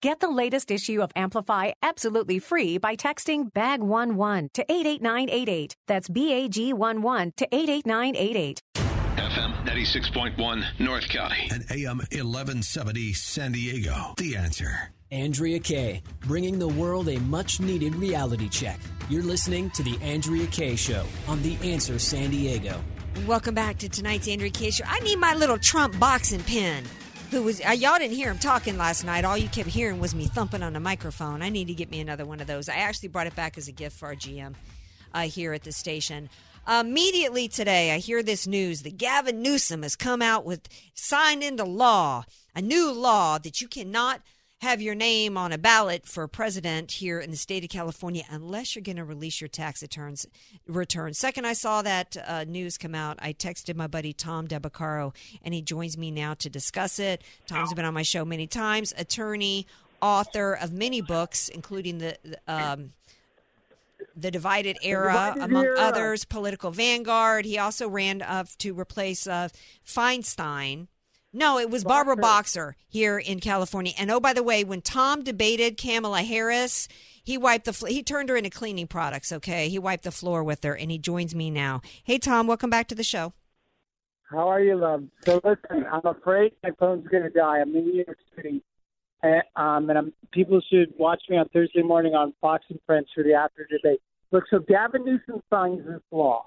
Get 0.00 0.20
the 0.20 0.28
latest 0.28 0.70
issue 0.70 1.02
of 1.02 1.10
Amplify 1.16 1.72
absolutely 1.82 2.38
free 2.38 2.78
by 2.78 2.94
texting 2.94 3.52
BAG11 3.52 4.52
to 4.52 4.62
88988. 4.68 5.74
That's 5.88 6.08
BAG11 6.08 7.34
to 7.34 7.48
88988. 7.50 8.60
FM 8.76 9.66
96.1 9.66 10.64
North 10.78 11.08
County. 11.08 11.48
And 11.50 11.64
AM 11.72 11.98
1170 11.98 13.12
San 13.12 13.50
Diego. 13.50 14.14
The 14.18 14.36
answer. 14.36 14.92
Andrea 15.10 15.58
Kaye, 15.58 16.02
bringing 16.20 16.60
the 16.60 16.68
world 16.68 17.08
a 17.08 17.18
much 17.18 17.58
needed 17.58 17.96
reality 17.96 18.48
check. 18.48 18.78
You're 19.08 19.24
listening 19.24 19.68
to 19.70 19.82
The 19.82 19.98
Andrea 20.00 20.46
Kaye 20.46 20.76
Show 20.76 21.06
on 21.26 21.42
The 21.42 21.56
Answer 21.64 21.98
San 21.98 22.30
Diego. 22.30 22.80
Welcome 23.26 23.56
back 23.56 23.78
to 23.78 23.88
tonight's 23.88 24.28
Andrea 24.28 24.50
Kaye 24.50 24.70
Show. 24.70 24.84
I 24.86 25.00
need 25.00 25.16
my 25.16 25.34
little 25.34 25.58
Trump 25.58 25.98
boxing 25.98 26.44
pin. 26.44 26.84
Who 27.30 27.42
was 27.42 27.60
uh, 27.60 27.72
y'all 27.72 27.98
didn't 27.98 28.16
hear 28.16 28.30
him 28.30 28.38
talking 28.38 28.78
last 28.78 29.04
night? 29.04 29.24
All 29.24 29.36
you 29.36 29.48
kept 29.48 29.68
hearing 29.68 30.00
was 30.00 30.14
me 30.14 30.24
thumping 30.26 30.62
on 30.62 30.72
the 30.72 30.80
microphone. 30.80 31.42
I 31.42 31.50
need 31.50 31.66
to 31.66 31.74
get 31.74 31.90
me 31.90 32.00
another 32.00 32.24
one 32.24 32.40
of 32.40 32.46
those. 32.46 32.70
I 32.70 32.76
actually 32.76 33.10
brought 33.10 33.26
it 33.26 33.36
back 33.36 33.58
as 33.58 33.68
a 33.68 33.72
gift 33.72 33.98
for 33.98 34.06
our 34.06 34.14
GM 34.14 34.54
uh, 35.12 35.22
here 35.22 35.52
at 35.52 35.62
the 35.62 35.72
station. 35.72 36.30
Immediately 36.66 37.48
today, 37.48 37.92
I 37.94 37.98
hear 37.98 38.22
this 38.22 38.46
news 38.46 38.82
that 38.82 38.96
Gavin 38.96 39.42
Newsom 39.42 39.82
has 39.82 39.96
come 39.96 40.22
out 40.22 40.46
with 40.46 40.68
signed 40.94 41.42
into 41.42 41.64
law 41.64 42.24
a 42.54 42.60
new 42.60 42.92
law 42.92 43.38
that 43.38 43.60
you 43.60 43.68
cannot 43.68 44.20
have 44.60 44.82
your 44.82 44.94
name 44.94 45.36
on 45.36 45.52
a 45.52 45.58
ballot 45.58 46.04
for 46.04 46.26
president 46.26 46.90
here 46.90 47.20
in 47.20 47.30
the 47.30 47.36
state 47.36 47.62
of 47.62 47.70
California 47.70 48.24
unless 48.28 48.74
you're 48.74 48.82
going 48.82 48.96
to 48.96 49.04
release 49.04 49.40
your 49.40 49.48
tax 49.48 49.82
returns. 49.82 50.26
Return. 50.66 51.14
Second, 51.14 51.46
I 51.46 51.52
saw 51.52 51.82
that 51.82 52.16
uh, 52.26 52.44
news 52.44 52.76
come 52.76 52.94
out. 52.94 53.18
I 53.20 53.32
texted 53.32 53.76
my 53.76 53.86
buddy 53.86 54.12
Tom 54.12 54.46
Del 54.46 54.60
Beccaro, 54.60 55.14
and 55.42 55.54
he 55.54 55.62
joins 55.62 55.96
me 55.96 56.10
now 56.10 56.34
to 56.34 56.50
discuss 56.50 56.98
it. 56.98 57.22
Tom's 57.46 57.72
been 57.72 57.84
on 57.84 57.94
my 57.94 58.02
show 58.02 58.24
many 58.24 58.48
times. 58.48 58.92
Attorney, 58.98 59.66
author 60.02 60.54
of 60.54 60.72
many 60.72 61.00
books, 61.00 61.48
including 61.48 61.98
the. 61.98 62.16
Um, 62.46 62.92
the 64.16 64.30
Divided 64.30 64.78
Era, 64.82 65.32
Divided 65.34 65.42
among 65.42 65.64
Era. 65.64 65.80
others, 65.80 66.24
Political 66.24 66.72
Vanguard. 66.72 67.44
He 67.44 67.58
also 67.58 67.88
ran 67.88 68.20
up 68.22 68.48
to 68.58 68.72
replace 68.78 69.26
uh, 69.26 69.48
Feinstein. 69.86 70.88
No, 71.32 71.58
it 71.58 71.68
was 71.68 71.84
Barbara 71.84 72.16
Boxer 72.16 72.74
here 72.88 73.18
in 73.18 73.38
California. 73.40 73.92
And 73.98 74.10
oh, 74.10 74.18
by 74.18 74.32
the 74.32 74.42
way, 74.42 74.64
when 74.64 74.80
Tom 74.80 75.22
debated 75.22 75.76
Kamala 75.76 76.22
Harris, 76.22 76.88
he 77.22 77.36
wiped 77.36 77.66
the 77.66 77.74
fl- 77.74 77.86
he 77.86 78.02
turned 78.02 78.30
her 78.30 78.36
into 78.36 78.48
cleaning 78.48 78.86
products. 78.86 79.30
Okay, 79.30 79.68
he 79.68 79.78
wiped 79.78 80.04
the 80.04 80.10
floor 80.10 80.42
with 80.42 80.64
her, 80.64 80.74
and 80.74 80.90
he 80.90 80.96
joins 80.96 81.34
me 81.34 81.50
now. 81.50 81.82
Hey, 82.02 82.18
Tom, 82.18 82.46
welcome 82.46 82.70
back 82.70 82.88
to 82.88 82.94
the 82.94 83.04
show. 83.04 83.34
How 84.30 84.48
are 84.48 84.60
you, 84.60 84.76
love? 84.76 85.04
So 85.26 85.38
listen, 85.44 85.84
I'm 85.92 86.06
afraid 86.06 86.52
my 86.62 86.70
phone's 86.78 87.06
going 87.08 87.24
to 87.24 87.30
die. 87.30 87.58
I'm 87.58 87.76
in 87.76 87.84
New 87.84 88.04
York 88.06 88.18
City, 88.34 88.62
and, 89.22 89.42
um, 89.56 89.90
and 89.90 89.98
I'm, 89.98 90.12
people 90.32 90.62
should 90.70 90.94
watch 90.98 91.20
me 91.28 91.36
on 91.36 91.48
Thursday 91.50 91.82
morning 91.82 92.14
on 92.14 92.32
Fox 92.40 92.64
and 92.70 92.78
Friends 92.86 93.08
for 93.14 93.22
the 93.22 93.34
after 93.34 93.66
debate. 93.70 94.00
Look, 94.32 94.44
so 94.50 94.60
Gavin 94.60 95.04
Newsom 95.04 95.42
signs 95.50 95.86
this 95.86 96.00
law, 96.10 96.46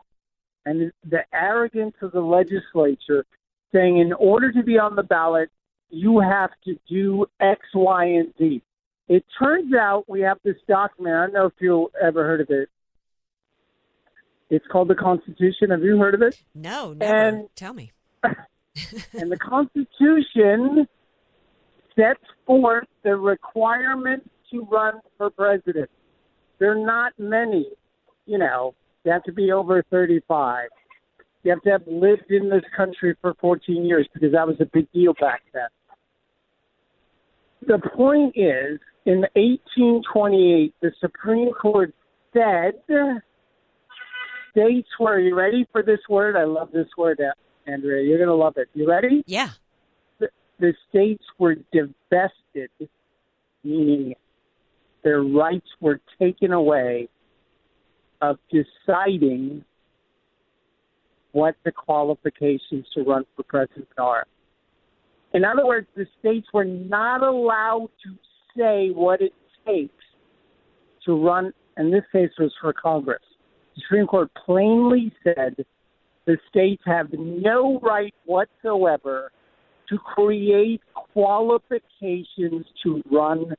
and 0.65 0.91
the 1.07 1.23
arrogance 1.31 1.95
of 2.01 2.13
the 2.13 2.21
legislature 2.21 3.25
saying 3.73 3.97
in 3.97 4.13
order 4.13 4.51
to 4.51 4.63
be 4.63 4.77
on 4.77 4.95
the 4.95 5.03
ballot, 5.03 5.49
you 5.89 6.19
have 6.19 6.51
to 6.65 6.75
do 6.89 7.25
X, 7.39 7.59
Y, 7.73 8.05
and 8.05 8.33
Z. 8.37 8.61
It 9.07 9.25
turns 9.37 9.73
out 9.73 10.05
we 10.07 10.21
have 10.21 10.37
this 10.43 10.55
document. 10.67 11.15
I 11.15 11.25
don't 11.25 11.33
know 11.33 11.45
if 11.47 11.53
you 11.59 11.91
ever 12.01 12.23
heard 12.23 12.41
of 12.41 12.49
it. 12.49 12.69
It's 14.49 14.65
called 14.71 14.89
the 14.89 14.95
Constitution. 14.95 15.69
Have 15.69 15.81
you 15.81 15.97
heard 15.97 16.13
of 16.13 16.21
it? 16.21 16.41
No, 16.55 16.93
never. 16.93 17.15
And- 17.15 17.47
Tell 17.55 17.73
me. 17.73 17.91
and 19.13 19.31
the 19.31 19.37
Constitution 19.37 20.87
sets 21.95 22.23
forth 22.45 22.87
the 23.03 23.15
requirements 23.15 24.29
to 24.51 24.65
run 24.71 25.01
for 25.17 25.29
president. 25.29 25.89
There 26.59 26.71
are 26.71 26.85
not 26.85 27.13
many. 27.17 27.67
You 28.25 28.37
know, 28.37 28.75
you 29.03 29.11
have 29.11 29.23
to 29.23 29.33
be 29.33 29.51
over 29.51 29.83
35. 29.89 30.69
You 31.43 31.51
have 31.51 31.61
to 31.63 31.69
have 31.71 31.83
lived 31.87 32.29
in 32.29 32.49
this 32.49 32.63
country 32.75 33.15
for 33.21 33.33
14 33.41 33.85
years 33.85 34.07
because 34.13 34.31
that 34.33 34.47
was 34.47 34.57
a 34.59 34.65
big 34.65 34.91
deal 34.91 35.13
back 35.19 35.41
then. 35.53 35.67
The 37.67 37.79
point 37.95 38.33
is, 38.35 38.79
in 39.05 39.21
1828, 39.35 40.73
the 40.81 40.91
Supreme 40.99 41.51
Court 41.53 41.93
said 42.33 42.73
states 44.51 44.87
were, 44.99 45.19
you 45.19 45.35
ready 45.35 45.67
for 45.71 45.81
this 45.81 45.99
word? 46.09 46.35
I 46.35 46.43
love 46.43 46.69
this 46.71 46.87
word, 46.97 47.19
uh, 47.19 47.33
Andrea. 47.69 48.03
You're 48.03 48.17
going 48.17 48.29
to 48.29 48.35
love 48.35 48.57
it. 48.57 48.67
You 48.73 48.87
ready? 48.87 49.23
Yeah. 49.25 49.49
The, 50.19 50.29
the 50.59 50.73
states 50.89 51.23
were 51.39 51.55
divested, 51.73 52.69
meaning 53.63 54.15
their 55.03 55.23
rights 55.23 55.67
were 55.79 55.99
taken 56.19 56.51
away 56.51 57.09
of 58.21 58.37
deciding 58.51 59.65
what 61.31 61.55
the 61.63 61.71
qualifications 61.71 62.85
to 62.93 63.03
run 63.03 63.25
for 63.35 63.43
president 63.43 63.87
are. 63.97 64.25
In 65.33 65.45
other 65.45 65.65
words, 65.65 65.87
the 65.95 66.05
states 66.19 66.47
were 66.53 66.65
not 66.65 67.23
allowed 67.23 67.89
to 68.03 68.15
say 68.57 68.89
what 68.89 69.21
it 69.21 69.33
takes 69.65 70.03
to 71.05 71.13
run, 71.13 71.53
and 71.77 71.93
this 71.93 72.03
case 72.11 72.31
was 72.37 72.51
for 72.59 72.73
Congress. 72.73 73.23
The 73.75 73.81
Supreme 73.83 74.07
Court 74.07 74.29
plainly 74.45 75.13
said 75.23 75.65
the 76.25 76.37
states 76.49 76.83
have 76.85 77.13
no 77.13 77.79
right 77.79 78.13
whatsoever 78.25 79.31
to 79.89 79.97
create 79.97 80.81
qualifications 80.93 82.65
to 82.83 83.01
run 83.09 83.53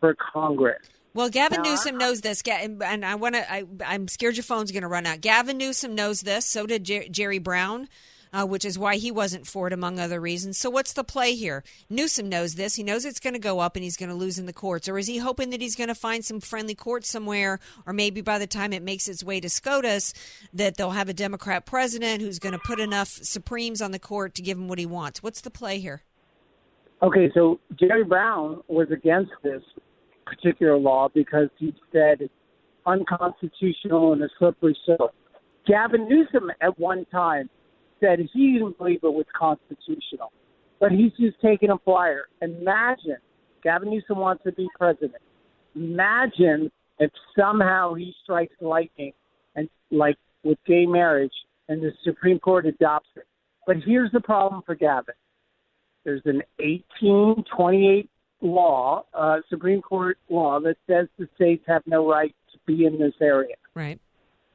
for 0.00 0.14
Congress. 0.14 0.88
Well, 1.16 1.30
Gavin 1.30 1.62
Now, 1.62 1.70
Newsom 1.70 1.96
knows 1.96 2.20
this, 2.20 2.42
and 2.46 3.02
I 3.02 3.14
want 3.14 3.36
to. 3.36 3.50
I, 3.50 3.64
I'm 3.86 4.06
scared 4.06 4.36
your 4.36 4.44
phone's 4.44 4.70
going 4.70 4.82
to 4.82 4.88
run 4.88 5.06
out. 5.06 5.22
Gavin 5.22 5.56
Newsom 5.56 5.94
knows 5.94 6.20
this. 6.20 6.44
So 6.44 6.66
did 6.66 6.84
Jer- 6.84 7.08
Jerry 7.08 7.38
Brown, 7.38 7.88
uh, 8.34 8.44
which 8.44 8.66
is 8.66 8.78
why 8.78 8.96
he 8.96 9.10
wasn't 9.10 9.46
for 9.46 9.66
it, 9.66 9.72
among 9.72 9.98
other 9.98 10.20
reasons. 10.20 10.58
So 10.58 10.68
what's 10.68 10.92
the 10.92 11.02
play 11.02 11.34
here? 11.34 11.64
Newsom 11.88 12.28
knows 12.28 12.56
this. 12.56 12.74
He 12.74 12.82
knows 12.82 13.06
it's 13.06 13.18
going 13.18 13.32
to 13.32 13.40
go 13.40 13.60
up, 13.60 13.76
and 13.76 13.82
he's 13.82 13.96
going 13.96 14.10
to 14.10 14.14
lose 14.14 14.38
in 14.38 14.44
the 14.44 14.52
courts. 14.52 14.90
Or 14.90 14.98
is 14.98 15.06
he 15.06 15.16
hoping 15.16 15.48
that 15.50 15.62
he's 15.62 15.74
going 15.74 15.88
to 15.88 15.94
find 15.94 16.22
some 16.22 16.38
friendly 16.38 16.74
court 16.74 17.06
somewhere, 17.06 17.60
or 17.86 17.94
maybe 17.94 18.20
by 18.20 18.38
the 18.38 18.46
time 18.46 18.74
it 18.74 18.82
makes 18.82 19.08
its 19.08 19.24
way 19.24 19.40
to 19.40 19.48
SCOTUS, 19.48 20.12
that 20.52 20.76
they'll 20.76 20.90
have 20.90 21.08
a 21.08 21.14
Democrat 21.14 21.64
president 21.64 22.20
who's 22.20 22.38
going 22.38 22.52
to 22.52 22.58
put 22.58 22.78
enough 22.78 23.08
Supremes 23.08 23.80
on 23.80 23.92
the 23.92 23.98
court 23.98 24.34
to 24.34 24.42
give 24.42 24.58
him 24.58 24.68
what 24.68 24.78
he 24.78 24.84
wants? 24.84 25.22
What's 25.22 25.40
the 25.40 25.50
play 25.50 25.78
here? 25.78 26.02
Okay, 27.02 27.30
so 27.32 27.58
Jerry 27.80 28.04
Brown 28.04 28.60
was 28.68 28.90
against 28.90 29.32
this 29.42 29.62
particular 30.26 30.76
law 30.76 31.08
because 31.14 31.48
he 31.58 31.74
said 31.92 32.28
unconstitutional 32.84 34.12
and 34.12 34.22
a 34.22 34.28
slippery 34.38 34.76
slope. 34.84 35.14
Gavin 35.66 36.08
Newsom 36.08 36.50
at 36.60 36.78
one 36.78 37.04
time 37.06 37.48
said 38.00 38.18
he 38.32 38.54
didn't 38.54 38.78
believe 38.78 39.00
it 39.02 39.12
was 39.12 39.26
constitutional, 39.38 40.32
but 40.78 40.92
he's 40.92 41.12
just 41.18 41.40
taking 41.40 41.70
a 41.70 41.78
flyer. 41.78 42.24
Imagine 42.42 43.16
Gavin 43.62 43.90
Newsom 43.90 44.18
wants 44.18 44.44
to 44.44 44.52
be 44.52 44.68
president. 44.78 45.22
Imagine 45.74 46.70
if 46.98 47.10
somehow 47.38 47.94
he 47.94 48.14
strikes 48.22 48.54
lightning 48.60 49.12
and 49.56 49.68
like 49.90 50.16
with 50.44 50.58
gay 50.66 50.86
marriage 50.86 51.32
and 51.68 51.82
the 51.82 51.90
Supreme 52.04 52.38
Court 52.38 52.66
adopts 52.66 53.08
it. 53.16 53.26
But 53.66 53.76
here's 53.84 54.12
the 54.12 54.20
problem 54.20 54.62
for 54.64 54.74
Gavin. 54.74 55.14
There's 56.04 56.22
an 56.24 56.42
1828 56.58 58.08
law, 58.40 59.04
uh, 59.14 59.38
Supreme 59.48 59.82
Court 59.82 60.18
law 60.28 60.60
that 60.60 60.76
says 60.86 61.08
the 61.18 61.28
states 61.34 61.64
have 61.66 61.82
no 61.86 62.08
right 62.08 62.34
to 62.52 62.58
be 62.66 62.84
in 62.84 62.98
this 62.98 63.14
area. 63.20 63.54
Right. 63.74 64.00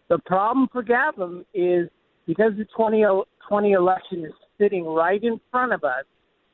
The 0.09 0.19
problem 0.19 0.67
for 0.71 0.83
Gavin 0.83 1.45
is 1.53 1.89
because 2.27 2.51
the 2.57 2.65
2020 2.65 3.71
election 3.71 4.25
is 4.25 4.33
sitting 4.59 4.85
right 4.85 5.23
in 5.23 5.39
front 5.49 5.73
of 5.73 5.83
us, 5.83 6.05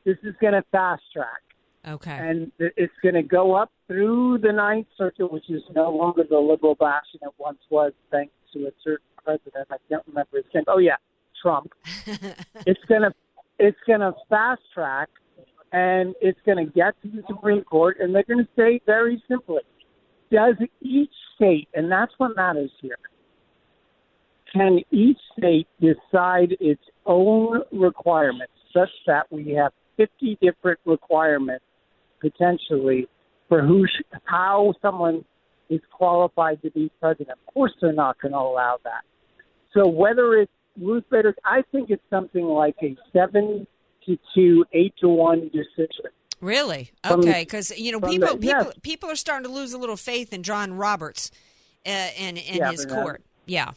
this 0.06 0.18
is 0.24 0.34
going 0.40 0.54
to 0.54 0.64
fast 0.72 1.04
track. 1.14 1.42
Okay. 1.88 2.12
And 2.12 2.52
it's 2.60 2.94
going 3.02 3.16
to 3.16 3.24
go 3.24 3.56
up 3.56 3.72
through 3.88 4.40
the 4.40 4.52
Ninth 4.52 4.88
Circuit, 4.98 5.32
which 5.32 5.50
is 5.50 5.62
no 5.74 5.90
longer 5.90 6.24
the 6.30 6.38
liberal 6.38 6.76
bastion 6.76 7.20
it 7.24 7.34
once 7.38 7.60
was, 7.70 7.94
thanks 8.12 8.34
to 8.54 8.68
a 8.68 8.72
certain 8.84 9.06
president. 9.24 9.68
I 9.72 9.78
can't 9.90 10.04
remember 10.08 10.38
his 10.38 10.46
name. 10.54 10.66
Oh 10.68 10.80
yeah, 10.80 10.98
Trump. 11.42 11.72
it's 12.66 12.84
going 12.88 13.04
to 13.04 13.14
it's 13.60 13.78
going 13.88 14.02
to 14.02 14.14
fast 14.30 14.62
track, 14.74 15.10
and 15.72 16.16
it's 16.22 16.40
going 16.46 16.66
to 16.66 16.72
get 16.72 16.94
to 17.02 17.10
the 17.10 17.24
Supreme 17.28 17.64
Court, 17.64 17.98
and 18.00 18.14
they're 18.14 18.24
going 18.24 18.44
to 18.44 18.50
say 18.56 18.82
very 18.86 19.22
simply, 19.28 19.62
does 20.32 20.56
each 20.82 21.12
state, 21.36 21.68
and 21.74 21.92
that's 21.92 22.12
what 22.18 22.36
matters 22.36 22.72
here, 22.82 22.98
can 24.54 24.80
each 24.92 25.18
state 25.38 25.68
decide 25.80 26.56
its 26.60 26.82
own 27.06 27.62
requirements 27.72 28.54
such 28.74 28.90
that 29.06 29.26
we 29.32 29.52
have 29.52 29.72
50 29.98 30.38
different 30.42 30.80
requirements 30.86 31.66
potentially 32.22 33.08
for 33.50 33.62
who 33.62 33.86
sh- 33.86 34.18
how 34.26 34.74
someone 34.82 35.24
is 35.70 35.82
qualified 35.92 36.62
to 36.62 36.72
be 36.72 36.92
president. 37.00 37.38
Of 37.48 37.54
course, 37.54 37.74
they're 37.82 37.94
not 37.94 38.20
going 38.22 38.32
to 38.32 38.38
allow 38.38 38.78
that. 38.84 39.02
So 39.74 39.88
whether 39.88 40.36
it's 40.36 40.52
Ruth 40.80 41.04
Bader, 41.10 41.36
I 41.44 41.64
think 41.72 41.90
it's 41.90 42.04
something 42.10 42.46
like 42.46 42.76
a 42.82 42.96
seven 43.12 43.68
to 44.36 44.66
eight 44.74 44.94
to 45.02 45.10
one 45.10 45.50
decision. 45.54 46.12
Really? 46.40 46.92
Okay, 47.10 47.42
because 47.42 47.78
you 47.78 47.92
know 47.92 48.00
people 48.00 48.30
the, 48.30 48.38
people 48.38 48.66
yes. 48.66 48.74
people 48.84 49.10
are 49.10 49.16
starting 49.16 49.46
to 49.46 49.52
lose 49.52 49.74
a 49.74 49.78
little 49.78 49.98
faith 49.98 50.34
in 50.34 50.44
John 50.44 50.74
Roberts 50.74 51.32
uh, 51.86 51.90
and 51.90 52.38
in 52.38 52.58
yeah, 52.58 52.72
his 52.72 52.86
court. 52.86 53.24
Yeah. 53.46 53.72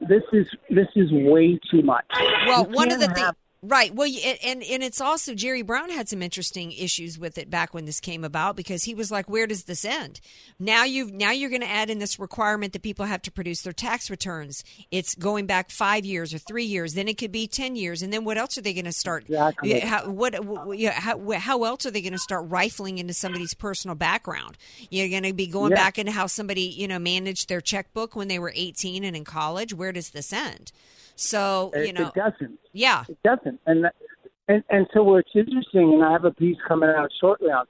This 0.00 0.22
is 0.32 0.46
this 0.68 0.88
is 0.94 1.10
way 1.10 1.58
too 1.70 1.82
much. 1.82 2.04
Well, 2.46 2.66
you 2.68 2.74
one 2.74 2.92
of 2.92 3.00
the 3.00 3.06
things 3.08 3.32
Right. 3.66 3.94
Well, 3.94 4.06
and 4.44 4.62
and 4.62 4.82
it's 4.82 5.00
also 5.00 5.34
Jerry 5.34 5.62
Brown 5.62 5.88
had 5.88 6.06
some 6.06 6.20
interesting 6.20 6.70
issues 6.72 7.18
with 7.18 7.38
it 7.38 7.48
back 7.48 7.72
when 7.72 7.86
this 7.86 7.98
came 7.98 8.22
about 8.22 8.56
because 8.56 8.84
he 8.84 8.94
was 8.94 9.10
like, 9.10 9.26
"Where 9.26 9.46
does 9.46 9.64
this 9.64 9.86
end?" 9.86 10.20
Now 10.58 10.84
you've 10.84 11.14
now 11.14 11.30
you're 11.30 11.48
going 11.48 11.62
to 11.62 11.70
add 11.70 11.88
in 11.88 11.98
this 11.98 12.18
requirement 12.18 12.74
that 12.74 12.82
people 12.82 13.06
have 13.06 13.22
to 13.22 13.32
produce 13.32 13.62
their 13.62 13.72
tax 13.72 14.10
returns. 14.10 14.64
It's 14.90 15.14
going 15.14 15.46
back 15.46 15.70
five 15.70 16.04
years 16.04 16.34
or 16.34 16.38
three 16.38 16.64
years. 16.64 16.92
Then 16.92 17.08
it 17.08 17.16
could 17.16 17.32
be 17.32 17.46
ten 17.46 17.74
years, 17.74 18.02
and 18.02 18.12
then 18.12 18.24
what 18.24 18.36
else 18.36 18.58
are 18.58 18.60
they 18.60 18.74
going 18.74 18.84
to 18.84 18.92
start? 18.92 19.24
Exactly. 19.24 19.80
How, 19.80 20.10
what? 20.10 20.34
How, 20.34 21.30
how 21.30 21.64
else 21.64 21.86
are 21.86 21.90
they 21.90 22.02
going 22.02 22.12
to 22.12 22.18
start 22.18 22.50
rifling 22.50 22.98
into 22.98 23.14
somebody's 23.14 23.54
personal 23.54 23.94
background? 23.94 24.58
You're 24.90 25.08
going 25.08 25.22
to 25.22 25.32
be 25.32 25.46
going 25.46 25.70
yeah. 25.70 25.76
back 25.76 25.98
into 25.98 26.12
how 26.12 26.26
somebody 26.26 26.62
you 26.62 26.86
know 26.86 26.98
managed 26.98 27.48
their 27.48 27.62
checkbook 27.62 28.14
when 28.14 28.28
they 28.28 28.38
were 28.38 28.52
18 28.54 29.04
and 29.04 29.16
in 29.16 29.24
college. 29.24 29.72
Where 29.72 29.92
does 29.92 30.10
this 30.10 30.34
end? 30.34 30.70
So 31.16 31.72
you 31.76 31.92
know, 31.92 32.08
it 32.08 32.14
doesn't. 32.14 32.58
Yeah, 32.72 33.04
it 33.08 33.18
doesn't. 33.22 33.60
And 33.66 33.86
and 34.48 34.62
and 34.68 34.86
so 34.92 35.02
what's 35.02 35.30
interesting, 35.34 35.94
and 35.94 36.04
I 36.04 36.12
have 36.12 36.24
a 36.24 36.32
piece 36.32 36.56
coming 36.66 36.90
out 36.90 37.10
shortly 37.20 37.50
on. 37.50 37.66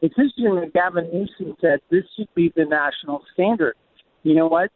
It's 0.00 0.14
interesting 0.16 0.54
that 0.56 0.72
Gavin 0.72 1.08
Newsom 1.12 1.56
said 1.60 1.80
this 1.90 2.04
should 2.16 2.32
be 2.34 2.52
the 2.54 2.64
national 2.64 3.24
standard. 3.34 3.74
You 4.22 4.34
know 4.34 4.46
what, 4.46 4.70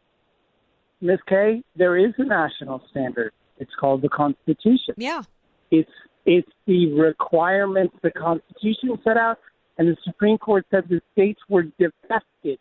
Ms. 1.01 1.19
Kaye? 1.27 1.63
There 1.75 1.97
is 1.97 2.13
a 2.17 2.25
national 2.25 2.81
standard. 2.89 3.31
It's 3.57 3.71
called 3.79 4.01
the 4.01 4.09
Constitution. 4.09 4.95
Yeah. 4.97 5.23
It's 5.71 5.91
it's 6.25 6.49
the 6.65 6.93
requirements 6.93 7.95
the 8.01 8.11
Constitution 8.11 8.97
set 9.03 9.17
out, 9.17 9.39
and 9.77 9.87
the 9.87 9.97
Supreme 10.03 10.37
Court 10.37 10.65
said 10.71 10.85
the 10.89 11.01
states 11.11 11.41
were 11.49 11.63
divested. 11.63 12.59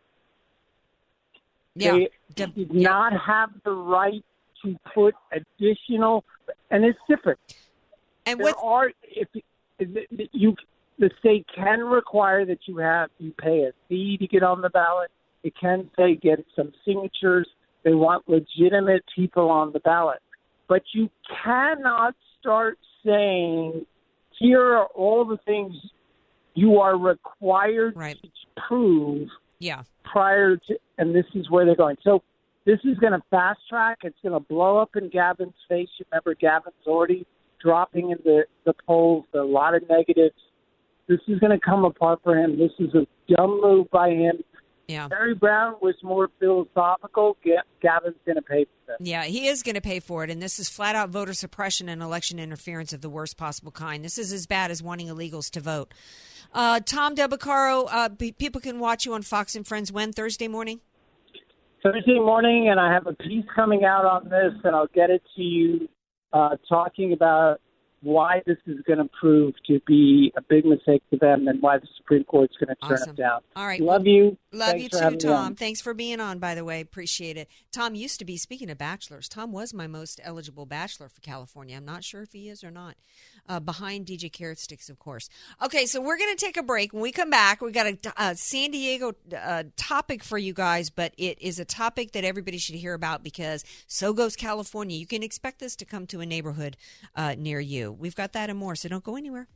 Yeah. 1.74 1.92
They 1.92 2.08
De- 2.34 2.46
did 2.48 2.70
yeah. 2.72 2.88
not 2.88 3.12
have 3.12 3.50
the 3.64 3.72
right 3.72 4.24
to 4.64 4.76
put 4.94 5.14
additional, 5.32 6.24
and 6.70 6.84
it's 6.84 6.98
different. 7.08 7.38
And 8.26 8.40
what 8.40 8.56
are 8.62 8.90
if, 9.02 9.28
if 9.78 10.28
you 10.32 10.54
the 10.98 11.10
state 11.18 11.46
can 11.54 11.80
require 11.80 12.44
that 12.44 12.60
you 12.66 12.76
have 12.78 13.10
you 13.18 13.32
pay 13.32 13.64
a 13.64 13.72
fee 13.88 14.16
to 14.18 14.26
get 14.26 14.42
on 14.42 14.60
the 14.60 14.70
ballot. 14.70 15.10
It 15.42 15.54
can 15.60 15.90
say 15.96 16.14
get 16.14 16.44
some 16.54 16.72
signatures. 16.84 17.48
They 17.82 17.94
want 17.94 18.28
legitimate 18.28 19.02
people 19.14 19.50
on 19.50 19.72
the 19.72 19.80
ballot, 19.80 20.20
but 20.68 20.82
you 20.92 21.10
cannot 21.42 22.14
start 22.38 22.78
saying 23.04 23.84
here 24.38 24.62
are 24.62 24.86
all 24.86 25.24
the 25.24 25.38
things 25.38 25.74
you 26.54 26.78
are 26.78 26.96
required 26.96 27.96
right. 27.96 28.16
to 28.22 28.28
prove 28.68 29.28
yeah. 29.58 29.82
prior 30.04 30.56
to, 30.56 30.78
and 30.98 31.14
this 31.14 31.24
is 31.34 31.50
where 31.50 31.64
they're 31.64 31.74
going. 31.74 31.96
So 32.02 32.22
this 32.64 32.78
is 32.84 32.96
going 32.98 33.12
to 33.12 33.22
fast 33.30 33.60
track. 33.68 33.98
It's 34.02 34.16
going 34.22 34.34
to 34.34 34.40
blow 34.40 34.78
up 34.78 34.96
in 34.96 35.08
Gavin's 35.08 35.54
face. 35.68 35.88
You 35.98 36.06
remember 36.10 36.34
Gavin's 36.34 36.74
already 36.86 37.26
dropping 37.60 38.10
in 38.10 38.18
the, 38.24 38.44
the 38.64 38.74
polls, 38.86 39.24
a 39.34 39.38
lot 39.38 39.74
of 39.74 39.82
negatives. 39.88 40.34
This 41.08 41.20
is 41.28 41.38
going 41.40 41.52
to 41.52 41.60
come 41.64 41.84
apart 41.84 42.20
for 42.22 42.36
him. 42.36 42.58
This 42.58 42.72
is 42.78 42.94
a 42.94 43.06
dumb 43.32 43.60
move 43.60 43.90
by 43.90 44.10
him. 44.10 44.42
Yeah. 44.88 45.08
Barry 45.08 45.34
Brown 45.34 45.76
was 45.80 45.94
more 46.02 46.28
philosophical. 46.38 47.36
Gavin's 47.80 48.16
going 48.26 48.36
to 48.36 48.42
pay 48.42 48.64
for 48.64 48.70
this. 48.86 48.96
Yeah, 49.00 49.24
he 49.24 49.46
is 49.46 49.62
going 49.62 49.74
to 49.74 49.80
pay 49.80 50.00
for 50.00 50.22
it. 50.24 50.30
And 50.30 50.42
this 50.42 50.58
is 50.58 50.68
flat 50.68 50.94
out 50.94 51.10
voter 51.10 51.34
suppression 51.34 51.88
and 51.88 52.02
election 52.02 52.38
interference 52.38 52.92
of 52.92 53.00
the 53.00 53.08
worst 53.08 53.36
possible 53.36 53.72
kind. 53.72 54.04
This 54.04 54.18
is 54.18 54.32
as 54.32 54.46
bad 54.46 54.70
as 54.70 54.82
wanting 54.82 55.08
illegals 55.08 55.50
to 55.52 55.60
vote. 55.60 55.94
Uh, 56.52 56.80
Tom 56.80 57.14
Del 57.14 57.28
Beccaro, 57.28 57.88
uh, 57.90 58.08
people 58.38 58.60
can 58.60 58.78
watch 58.78 59.06
you 59.06 59.14
on 59.14 59.22
Fox 59.22 59.54
and 59.54 59.66
Friends 59.66 59.90
when? 59.90 60.12
Thursday 60.12 60.48
morning? 60.48 60.80
Thursday 61.82 62.20
morning, 62.20 62.68
and 62.68 62.78
I 62.78 62.92
have 62.92 63.06
a 63.08 63.12
piece 63.12 63.44
coming 63.54 63.84
out 63.84 64.04
on 64.04 64.28
this, 64.28 64.52
and 64.62 64.74
I'll 64.74 64.86
get 64.94 65.10
it 65.10 65.22
to 65.36 65.42
you, 65.42 65.88
uh, 66.32 66.56
talking 66.68 67.12
about 67.12 67.60
why 68.02 68.42
this 68.46 68.58
is 68.66 68.80
going 68.86 68.98
to 68.98 69.08
prove 69.20 69.54
to 69.66 69.80
be 69.86 70.32
a 70.36 70.42
big 70.42 70.64
mistake 70.64 71.02
for 71.08 71.16
them 71.16 71.46
and 71.46 71.62
why 71.62 71.78
the 71.78 71.86
Supreme 71.96 72.24
Court's 72.24 72.54
going 72.56 72.74
to 72.74 72.88
turn 72.88 72.98
awesome. 72.98 73.10
it 73.10 73.16
down. 73.16 73.40
All 73.54 73.66
right. 73.66 73.80
Love 73.80 74.06
you. 74.06 74.36
Love 74.52 74.70
Thanks 74.70 75.00
you 75.00 75.10
too, 75.10 75.16
Tom. 75.16 75.54
Thanks 75.54 75.80
for 75.80 75.94
being 75.94 76.20
on, 76.20 76.38
by 76.38 76.54
the 76.54 76.64
way. 76.64 76.80
Appreciate 76.80 77.36
it. 77.36 77.48
Tom 77.70 77.94
used 77.94 78.18
to 78.18 78.24
be, 78.24 78.36
speaking 78.36 78.70
of 78.70 78.78
bachelors, 78.78 79.28
Tom 79.28 79.52
was 79.52 79.72
my 79.72 79.86
most 79.86 80.20
eligible 80.24 80.66
bachelor 80.66 81.08
for 81.08 81.20
California. 81.20 81.76
I'm 81.76 81.84
not 81.84 82.02
sure 82.02 82.22
if 82.22 82.32
he 82.32 82.48
is 82.48 82.64
or 82.64 82.70
not. 82.70 82.96
Uh, 83.48 83.60
behind 83.60 84.06
DJ 84.06 84.30
Carrot 84.32 84.58
Sticks, 84.58 84.88
of 84.88 84.98
course. 84.98 85.28
Okay, 85.62 85.86
so 85.86 86.00
we're 86.00 86.18
going 86.18 86.34
to 86.34 86.44
take 86.44 86.56
a 86.56 86.62
break. 86.62 86.92
When 86.92 87.02
we 87.02 87.12
come 87.12 87.30
back, 87.30 87.60
we've 87.60 87.72
got 87.72 87.86
a, 87.86 87.98
a 88.16 88.36
San 88.36 88.70
Diego 88.70 89.14
uh, 89.36 89.64
topic 89.76 90.22
for 90.22 90.38
you 90.38 90.52
guys, 90.52 90.90
but 90.90 91.12
it 91.16 91.40
is 91.40 91.58
a 91.58 91.64
topic 91.64 92.12
that 92.12 92.24
everybody 92.24 92.58
should 92.58 92.76
hear 92.76 92.94
about 92.94 93.22
because 93.22 93.64
so 93.86 94.12
goes 94.12 94.36
California. 94.36 94.96
You 94.96 95.06
can 95.06 95.22
expect 95.22 95.58
this 95.58 95.74
to 95.76 95.84
come 95.84 96.06
to 96.08 96.20
a 96.20 96.26
neighborhood 96.26 96.76
uh, 97.16 97.34
near 97.36 97.60
you. 97.60 97.91
We've 97.98 98.14
got 98.14 98.32
that 98.32 98.50
and 98.50 98.58
more, 98.58 98.74
so 98.74 98.88
don't 98.88 99.04
go 99.04 99.16
anywhere. 99.16 99.48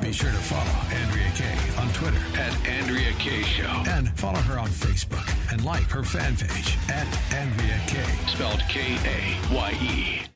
Be 0.00 0.12
sure 0.12 0.30
to 0.30 0.36
follow 0.36 0.70
Andrea 0.94 1.30
Kaye 1.34 1.82
on 1.82 1.92
Twitter 1.94 2.22
at 2.38 2.54
Andrea 2.66 3.12
Kaye 3.14 3.42
Show. 3.42 3.82
And 3.88 4.08
follow 4.18 4.38
her 4.40 4.58
on 4.58 4.68
Facebook 4.68 5.26
and 5.52 5.64
like 5.64 5.84
her 5.90 6.02
fan 6.04 6.36
page 6.36 6.76
at 6.88 7.06
Andrea 7.34 7.80
Kaye. 7.86 8.28
Spelled 8.28 8.60
K 8.68 8.98
A 9.04 9.54
Y 9.54 9.78
E. 9.82 10.35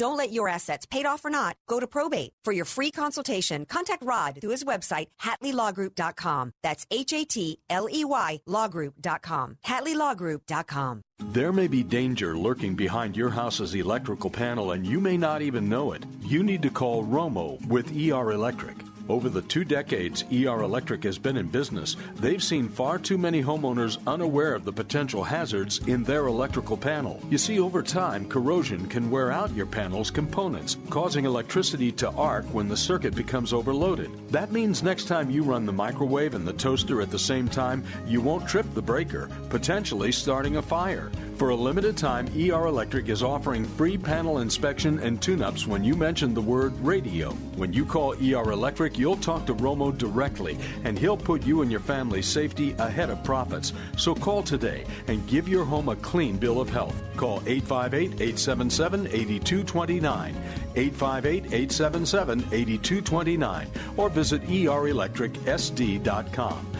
Don't 0.00 0.16
let 0.16 0.32
your 0.32 0.48
assets, 0.48 0.86
paid 0.86 1.04
off 1.04 1.26
or 1.26 1.30
not, 1.30 1.58
go 1.68 1.78
to 1.78 1.86
probate. 1.86 2.30
For 2.42 2.54
your 2.54 2.64
free 2.64 2.90
consultation, 2.90 3.66
contact 3.66 4.02
Rod 4.02 4.38
through 4.40 4.52
his 4.52 4.64
website, 4.64 5.08
HatleyLawGroup.com. 5.20 6.52
That's 6.62 6.86
H 6.90 7.12
A 7.12 7.26
T 7.26 7.58
L 7.68 7.86
E 7.86 8.06
Y 8.06 8.40
LawGroup.com. 8.48 9.58
HatleyLawGroup.com. 9.66 11.02
There 11.18 11.52
may 11.52 11.68
be 11.68 11.82
danger 11.82 12.34
lurking 12.34 12.76
behind 12.76 13.14
your 13.14 13.28
house's 13.28 13.74
electrical 13.74 14.30
panel, 14.30 14.72
and 14.72 14.86
you 14.86 15.00
may 15.00 15.18
not 15.18 15.42
even 15.42 15.68
know 15.68 15.92
it. 15.92 16.02
You 16.22 16.42
need 16.42 16.62
to 16.62 16.70
call 16.70 17.04
Romo 17.04 17.62
with 17.66 17.94
ER 17.94 18.32
Electric. 18.32 18.76
Over 19.10 19.28
the 19.28 19.42
two 19.42 19.64
decades 19.64 20.22
ER 20.32 20.62
Electric 20.62 21.02
has 21.02 21.18
been 21.18 21.36
in 21.36 21.48
business, 21.48 21.96
they've 22.14 22.40
seen 22.40 22.68
far 22.68 22.96
too 22.96 23.18
many 23.18 23.42
homeowners 23.42 23.98
unaware 24.06 24.54
of 24.54 24.64
the 24.64 24.72
potential 24.72 25.24
hazards 25.24 25.80
in 25.88 26.04
their 26.04 26.28
electrical 26.28 26.76
panel. 26.76 27.20
You 27.28 27.36
see, 27.36 27.58
over 27.58 27.82
time, 27.82 28.28
corrosion 28.28 28.86
can 28.86 29.10
wear 29.10 29.32
out 29.32 29.52
your 29.52 29.66
panel's 29.66 30.12
components, 30.12 30.76
causing 30.90 31.24
electricity 31.24 31.90
to 31.90 32.10
arc 32.10 32.44
when 32.54 32.68
the 32.68 32.76
circuit 32.76 33.16
becomes 33.16 33.52
overloaded. 33.52 34.12
That 34.28 34.52
means 34.52 34.84
next 34.84 35.06
time 35.06 35.28
you 35.28 35.42
run 35.42 35.66
the 35.66 35.72
microwave 35.72 36.34
and 36.34 36.46
the 36.46 36.52
toaster 36.52 37.02
at 37.02 37.10
the 37.10 37.18
same 37.18 37.48
time, 37.48 37.82
you 38.06 38.20
won't 38.20 38.48
trip 38.48 38.66
the 38.74 38.82
breaker, 38.82 39.28
potentially 39.48 40.12
starting 40.12 40.58
a 40.58 40.62
fire. 40.62 41.10
For 41.40 41.48
a 41.48 41.56
limited 41.56 41.96
time, 41.96 42.28
ER 42.38 42.66
Electric 42.66 43.08
is 43.08 43.22
offering 43.22 43.64
free 43.64 43.96
panel 43.96 44.40
inspection 44.40 44.98
and 44.98 45.22
tune 45.22 45.40
ups 45.40 45.66
when 45.66 45.82
you 45.82 45.96
mention 45.96 46.34
the 46.34 46.42
word 46.42 46.78
radio. 46.84 47.30
When 47.56 47.72
you 47.72 47.86
call 47.86 48.12
ER 48.12 48.52
Electric, 48.52 48.98
you'll 48.98 49.16
talk 49.16 49.46
to 49.46 49.54
Romo 49.54 49.96
directly, 49.96 50.58
and 50.84 50.98
he'll 50.98 51.16
put 51.16 51.46
you 51.46 51.62
and 51.62 51.70
your 51.70 51.80
family's 51.80 52.26
safety 52.26 52.76
ahead 52.78 53.08
of 53.08 53.24
profits. 53.24 53.72
So 53.96 54.14
call 54.14 54.42
today 54.42 54.84
and 55.06 55.26
give 55.26 55.48
your 55.48 55.64
home 55.64 55.88
a 55.88 55.96
clean 55.96 56.36
bill 56.36 56.60
of 56.60 56.68
health. 56.68 57.02
Call 57.16 57.42
858 57.46 58.20
877 58.20 59.06
8229, 59.06 60.36
858 60.76 61.44
877 61.46 62.40
8229, 62.52 63.66
or 63.96 64.10
visit 64.10 64.42
erelectricsd.com. 64.42 66.79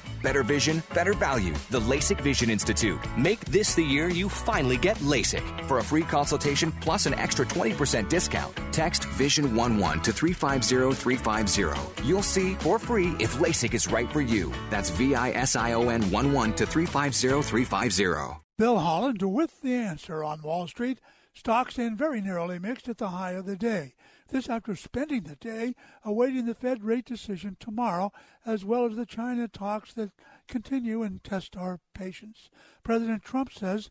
Better 0.21 0.43
vision, 0.43 0.83
better 0.93 1.13
value. 1.13 1.53
The 1.69 1.79
LASIK 1.79 2.21
Vision 2.21 2.49
Institute. 2.49 2.99
Make 3.17 3.39
this 3.45 3.75
the 3.75 3.83
year 3.83 4.09
you 4.09 4.29
finally 4.29 4.77
get 4.77 4.97
LASIK. 4.97 5.67
For 5.67 5.79
a 5.79 5.83
free 5.83 6.03
consultation 6.03 6.71
plus 6.81 7.05
an 7.05 7.13
extra 7.15 7.45
20% 7.45 8.09
discount, 8.09 8.55
text 8.71 9.03
Vision11 9.03 10.03
to 10.03 10.13
350350. 10.13 12.07
You'll 12.07 12.23
see 12.23 12.53
for 12.55 12.79
free 12.79 13.15
if 13.19 13.35
LASIK 13.37 13.73
is 13.73 13.87
right 13.87 14.11
for 14.11 14.21
you. 14.21 14.53
That's 14.69 14.89
V 14.91 15.15
I 15.15 15.31
S 15.31 15.55
I 15.55 15.73
O 15.73 15.89
N 15.89 16.03
11 16.03 16.53
to 16.53 16.65
350350. 16.65 18.41
Bill 18.57 18.77
Holland 18.79 19.23
with 19.23 19.61
the 19.61 19.73
answer 19.73 20.23
on 20.23 20.41
Wall 20.43 20.67
Street. 20.67 20.99
Stocks 21.33 21.79
in 21.79 21.95
very 21.95 22.21
narrowly 22.21 22.59
mixed 22.59 22.89
at 22.89 22.97
the 22.97 23.07
high 23.07 23.31
of 23.31 23.45
the 23.45 23.55
day. 23.55 23.93
This 24.31 24.49
after 24.49 24.77
spending 24.77 25.23
the 25.23 25.35
day 25.35 25.75
awaiting 26.05 26.45
the 26.45 26.55
Fed 26.55 26.85
rate 26.85 27.03
decision 27.03 27.57
tomorrow, 27.59 28.13
as 28.45 28.63
well 28.63 28.85
as 28.85 28.95
the 28.95 29.05
China 29.05 29.49
talks 29.49 29.93
that 29.93 30.11
continue 30.47 31.03
and 31.03 31.21
test 31.21 31.57
our 31.57 31.81
patience. 31.93 32.49
President 32.81 33.23
Trump 33.23 33.51
says 33.51 33.89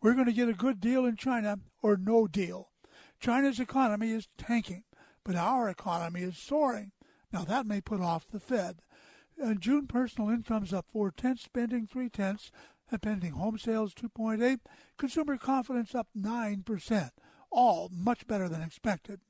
we're 0.00 0.14
going 0.14 0.26
to 0.26 0.32
get 0.32 0.48
a 0.48 0.54
good 0.54 0.80
deal 0.80 1.04
in 1.04 1.16
China 1.16 1.58
or 1.82 1.98
no 1.98 2.26
deal. 2.26 2.70
China's 3.20 3.60
economy 3.60 4.12
is 4.12 4.28
tanking, 4.38 4.84
but 5.24 5.36
our 5.36 5.68
economy 5.68 6.22
is 6.22 6.38
soaring. 6.38 6.92
Now 7.30 7.44
that 7.44 7.66
may 7.66 7.82
put 7.82 8.00
off 8.00 8.26
the 8.26 8.40
Fed. 8.40 8.80
Uh, 9.42 9.52
June 9.54 9.86
personal 9.86 10.30
income's 10.30 10.72
up 10.72 10.86
four 10.90 11.10
tenths, 11.10 11.44
spending 11.44 11.86
three 11.86 12.08
tenths, 12.08 12.50
and 12.90 13.02
pending 13.02 13.32
home 13.32 13.58
sales 13.58 13.92
2.8, 13.92 14.58
consumer 14.96 15.36
confidence 15.36 15.94
up 15.94 16.08
9%, 16.16 17.10
all 17.50 17.90
much 17.92 18.26
better 18.26 18.48
than 18.48 18.62
expected. 18.62 19.20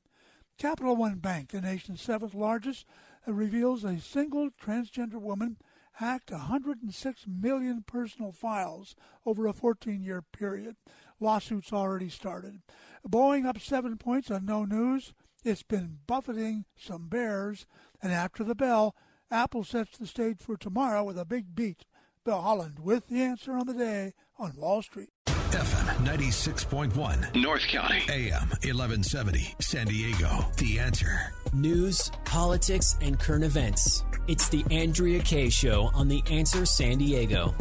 Capital 0.62 0.94
One 0.94 1.16
Bank, 1.16 1.50
the 1.50 1.60
nation's 1.60 2.00
seventh 2.00 2.36
largest, 2.36 2.86
uh, 3.26 3.32
reveals 3.32 3.82
a 3.82 3.98
single 3.98 4.48
transgender 4.48 5.20
woman 5.20 5.56
hacked 5.94 6.30
106 6.30 7.24
million 7.26 7.82
personal 7.84 8.30
files 8.30 8.94
over 9.26 9.48
a 9.48 9.52
14 9.52 10.04
year 10.04 10.22
period. 10.22 10.76
Lawsuits 11.18 11.72
already 11.72 12.08
started. 12.08 12.60
Boeing 13.04 13.44
up 13.44 13.60
seven 13.60 13.98
points 13.98 14.30
on 14.30 14.44
no 14.44 14.64
news. 14.64 15.14
It's 15.42 15.64
been 15.64 15.98
buffeting 16.06 16.64
some 16.76 17.08
bears. 17.08 17.66
And 18.00 18.12
after 18.12 18.44
the 18.44 18.54
bell, 18.54 18.94
Apple 19.32 19.64
sets 19.64 19.98
the 19.98 20.06
stage 20.06 20.38
for 20.38 20.56
tomorrow 20.56 21.02
with 21.02 21.18
a 21.18 21.24
big 21.24 21.56
beat. 21.56 21.86
Bill 22.24 22.40
Holland 22.40 22.78
with 22.78 23.08
the 23.08 23.20
answer 23.20 23.54
on 23.54 23.66
the 23.66 23.74
day 23.74 24.14
on 24.38 24.54
Wall 24.54 24.80
Street. 24.80 25.10
FM 25.52 26.06
96.1. 26.06 27.34
North 27.42 27.62
County. 27.68 28.02
AM 28.08 28.48
1170. 28.64 29.54
San 29.60 29.86
Diego. 29.86 30.46
The 30.56 30.78
answer. 30.78 31.34
News, 31.52 32.10
politics, 32.24 32.96
and 33.02 33.20
current 33.20 33.44
events. 33.44 34.02
It's 34.28 34.48
the 34.48 34.64
Andrea 34.70 35.20
Kaye 35.20 35.50
Show 35.50 35.90
on 35.94 36.08
The 36.08 36.22
Answer 36.30 36.64
San 36.64 36.96
Diego. 36.98 37.54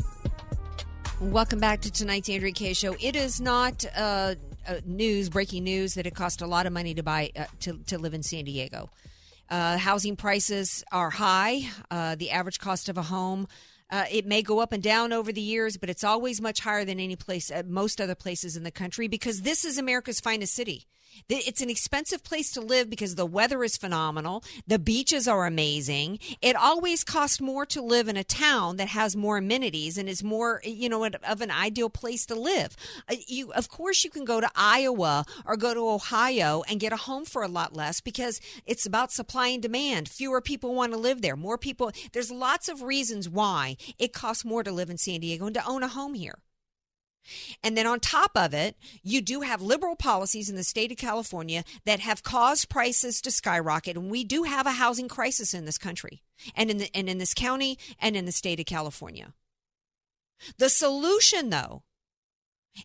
Welcome 1.20 1.60
back 1.60 1.82
to 1.82 1.92
tonight's 1.92 2.30
Andrea 2.30 2.54
Kaye 2.54 2.74
Show. 2.74 2.96
It 2.98 3.18
is 3.18 3.42
not 3.42 3.84
uh, 3.98 4.36
uh, 4.66 4.76
news, 4.86 5.30
breaking 5.30 5.66
news, 5.66 5.96
that 5.96 6.08
it 6.08 6.16
cost 6.16 6.42
a 6.42 6.48
lot 6.48 6.66
of 6.66 6.72
money 6.72 6.94
to 6.94 7.04
buy 7.04 7.32
uh, 7.36 7.44
to 7.60 7.78
to 7.88 7.98
live 7.98 8.14
in 8.14 8.24
San 8.24 8.46
Diego. 8.46 8.90
Uh, 9.50 9.78
housing 9.78 10.16
prices 10.16 10.82
are 10.94 11.10
high. 11.10 11.64
Uh, 11.92 12.16
the 12.16 12.32
average 12.32 12.60
cost 12.60 12.88
of 12.88 12.98
a 12.98 13.02
home. 13.02 13.50
Uh, 13.92 14.06
it 14.10 14.26
may 14.26 14.42
go 14.42 14.60
up 14.60 14.72
and 14.72 14.82
down 14.82 15.12
over 15.12 15.34
the 15.34 15.42
years, 15.42 15.76
but 15.76 15.90
it's 15.90 16.04
always 16.04 16.40
much 16.40 16.62
higher 16.62 16.86
than 16.86 17.00
any 17.00 17.18
place, 17.18 17.52
uh, 17.52 17.62
most 17.68 18.00
other 18.00 18.16
places 18.16 18.56
in 18.56 18.64
the 18.64 18.72
country, 18.72 19.08
because 19.10 19.42
this 19.42 19.66
is 19.66 19.78
America's 19.78 20.22
finest 20.22 20.54
city. 20.54 20.88
It's 21.30 21.62
an 21.62 21.70
expensive 21.70 22.24
place 22.24 22.52
to 22.52 22.62
live 22.62 22.90
because 22.90 23.16
the 23.16 23.26
weather 23.26 23.64
is 23.64 23.78
phenomenal. 23.78 24.44
The 24.68 24.80
beaches 24.80 25.28
are 25.28 25.46
amazing. 25.46 26.20
It 26.42 26.56
always 26.56 27.04
costs 27.04 27.40
more 27.42 27.66
to 27.68 27.82
live 27.82 28.08
in 28.08 28.18
a 28.18 28.24
town 28.24 28.78
that 28.78 28.90
has 28.90 29.16
more 29.16 29.38
amenities 29.38 29.98
and 29.98 30.08
is 30.10 30.24
more, 30.24 30.62
you 30.64 30.90
know, 30.90 31.06
of 31.06 31.42
an 31.42 31.52
ideal 31.52 31.90
place 31.90 32.26
to 32.28 32.36
live. 32.36 32.76
Uh, 33.10 33.16
You, 33.28 33.52
of 33.54 33.70
course, 33.70 34.04
you 34.04 34.10
can 34.10 34.26
go 34.26 34.42
to 34.42 34.50
Iowa 34.56 35.26
or 35.46 35.58
go 35.58 35.74
to 35.74 35.90
Ohio 35.90 36.64
and 36.68 36.80
get 36.80 36.94
a 36.94 36.98
home 36.98 37.26
for 37.26 37.44
a 37.44 37.48
lot 37.48 37.76
less 37.76 38.02
because 38.02 38.42
it's 38.66 38.86
about 38.86 39.12
supply 39.12 39.48
and 39.48 39.62
demand. 39.62 40.10
Fewer 40.10 40.42
people 40.42 40.76
want 40.76 40.92
to 40.92 40.98
live 40.98 41.22
there. 41.22 41.36
More 41.36 41.58
people. 41.58 41.92
There's 42.14 42.32
lots 42.32 42.68
of 42.68 42.82
reasons 42.82 43.30
why 43.30 43.78
it 43.98 44.14
costs 44.14 44.46
more 44.46 44.64
to 44.64 44.72
live 44.72 44.90
in 44.90 44.98
San 44.98 45.20
Diego 45.22 45.46
and 45.46 45.56
to 45.56 45.66
own 45.66 45.84
a 45.84 45.88
home 45.88 46.14
here. 46.14 46.40
And 47.64 47.78
then 47.78 47.88
on 47.88 48.00
top 48.00 48.32
of 48.36 48.54
it, 48.54 48.76
you 49.04 49.22
do 49.22 49.42
have 49.42 49.62
liberal 49.62 49.96
policies 49.96 50.50
in 50.50 50.56
the 50.56 50.64
state 50.64 50.92
of 50.92 50.98
California 50.98 51.64
that 51.86 52.00
have 52.00 52.24
caused 52.24 52.70
prices 52.70 53.22
to 53.22 53.32
skyrocket. 53.32 53.96
And 53.96 54.10
we 54.10 54.24
do 54.24 54.44
have 54.44 54.66
a 54.66 54.72
housing 54.72 55.08
crisis 55.08 55.54
in 55.54 55.66
this 55.66 55.78
country 55.78 56.24
and 56.56 56.72
in, 56.72 56.78
the, 56.80 56.96
and 56.96 57.08
in 57.10 57.20
this 57.20 57.34
county 57.34 57.78
and 58.00 58.16
in 58.16 58.26
the 58.26 58.32
state 58.32 58.60
of 58.60 58.66
California. 58.66 59.34
The 60.58 60.70
solution, 60.70 61.52
though, 61.52 61.84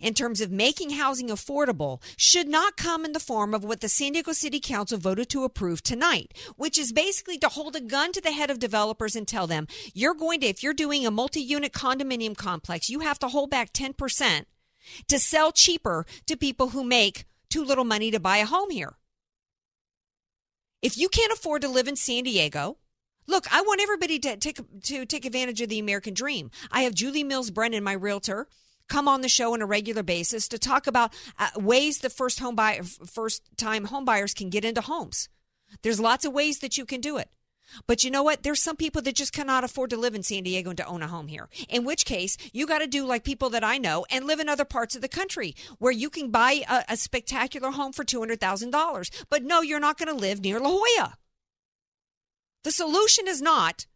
in 0.00 0.14
terms 0.14 0.40
of 0.40 0.50
making 0.50 0.90
housing 0.90 1.28
affordable 1.28 2.02
should 2.16 2.48
not 2.48 2.76
come 2.76 3.04
in 3.04 3.12
the 3.12 3.20
form 3.20 3.54
of 3.54 3.64
what 3.64 3.80
the 3.80 3.88
San 3.88 4.12
Diego 4.12 4.32
City 4.32 4.60
Council 4.60 4.98
voted 4.98 5.28
to 5.30 5.44
approve 5.44 5.82
tonight, 5.82 6.34
which 6.56 6.78
is 6.78 6.92
basically 6.92 7.38
to 7.38 7.48
hold 7.48 7.76
a 7.76 7.80
gun 7.80 8.12
to 8.12 8.20
the 8.20 8.32
head 8.32 8.50
of 8.50 8.58
developers 8.58 9.16
and 9.16 9.26
tell 9.26 9.46
them, 9.46 9.66
you're 9.94 10.14
going 10.14 10.40
to, 10.40 10.46
if 10.46 10.62
you're 10.62 10.74
doing 10.74 11.06
a 11.06 11.10
multi 11.10 11.40
unit 11.40 11.72
condominium 11.72 12.36
complex, 12.36 12.90
you 12.90 13.00
have 13.00 13.18
to 13.20 13.28
hold 13.28 13.50
back 13.50 13.72
10% 13.72 14.44
to 15.08 15.18
sell 15.18 15.52
cheaper 15.52 16.06
to 16.26 16.36
people 16.36 16.70
who 16.70 16.84
make 16.84 17.24
too 17.48 17.64
little 17.64 17.84
money 17.84 18.10
to 18.10 18.20
buy 18.20 18.38
a 18.38 18.46
home 18.46 18.70
here. 18.70 18.96
If 20.82 20.98
you 20.98 21.08
can't 21.08 21.32
afford 21.32 21.62
to 21.62 21.68
live 21.68 21.88
in 21.88 21.96
San 21.96 22.24
Diego, 22.24 22.76
look, 23.26 23.52
I 23.52 23.62
want 23.62 23.80
everybody 23.80 24.18
to 24.20 24.36
take 24.36 24.60
to 24.82 25.06
take 25.06 25.24
advantage 25.24 25.60
of 25.60 25.68
the 25.68 25.78
American 25.78 26.14
dream. 26.14 26.50
I 26.70 26.82
have 26.82 26.94
Julie 26.94 27.24
Mills 27.24 27.50
Brennan, 27.50 27.82
my 27.82 27.92
realtor, 27.92 28.46
come 28.88 29.08
on 29.08 29.20
the 29.20 29.28
show 29.28 29.52
on 29.52 29.62
a 29.62 29.66
regular 29.66 30.02
basis 30.02 30.48
to 30.48 30.58
talk 30.58 30.86
about 30.86 31.12
uh, 31.38 31.50
ways 31.56 31.98
the 31.98 32.10
first 32.10 32.40
home 32.40 32.54
buyer, 32.54 32.82
first 32.82 33.42
time 33.56 33.84
home 33.84 34.04
buyers 34.04 34.34
can 34.34 34.50
get 34.50 34.64
into 34.64 34.80
homes. 34.80 35.28
There's 35.82 36.00
lots 36.00 36.24
of 36.24 36.32
ways 36.32 36.60
that 36.60 36.78
you 36.78 36.84
can 36.84 37.00
do 37.00 37.16
it. 37.16 37.30
But 37.86 38.04
you 38.04 38.10
know 38.10 38.22
what? 38.22 38.42
There's 38.42 38.62
some 38.62 38.76
people 38.76 39.02
that 39.02 39.16
just 39.16 39.32
cannot 39.32 39.64
afford 39.64 39.90
to 39.90 39.96
live 39.96 40.14
in 40.14 40.22
San 40.22 40.44
Diego 40.44 40.70
and 40.70 40.76
to 40.76 40.86
own 40.86 41.02
a 41.02 41.08
home 41.08 41.26
here. 41.26 41.48
In 41.68 41.84
which 41.84 42.04
case, 42.04 42.36
you 42.52 42.66
got 42.66 42.78
to 42.78 42.86
do 42.86 43.04
like 43.04 43.24
people 43.24 43.50
that 43.50 43.64
I 43.64 43.78
know 43.78 44.06
and 44.10 44.24
live 44.24 44.40
in 44.40 44.48
other 44.48 44.64
parts 44.64 44.94
of 44.94 45.02
the 45.02 45.08
country 45.08 45.54
where 45.78 45.92
you 45.92 46.08
can 46.08 46.30
buy 46.30 46.62
a, 46.68 46.84
a 46.90 46.96
spectacular 46.96 47.72
home 47.72 47.92
for 47.92 48.04
$200,000. 48.04 49.24
But 49.28 49.42
no, 49.42 49.62
you're 49.62 49.80
not 49.80 49.98
going 49.98 50.08
to 50.08 50.14
live 50.14 50.40
near 50.40 50.60
La 50.60 50.70
Jolla. 50.70 51.14
The 52.62 52.72
solution 52.72 53.28
is 53.28 53.42
not 53.42 53.86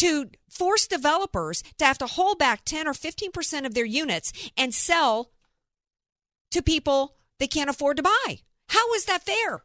to 0.00 0.30
force 0.48 0.86
developers 0.86 1.62
to 1.78 1.84
have 1.84 1.98
to 1.98 2.06
hold 2.06 2.38
back 2.38 2.64
10 2.64 2.88
or 2.88 2.94
15% 2.94 3.66
of 3.66 3.74
their 3.74 3.84
units 3.84 4.32
and 4.56 4.74
sell 4.74 5.30
to 6.50 6.62
people 6.62 7.16
they 7.38 7.46
can't 7.46 7.68
afford 7.68 7.98
to 7.98 8.02
buy. 8.02 8.38
How 8.68 8.94
is 8.94 9.04
that 9.04 9.26
fair? 9.26 9.62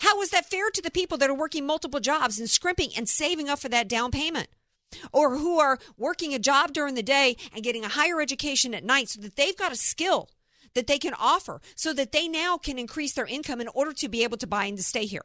How 0.00 0.20
is 0.20 0.30
that 0.30 0.48
fair 0.48 0.70
to 0.70 0.82
the 0.82 0.90
people 0.90 1.16
that 1.18 1.30
are 1.30 1.34
working 1.34 1.66
multiple 1.66 2.00
jobs 2.00 2.38
and 2.38 2.50
scrimping 2.50 2.90
and 2.96 3.08
saving 3.08 3.48
up 3.48 3.60
for 3.60 3.70
that 3.70 3.88
down 3.88 4.10
payment? 4.10 4.48
Or 5.10 5.36
who 5.36 5.58
are 5.58 5.78
working 5.96 6.34
a 6.34 6.38
job 6.38 6.72
during 6.74 6.94
the 6.94 7.02
day 7.02 7.36
and 7.54 7.64
getting 7.64 7.84
a 7.84 7.88
higher 7.88 8.20
education 8.20 8.74
at 8.74 8.84
night 8.84 9.08
so 9.08 9.20
that 9.22 9.36
they've 9.36 9.56
got 9.56 9.72
a 9.72 9.76
skill 9.76 10.28
that 10.74 10.86
they 10.86 10.98
can 10.98 11.14
offer 11.18 11.62
so 11.74 11.94
that 11.94 12.12
they 12.12 12.28
now 12.28 12.58
can 12.58 12.78
increase 12.78 13.14
their 13.14 13.26
income 13.26 13.60
in 13.60 13.68
order 13.68 13.94
to 13.94 14.08
be 14.08 14.22
able 14.22 14.36
to 14.36 14.46
buy 14.46 14.66
and 14.66 14.76
to 14.76 14.82
stay 14.82 15.06
here. 15.06 15.24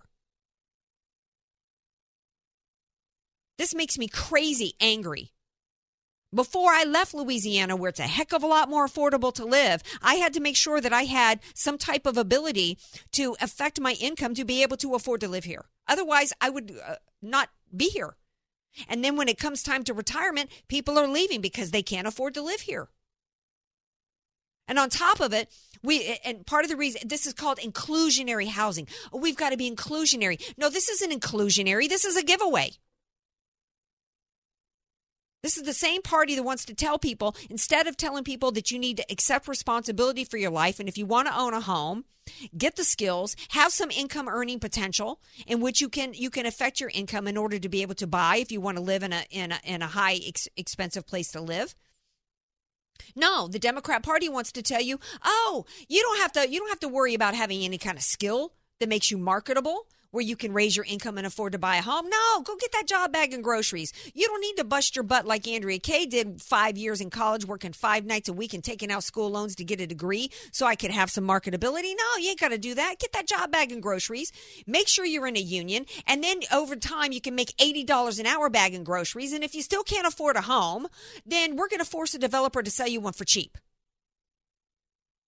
This 3.58 3.76
makes 3.76 3.98
me 3.98 4.08
crazy 4.08 4.74
angry. 4.80 5.32
Before 6.34 6.72
I 6.72 6.84
left 6.84 7.14
Louisiana, 7.14 7.76
where 7.76 7.90
it's 7.90 8.00
a 8.00 8.08
heck 8.08 8.34
of 8.34 8.42
a 8.42 8.48
lot 8.48 8.68
more 8.68 8.88
affordable 8.88 9.32
to 9.36 9.46
live, 9.46 9.84
I 10.02 10.16
had 10.16 10.34
to 10.34 10.40
make 10.40 10.56
sure 10.56 10.82
that 10.82 10.92
I 10.92 11.04
had 11.04 11.40
some 11.54 11.78
type 11.78 12.08
of 12.08 12.18
ability 12.18 12.80
to 13.12 13.36
affect 13.40 13.80
my 13.80 13.94
income 14.02 14.34
to 14.36 14.46
be 14.46 14.64
able 14.64 14.78
to 14.78 14.96
afford 14.96 15.22
to 15.22 15.28
live 15.28 15.44
here. 15.44 15.66
Otherwise, 15.88 16.34
I 16.42 16.50
would 16.50 16.76
uh, 16.84 16.96
not 17.22 17.50
be 17.76 17.90
here. 17.90 18.16
And 18.90 19.04
then 19.04 19.16
when 19.16 19.28
it 19.28 19.38
comes 19.38 19.62
time 19.62 19.84
to 19.84 19.94
retirement, 19.94 20.50
people 20.68 20.98
are 20.98 21.08
leaving 21.08 21.42
because 21.42 21.70
they 21.70 21.84
can't 21.84 22.08
afford 22.08 22.34
to 22.34 22.42
live 22.42 22.62
here. 22.62 22.90
And 24.68 24.80
on 24.80 24.90
top 24.90 25.20
of 25.20 25.34
it, 25.34 25.52
we 25.84 26.18
and 26.24 26.46
part 26.46 26.64
of 26.64 26.72
the 26.72 26.78
reason 26.78 27.02
this 27.06 27.28
is 27.28 27.34
called 27.34 27.60
inclusionary 27.60 28.48
housing. 28.48 28.88
We've 29.12 29.36
got 29.36 29.50
to 29.50 29.58
be 29.58 29.70
inclusionary. 29.70 30.42
No, 30.58 30.70
this 30.70 30.90
isn't 30.90 31.12
inclusionary. 31.12 31.90
This 31.90 32.06
is 32.06 32.16
a 32.16 32.24
giveaway. 32.24 32.72
This 35.44 35.58
is 35.58 35.64
the 35.64 35.74
same 35.74 36.02
party 36.02 36.36
that 36.36 36.44
wants 36.44 36.64
to 36.66 36.74
tell 36.74 36.98
people 36.98 37.36
instead 37.50 37.86
of 37.86 37.98
telling 37.98 38.24
people 38.24 38.52
that 38.54 38.72
you 38.72 38.80
need 38.80 38.96
to 38.98 39.06
accept 39.12 39.50
responsibility 39.50 40.24
for 40.24 40.38
your 40.38 40.50
life 40.50 40.80
and 40.80 40.88
if 40.88 40.98
you 40.98 41.06
want 41.06 41.28
to 41.28 41.38
own 41.38 41.54
a 41.54 41.60
home, 41.60 42.06
get 42.58 42.78
the 42.78 42.86
skills, 42.86 43.36
have 43.50 43.74
some 43.74 43.92
income 43.92 44.30
earning 44.30 44.60
potential 44.60 45.20
in 45.46 45.60
which 45.60 45.82
you 45.82 45.90
can 45.90 46.14
you 46.14 46.30
can 46.30 46.46
affect 46.46 46.80
your 46.80 46.90
income 46.94 47.28
in 47.28 47.36
order 47.36 47.60
to 47.60 47.68
be 47.68 47.82
able 47.82 47.96
to 47.96 48.08
buy 48.08 48.38
if 48.38 48.54
you 48.54 48.62
want 48.62 48.78
to 48.78 48.84
live 48.84 49.04
in 49.04 49.12
a 49.12 49.26
in 49.30 49.52
a, 49.52 49.60
in 49.66 49.82
a 49.82 49.88
high 49.88 50.18
ex- 50.26 50.48
expensive 50.56 51.06
place 51.06 51.34
to 51.34 51.42
live. 51.42 51.76
No, 53.14 53.50
the 53.50 53.60
Democrat 53.60 54.02
Party 54.02 54.30
wants 54.30 54.54
to 54.54 54.62
tell 54.62 54.82
you, 54.82 54.98
"Oh, 55.26 55.66
you 55.90 56.02
don't 56.02 56.20
have 56.20 56.32
to 56.34 56.50
you 56.50 56.60
don't 56.60 56.70
have 56.70 56.80
to 56.80 56.88
worry 56.88 57.14
about 57.14 57.36
having 57.36 57.64
any 57.64 57.78
kind 57.78 57.98
of 57.98 58.04
skill 58.04 58.54
that 58.80 58.88
makes 58.88 59.12
you 59.12 59.18
marketable 59.18 59.88
where 60.14 60.22
you 60.22 60.36
can 60.36 60.54
raise 60.54 60.78
your 60.78 60.86
income 60.86 61.18
and 61.18 61.26
afford 61.26 61.54
to 61.54 61.58
buy 61.58 61.78
a 61.78 61.82
home. 61.82 62.08
No, 62.08 62.42
go 62.44 62.56
get 62.56 62.72
that 62.74 62.86
job 62.86 63.12
bagging 63.12 63.42
groceries. 63.42 63.92
You 64.14 64.28
don't 64.28 64.42
need 64.42 64.58
to 64.58 64.64
bust 64.64 64.96
your 64.96 65.02
butt 65.02 65.26
like 65.26 65.48
Andrea 65.48 65.80
Kaye 65.80 66.06
did 66.06 66.40
five 66.40 66.78
years 66.78 67.02
in 67.02 67.10
college, 67.10 67.46
working 67.46 67.74
five 67.74 68.06
nights 68.06 68.30
a 68.30 68.34
week 68.34 68.54
and 68.54 68.64
taking 68.64 68.92
out 68.92 69.04
school 69.04 69.32
loans 69.32 69.56
to 69.56 69.64
get 69.64 69.82
a 69.82 69.88
degree 69.88 70.30
so 70.52 70.68
I 70.68 70.76
could 70.76 70.92
have 70.92 71.10
some 71.10 71.28
marketability. 71.28 71.96
No, 71.98 72.22
you 72.22 72.30
ain't 72.30 72.40
got 72.40 72.50
to 72.50 72.60
do 72.60 72.76
that. 72.76 73.00
Get 73.00 73.12
that 73.14 73.28
job 73.28 73.52
bagging 73.52 73.82
groceries. 73.82 74.32
Make 74.68 74.88
sure 74.88 75.04
you're 75.04 75.26
in 75.26 75.36
a 75.36 75.40
union. 75.40 75.88
And 76.06 76.24
then 76.24 76.42
over 76.54 76.76
time, 76.76 77.12
you 77.12 77.20
can 77.20 77.34
make 77.34 77.58
$80 77.58 78.20
an 78.20 78.28
hour 78.28 78.52
bagging 78.52 78.84
groceries. 78.84 79.34
And 79.34 79.44
if 79.44 79.56
you 79.56 79.64
still 79.64 79.84
can't 79.84 80.06
afford 80.06 80.36
a 80.36 80.42
home, 80.42 80.88
then 81.26 81.56
we're 81.56 81.70
going 81.70 81.80
to 81.80 81.86
force 81.86 82.14
a 82.14 82.20
developer 82.20 82.62
to 82.62 82.70
sell 82.70 82.88
you 82.88 83.02
one 83.02 83.14
for 83.14 83.26
cheap. 83.26 83.58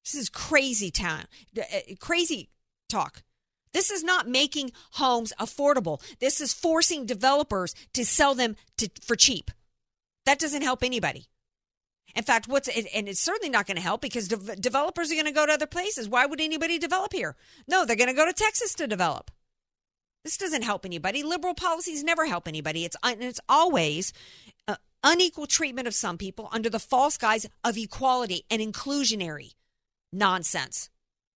This 0.03 0.13
is 0.13 0.29
crazy 0.29 0.91
time, 0.91 1.25
uh, 1.57 1.63
crazy 1.99 2.49
talk. 2.87 3.23
This 3.75 3.91
is 3.91 4.05
not 4.05 4.25
making 4.25 4.71
homes 4.91 5.33
affordable. 5.37 6.01
This 6.19 6.39
is 6.39 6.53
forcing 6.53 7.05
developers 7.05 7.75
to 7.91 8.05
sell 8.05 8.33
them 8.33 8.55
to, 8.77 8.89
for 9.01 9.17
cheap. 9.17 9.51
That 10.25 10.39
doesn't 10.39 10.61
help 10.61 10.81
anybody. 10.81 11.27
In 12.15 12.23
fact, 12.23 12.47
what's 12.47 12.69
and 12.69 13.09
it's 13.09 13.19
certainly 13.19 13.49
not 13.49 13.67
going 13.67 13.75
to 13.75 13.83
help 13.83 13.99
because 13.99 14.29
de- 14.29 14.55
developers 14.55 15.11
are 15.11 15.15
going 15.15 15.25
to 15.25 15.33
go 15.33 15.45
to 15.45 15.51
other 15.51 15.67
places. 15.67 16.07
Why 16.07 16.25
would 16.25 16.39
anybody 16.39 16.79
develop 16.79 17.11
here? 17.11 17.35
No, 17.67 17.83
they're 17.83 17.97
going 17.97 18.07
to 18.07 18.15
go 18.15 18.25
to 18.25 18.31
Texas 18.31 18.75
to 18.75 18.87
develop. 18.87 19.29
This 20.23 20.37
doesn't 20.37 20.61
help 20.63 20.85
anybody. 20.85 21.21
Liberal 21.21 21.53
policies 21.53 22.01
never 22.01 22.27
help 22.27 22.47
anybody. 22.47 22.85
It's 22.85 22.95
it's 23.03 23.41
always 23.49 24.13
uh, 24.69 24.77
unequal 25.03 25.47
treatment 25.47 25.89
of 25.89 25.93
some 25.93 26.17
people 26.17 26.47
under 26.53 26.69
the 26.69 26.79
false 26.79 27.17
guise 27.17 27.45
of 27.65 27.77
equality 27.77 28.45
and 28.49 28.61
inclusionary 28.61 29.51
nonsense. 30.13 30.89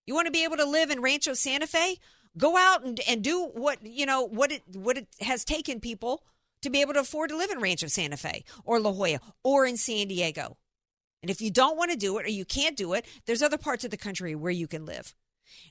You 0.08 0.16
want 0.16 0.28
to 0.28 0.32
be 0.32 0.46
able 0.46 0.58
to 0.58 0.66
live 0.66 0.90
in 0.90 1.02
Rancho 1.02 1.34
Santa 1.34 1.68
Fe? 1.68 1.98
Go 2.40 2.58
out 2.58 2.84
and, 2.84 3.00
and 3.08 3.24
do 3.24 3.52
what 3.54 3.86
you 3.86 4.06
know 4.06 4.24
what 4.24 4.52
it 4.52 4.64
what 4.74 4.98
it 4.98 5.08
has 5.22 5.46
taken 5.46 5.80
people 5.80 6.24
to 6.62 6.70
be 6.70 6.82
able 6.82 6.94
to 6.94 7.02
afford 7.02 7.30
to 7.30 7.38
live 7.38 7.52
in 7.52 7.60
Rancho 7.60 7.88
Santa 7.88 8.18
Fe 8.18 8.44
or 8.66 8.80
La 8.80 8.92
Jolla 8.92 9.20
or 9.44 9.66
in 9.66 9.78
San 9.78 10.08
Diego. 10.08 10.58
And 11.22 11.30
if 11.30 11.42
you 11.42 11.52
don't 11.52 11.78
want 11.78 11.92
to 11.92 11.98
do 11.98 12.18
it 12.18 12.26
or 12.26 12.30
you 12.30 12.46
can't 12.46 12.78
do 12.78 12.94
it, 12.94 13.06
there's 13.26 13.42
other 13.42 13.58
parts 13.58 13.84
of 13.84 13.92
the 13.92 13.98
country 13.98 14.36
where 14.36 14.52
you 14.52 14.68
can 14.68 14.86
live. 14.86 15.14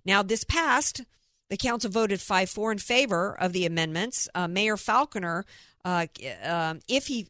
Now, 0.05 0.23
this 0.23 0.45
past, 0.45 1.03
the 1.49 1.57
council 1.57 1.91
voted 1.91 2.21
5 2.21 2.51
4 2.51 2.73
in 2.73 2.79
favor 2.79 3.37
of 3.39 3.53
the 3.53 3.65
amendments. 3.65 4.29
Uh, 4.35 4.49
Mayor 4.49 4.77
Faulconer, 4.77 5.45
uh, 5.85 6.07
um, 6.45 6.81
if 6.89 7.07
he 7.07 7.29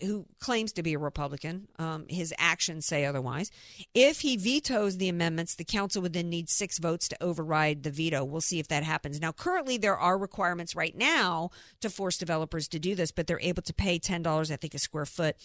who 0.00 0.26
claims 0.38 0.72
to 0.72 0.82
be 0.82 0.94
a 0.94 0.98
Republican, 0.98 1.68
um, 1.78 2.06
his 2.08 2.32
actions 2.38 2.86
say 2.86 3.04
otherwise. 3.04 3.50
If 3.94 4.20
he 4.20 4.36
vetoes 4.36 4.96
the 4.96 5.08
amendments, 5.08 5.54
the 5.54 5.64
council 5.64 6.02
would 6.02 6.12
then 6.12 6.28
need 6.28 6.48
six 6.48 6.78
votes 6.78 7.08
to 7.08 7.22
override 7.22 7.82
the 7.82 7.90
veto. 7.90 8.24
We'll 8.24 8.40
see 8.40 8.58
if 8.58 8.68
that 8.68 8.82
happens. 8.82 9.20
Now, 9.20 9.32
currently, 9.32 9.76
there 9.76 9.98
are 9.98 10.18
requirements 10.18 10.74
right 10.74 10.96
now 10.96 11.50
to 11.80 11.90
force 11.90 12.18
developers 12.18 12.68
to 12.68 12.78
do 12.78 12.94
this, 12.94 13.10
but 13.10 13.26
they're 13.26 13.40
able 13.40 13.62
to 13.62 13.74
pay 13.74 13.98
$10, 13.98 14.50
I 14.50 14.56
think, 14.56 14.74
a 14.74 14.78
square 14.78 15.06
foot 15.06 15.36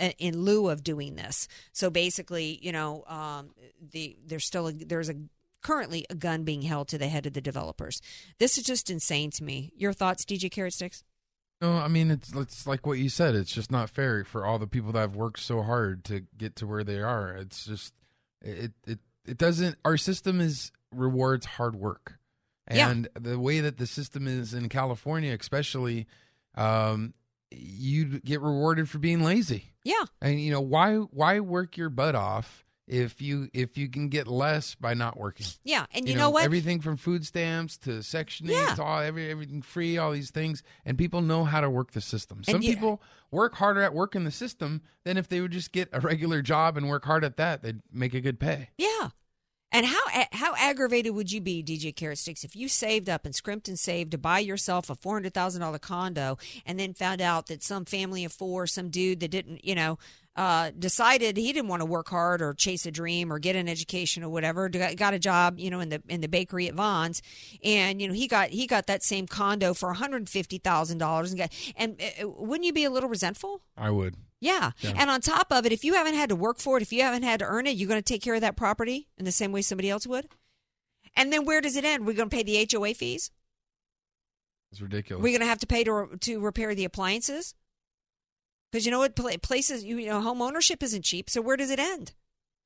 uh, 0.00 0.10
in 0.18 0.42
lieu 0.42 0.68
of 0.68 0.84
doing 0.84 1.16
this. 1.16 1.48
So 1.72 1.90
basically, 1.90 2.58
you 2.62 2.72
know, 2.72 3.04
um, 3.06 3.50
the 3.92 4.16
there's 4.24 4.44
still 4.44 4.68
a, 4.68 4.72
there's 4.72 5.08
a 5.08 5.16
currently 5.62 6.06
a 6.08 6.14
gun 6.14 6.44
being 6.44 6.62
held 6.62 6.88
to 6.88 6.98
the 6.98 7.08
head 7.08 7.26
of 7.26 7.32
the 7.32 7.40
developers. 7.40 8.00
This 8.38 8.58
is 8.58 8.64
just 8.64 8.90
insane 8.90 9.30
to 9.32 9.44
me. 9.44 9.72
Your 9.76 9.92
thoughts, 9.92 10.24
DJ 10.24 10.50
Carrot 10.50 10.74
Sticks? 10.74 11.02
No, 11.60 11.72
I 11.72 11.88
mean 11.88 12.10
it's 12.10 12.32
it's 12.34 12.66
like 12.66 12.86
what 12.86 12.98
you 12.98 13.08
said. 13.08 13.34
It's 13.34 13.52
just 13.52 13.72
not 13.72 13.90
fair 13.90 14.24
for 14.24 14.46
all 14.46 14.58
the 14.58 14.66
people 14.66 14.92
that 14.92 15.00
have 15.00 15.16
worked 15.16 15.40
so 15.40 15.62
hard 15.62 16.04
to 16.04 16.22
get 16.36 16.56
to 16.56 16.66
where 16.66 16.84
they 16.84 17.00
are. 17.00 17.32
It's 17.32 17.64
just 17.64 17.94
it 18.42 18.72
it 18.86 18.98
it 19.26 19.38
doesn't. 19.38 19.76
Our 19.84 19.96
system 19.96 20.40
is 20.40 20.70
rewards 20.92 21.46
hard 21.46 21.74
work, 21.74 22.18
and 22.66 23.08
yeah. 23.14 23.20
the 23.20 23.38
way 23.38 23.60
that 23.60 23.76
the 23.76 23.86
system 23.86 24.28
is 24.28 24.54
in 24.54 24.68
California, 24.68 25.36
especially, 25.38 26.06
um, 26.54 27.12
you 27.50 28.20
get 28.20 28.40
rewarded 28.40 28.88
for 28.88 28.98
being 28.98 29.24
lazy. 29.24 29.72
Yeah, 29.82 30.04
and 30.22 30.40
you 30.40 30.52
know 30.52 30.60
why 30.60 30.94
why 30.94 31.40
work 31.40 31.76
your 31.76 31.90
butt 31.90 32.14
off 32.14 32.64
if 32.88 33.20
you 33.20 33.48
if 33.52 33.76
you 33.76 33.88
can 33.88 34.08
get 34.08 34.26
less 34.26 34.74
by 34.74 34.94
not 34.94 35.18
working. 35.18 35.46
Yeah, 35.64 35.86
and 35.92 36.06
you, 36.06 36.12
you 36.12 36.18
know, 36.18 36.24
know, 36.24 36.30
what? 36.30 36.44
Everything 36.44 36.80
from 36.80 36.96
food 36.96 37.24
stamps 37.26 37.76
to 37.78 38.02
Section 38.02 38.46
yeah. 38.46 38.74
to 38.74 38.82
all 38.82 39.00
every 39.00 39.30
everything 39.30 39.62
free, 39.62 39.98
all 39.98 40.12
these 40.12 40.30
things, 40.30 40.62
and 40.84 40.96
people 40.96 41.20
know 41.20 41.44
how 41.44 41.60
to 41.60 41.70
work 41.70 41.92
the 41.92 42.00
system. 42.00 42.42
Some 42.44 42.62
you, 42.62 42.74
people 42.74 43.02
work 43.30 43.54
harder 43.54 43.82
at 43.82 43.94
working 43.94 44.24
the 44.24 44.30
system 44.30 44.82
than 45.04 45.16
if 45.16 45.28
they 45.28 45.40
would 45.40 45.52
just 45.52 45.72
get 45.72 45.88
a 45.92 46.00
regular 46.00 46.42
job 46.42 46.76
and 46.76 46.88
work 46.88 47.04
hard 47.04 47.24
at 47.24 47.36
that. 47.36 47.62
They'd 47.62 47.80
make 47.92 48.14
a 48.14 48.20
good 48.20 48.40
pay. 48.40 48.70
Yeah. 48.78 49.10
And 49.70 49.84
how 49.84 50.00
how 50.32 50.54
aggravated 50.56 51.14
would 51.14 51.30
you 51.30 51.42
be, 51.42 51.62
DJ 51.62 51.94
Carrot 51.94 52.16
Sticks, 52.16 52.42
if 52.42 52.56
you 52.56 52.68
saved 52.68 53.08
up 53.08 53.26
and 53.26 53.34
scrimped 53.34 53.68
and 53.68 53.78
saved 53.78 54.12
to 54.12 54.18
buy 54.18 54.38
yourself 54.38 54.88
a 54.88 54.94
four 54.94 55.14
hundred 55.14 55.34
thousand 55.34 55.60
dollar 55.60 55.78
condo, 55.78 56.38
and 56.64 56.80
then 56.80 56.94
found 56.94 57.20
out 57.20 57.48
that 57.48 57.62
some 57.62 57.84
family 57.84 58.24
of 58.24 58.32
four, 58.32 58.66
some 58.66 58.88
dude 58.88 59.20
that 59.20 59.30
didn't, 59.30 59.62
you 59.62 59.74
know, 59.74 59.98
uh, 60.38 60.70
decided 60.78 61.36
he 61.36 61.52
didn't 61.52 61.68
want 61.68 61.80
to 61.80 61.84
work 61.86 62.08
hard 62.08 62.40
or 62.40 62.54
chase 62.54 62.86
a 62.86 62.92
dream 62.92 63.32
or 63.32 63.40
get 63.40 63.56
an 63.56 63.68
education 63.68 64.22
or 64.22 64.28
whatever. 64.28 64.68
Got 64.68 65.12
a 65.12 65.18
job, 65.18 65.58
you 65.58 65.68
know, 65.68 65.80
in 65.80 65.88
the 65.88 66.00
in 66.08 66.20
the 66.20 66.28
bakery 66.28 66.68
at 66.68 66.74
Vons, 66.74 67.20
and 67.64 68.00
you 68.00 68.06
know 68.06 68.14
he 68.14 68.28
got 68.28 68.50
he 68.50 68.68
got 68.68 68.86
that 68.86 69.02
same 69.02 69.26
condo 69.26 69.74
for 69.74 69.88
one 69.88 69.96
hundred 69.96 70.28
fifty 70.28 70.58
thousand 70.58 70.98
dollars. 70.98 71.32
And 71.32 71.40
got, 71.40 71.72
and 71.76 72.00
uh, 72.22 72.28
wouldn't 72.28 72.64
you 72.64 72.72
be 72.72 72.84
a 72.84 72.90
little 72.90 73.08
resentful? 73.08 73.62
I 73.76 73.90
would. 73.90 74.14
Yeah. 74.40 74.70
yeah. 74.78 74.92
And 74.96 75.10
on 75.10 75.20
top 75.20 75.48
of 75.50 75.66
it, 75.66 75.72
if 75.72 75.84
you 75.84 75.94
haven't 75.94 76.14
had 76.14 76.28
to 76.28 76.36
work 76.36 76.60
for 76.60 76.76
it, 76.76 76.82
if 76.82 76.92
you 76.92 77.02
haven't 77.02 77.24
had 77.24 77.40
to 77.40 77.44
earn 77.44 77.66
it, 77.66 77.76
you're 77.76 77.88
going 77.88 78.00
to 78.00 78.12
take 78.12 78.22
care 78.22 78.36
of 78.36 78.40
that 78.42 78.54
property 78.54 79.08
in 79.18 79.24
the 79.24 79.32
same 79.32 79.50
way 79.50 79.62
somebody 79.62 79.90
else 79.90 80.06
would. 80.06 80.28
And 81.16 81.32
then 81.32 81.44
where 81.44 81.60
does 81.60 81.74
it 81.74 81.84
end? 81.84 82.06
We're 82.06 82.12
going 82.12 82.30
to 82.30 82.36
pay 82.36 82.44
the 82.44 82.68
HOA 82.72 82.94
fees? 82.94 83.32
It's 84.70 84.80
ridiculous. 84.80 85.20
We're 85.20 85.30
going 85.30 85.40
to 85.40 85.46
have 85.46 85.58
to 85.58 85.66
pay 85.66 85.82
to 85.82 86.16
to 86.20 86.38
repair 86.38 86.76
the 86.76 86.84
appliances? 86.84 87.56
Because 88.70 88.84
you 88.84 88.92
know 88.92 88.98
what, 88.98 89.16
places 89.42 89.84
you 89.84 90.06
know, 90.06 90.20
home 90.20 90.42
ownership 90.42 90.82
isn't 90.82 91.02
cheap. 91.02 91.30
So 91.30 91.40
where 91.40 91.56
does 91.56 91.70
it 91.70 91.78
end? 91.78 92.12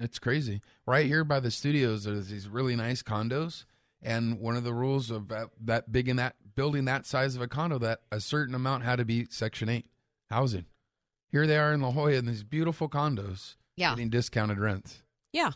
It's 0.00 0.18
crazy. 0.18 0.60
Right 0.86 1.06
here 1.06 1.22
by 1.22 1.38
the 1.38 1.50
studios, 1.50 2.04
there's 2.04 2.28
these 2.28 2.48
really 2.48 2.74
nice 2.74 3.02
condos, 3.02 3.64
and 4.02 4.40
one 4.40 4.56
of 4.56 4.64
the 4.64 4.74
rules 4.74 5.10
of 5.10 5.28
that, 5.28 5.50
that 5.64 5.92
big 5.92 6.08
in 6.08 6.16
that 6.16 6.34
building 6.56 6.86
that 6.86 7.06
size 7.06 7.36
of 7.36 7.42
a 7.42 7.46
condo, 7.46 7.78
that 7.78 8.00
a 8.10 8.20
certain 8.20 8.54
amount 8.54 8.82
had 8.82 8.96
to 8.96 9.04
be 9.04 9.26
Section 9.30 9.68
Eight 9.68 9.86
housing. 10.28 10.66
Here 11.30 11.46
they 11.46 11.56
are 11.56 11.72
in 11.72 11.80
La 11.80 11.92
Jolla 11.92 12.12
in 12.12 12.26
these 12.26 12.42
beautiful 12.42 12.88
condos, 12.88 13.54
yeah, 13.76 13.90
getting 13.90 14.10
discounted 14.10 14.58
rents. 14.58 15.02
Yeah, 15.32 15.52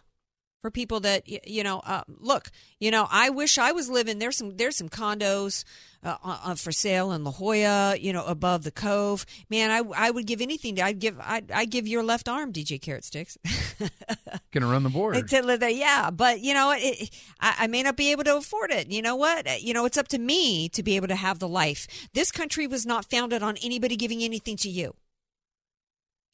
for 0.66 0.70
people 0.72 0.98
that 0.98 1.22
you 1.48 1.62
know 1.62 1.78
uh, 1.86 2.02
look 2.18 2.50
you 2.80 2.90
know 2.90 3.06
i 3.12 3.30
wish 3.30 3.56
i 3.56 3.70
was 3.70 3.88
living 3.88 4.18
there's 4.18 4.36
some 4.36 4.56
there's 4.56 4.76
some 4.76 4.88
condos 4.88 5.62
uh, 6.02 6.16
uh, 6.24 6.56
for 6.56 6.72
sale 6.72 7.12
in 7.12 7.22
la 7.22 7.30
jolla 7.30 7.96
you 7.96 8.12
know 8.12 8.24
above 8.24 8.64
the 8.64 8.72
cove. 8.72 9.24
Man 9.48 9.70
i, 9.70 9.82
I 9.96 10.10
would 10.10 10.26
give 10.26 10.40
anything 10.40 10.74
to, 10.74 10.82
i'd 10.82 10.98
give 10.98 11.20
I'd, 11.20 11.52
I'd 11.52 11.70
give 11.70 11.86
your 11.86 12.02
left 12.02 12.28
arm 12.28 12.52
dj 12.52 12.82
carrot 12.82 13.04
sticks. 13.04 13.38
Gonna 14.50 14.66
run 14.66 14.82
the 14.82 14.88
board. 14.88 15.14
Yeah 15.76 16.10
but 16.10 16.40
you 16.40 16.52
know 16.52 16.74
it, 16.76 17.10
I, 17.38 17.54
I 17.60 17.66
may 17.68 17.84
not 17.84 17.96
be 17.96 18.10
able 18.10 18.24
to 18.24 18.36
afford 18.36 18.72
it. 18.72 18.90
You 18.90 19.02
know 19.02 19.14
what? 19.14 19.62
You 19.62 19.72
know 19.72 19.84
it's 19.84 19.96
up 19.96 20.08
to 20.08 20.18
me 20.18 20.68
to 20.70 20.82
be 20.82 20.96
able 20.96 21.08
to 21.08 21.14
have 21.14 21.38
the 21.38 21.48
life. 21.48 21.86
This 22.12 22.32
country 22.32 22.66
was 22.66 22.84
not 22.84 23.08
founded 23.08 23.40
on 23.40 23.56
anybody 23.62 23.94
giving 23.94 24.24
anything 24.24 24.56
to 24.56 24.68
you 24.68 24.96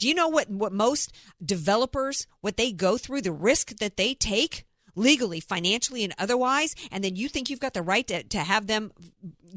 do 0.03 0.09
you 0.09 0.15
know 0.15 0.27
what, 0.27 0.51
what 0.51 0.73
most 0.73 1.15
developers, 1.45 2.27
what 2.41 2.57
they 2.57 2.73
go 2.73 2.99
through, 2.99 3.23
the 3.23 3.31
risk 3.31 3.77
that 3.79 3.97
they 3.97 4.15
take 4.15 4.65
legally, 4.97 5.39
financially, 5.39 6.03
and 6.03 6.13
otherwise, 6.19 6.75
and 6.91 7.05
then 7.05 7.15
you 7.15 7.29
think 7.29 7.49
you've 7.49 7.61
got 7.61 7.73
the 7.73 7.83
right 7.83 8.05
to, 8.09 8.25
to 8.25 8.39
have 8.39 8.67
them 8.67 8.91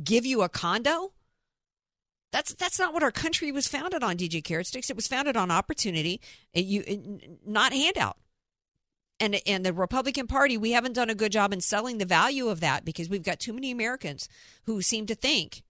give 0.03 0.23
you 0.23 0.43
a 0.43 0.49
condo? 0.49 1.13
That's 2.31 2.53
that's 2.53 2.77
not 2.77 2.93
what 2.93 3.01
our 3.01 3.11
country 3.11 3.51
was 3.51 3.67
founded 3.67 4.03
on, 4.03 4.17
DJ 4.17 4.43
Carrot 4.43 4.67
Sticks. 4.67 4.91
It 4.91 4.95
was 4.95 5.07
founded 5.07 5.35
on 5.35 5.49
opportunity, 5.49 6.21
and 6.53 6.63
you 6.63 6.83
uh, 6.87 7.27
not 7.43 7.73
handout. 7.73 8.17
And 9.19 9.41
and 9.47 9.65
the 9.65 9.73
Republican 9.73 10.27
Party, 10.27 10.57
we 10.57 10.73
haven't 10.73 10.93
done 10.93 11.09
a 11.09 11.15
good 11.15 11.31
job 11.31 11.53
in 11.53 11.61
selling 11.61 11.97
the 11.97 12.05
value 12.05 12.49
of 12.49 12.59
that 12.59 12.85
because 12.85 13.09
we've 13.09 13.23
got 13.23 13.39
too 13.39 13.53
many 13.53 13.71
Americans 13.71 14.29
who 14.65 14.83
seem 14.83 15.07
to 15.07 15.15
think 15.15 15.63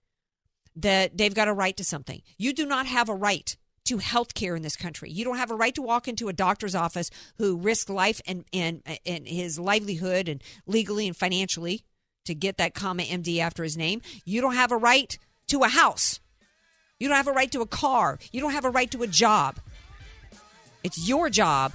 that 0.74 1.16
they've 1.16 1.34
got 1.34 1.48
a 1.48 1.54
right 1.54 1.78
to 1.78 1.84
something. 1.84 2.20
You 2.36 2.52
do 2.52 2.66
not 2.66 2.84
have 2.84 3.08
a 3.08 3.14
right 3.14 3.56
to 3.86 3.98
health 3.98 4.34
care 4.34 4.56
in 4.56 4.62
this 4.62 4.76
country. 4.76 5.10
You 5.10 5.24
don't 5.24 5.38
have 5.38 5.50
a 5.50 5.56
right 5.56 5.74
to 5.74 5.82
walk 5.82 6.08
into 6.08 6.28
a 6.28 6.32
doctor's 6.32 6.74
office 6.74 7.10
who 7.38 7.56
risked 7.56 7.90
life 7.90 8.20
and, 8.26 8.44
and, 8.52 8.82
and 9.04 9.26
his 9.26 9.58
livelihood 9.58 10.28
and 10.28 10.42
legally 10.66 11.06
and 11.06 11.16
financially 11.16 11.84
to 12.24 12.34
get 12.34 12.58
that 12.58 12.74
comma 12.74 13.02
MD 13.02 13.38
after 13.38 13.62
his 13.62 13.76
name. 13.76 14.02
You 14.24 14.40
don't 14.40 14.54
have 14.54 14.72
a 14.72 14.76
right 14.76 15.16
to 15.48 15.62
a 15.62 15.68
house. 15.68 16.20
You 16.98 17.08
don't 17.08 17.16
have 17.16 17.28
a 17.28 17.32
right 17.32 17.50
to 17.52 17.60
a 17.60 17.66
car. 17.66 18.18
You 18.32 18.40
don't 18.40 18.52
have 18.52 18.64
a 18.64 18.70
right 18.70 18.90
to 18.90 19.02
a 19.02 19.06
job. 19.06 19.56
It's 20.82 21.08
your 21.08 21.30
job 21.30 21.72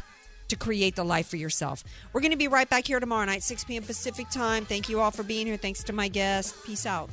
to 0.50 0.56
create 0.58 0.96
the 0.96 1.06
life 1.06 1.28
for 1.28 1.38
yourself. 1.38 1.84
We're 2.12 2.22
going 2.22 2.32
to 2.32 2.38
be 2.38 2.48
right 2.48 2.70
back 2.70 2.88
here 2.88 3.00
tomorrow 3.00 3.26
night, 3.26 3.44
6 3.44 3.64
p.m. 3.64 3.84
Pacific 3.84 4.30
time. 4.30 4.66
Thank 4.66 4.90
you 4.90 5.00
all 5.00 5.12
for 5.12 5.24
being 5.24 5.48
here. 5.48 5.58
Thanks 5.58 5.84
to 5.86 5.94
my 5.94 6.08
guest. 6.10 6.56
Peace 6.66 6.86
out. 6.86 7.10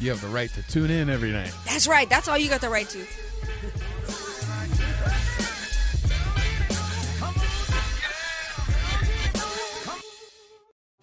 You 0.00 0.10
have 0.10 0.20
the 0.20 0.28
right 0.28 0.50
to 0.50 0.62
tune 0.68 0.90
in 0.90 1.08
every 1.08 1.30
night. 1.30 1.52
That's 1.64 1.86
right. 1.86 2.08
That's 2.08 2.28
all 2.28 2.36
you 2.36 2.48
got 2.48 2.60
the 2.60 2.68
right 2.68 2.88
to. 2.88 3.06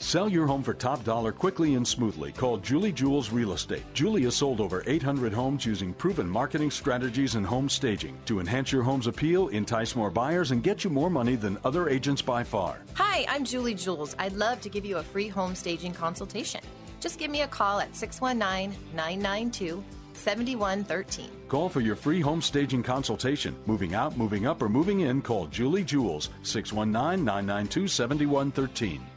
Sell 0.08 0.30
your 0.30 0.48
home 0.48 0.64
for 0.64 0.74
top 0.74 1.04
dollar 1.04 1.34
quickly 1.34 1.76
and 1.76 1.86
smoothly. 1.86 2.32
Call 2.32 2.56
Julie 2.60 2.94
Jules 2.94 3.30
Real 3.30 3.52
Estate. 3.52 3.84
Julie 3.94 4.24
has 4.24 4.38
sold 4.38 4.62
over 4.62 4.82
800 4.88 5.34
homes 5.34 5.66
using 5.66 5.94
proven 5.94 6.30
marketing 6.30 6.72
strategies 6.72 7.36
and 7.36 7.46
home 7.46 7.68
staging 7.68 8.18
to 8.26 8.40
enhance 8.40 8.72
your 8.72 8.84
home's 8.84 9.08
appeal, 9.08 9.50
entice 9.50 9.98
more 9.98 10.10
buyers, 10.10 10.52
and 10.52 10.64
get 10.64 10.86
you 10.86 10.90
more 10.90 11.10
money 11.10 11.36
than 11.36 11.58
other 11.66 11.90
agents 11.90 12.22
by 12.22 12.42
far. 12.42 12.78
Hi, 12.94 13.26
I'm 13.28 13.44
Julie 13.44 13.76
Jules. 13.76 14.16
I'd 14.18 14.32
love 14.32 14.62
to 14.62 14.70
give 14.70 14.86
you 14.86 14.96
a 14.96 15.04
free 15.04 15.28
home 15.28 15.56
staging 15.56 15.92
consultation. 15.92 16.62
Just 17.02 17.20
give 17.20 17.30
me 17.30 17.42
a 17.42 17.48
call 17.48 17.82
at 17.82 17.94
619 17.94 18.80
992 18.96 19.84
7113. 20.18 21.30
Call 21.48 21.70
for 21.70 21.82
your 21.82 21.96
free 21.96 22.20
home 22.20 22.42
staging 22.42 22.84
consultation. 22.84 23.56
Moving 23.66 23.94
out, 23.94 24.18
moving 24.18 24.46
up, 24.46 24.62
or 24.62 24.70
moving 24.70 25.02
in, 25.02 25.22
call 25.22 25.48
Julie 25.48 25.84
Jules 25.84 26.30
619 26.44 27.24
992 27.24 27.88
7113. 27.88 29.17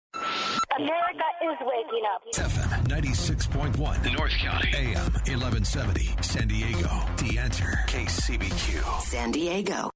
America 0.77 1.23
is 1.43 1.57
waking 1.61 2.03
up. 2.13 2.21
FM 2.33 2.87
96.1. 2.87 4.17
North 4.17 4.31
County. 4.41 4.69
AM 4.73 5.13
1170. 5.13 6.09
San 6.21 6.47
Diego. 6.47 6.89
The 7.17 7.37
answer. 7.39 7.79
KCBQ. 7.87 9.01
San 9.01 9.31
Diego. 9.31 9.89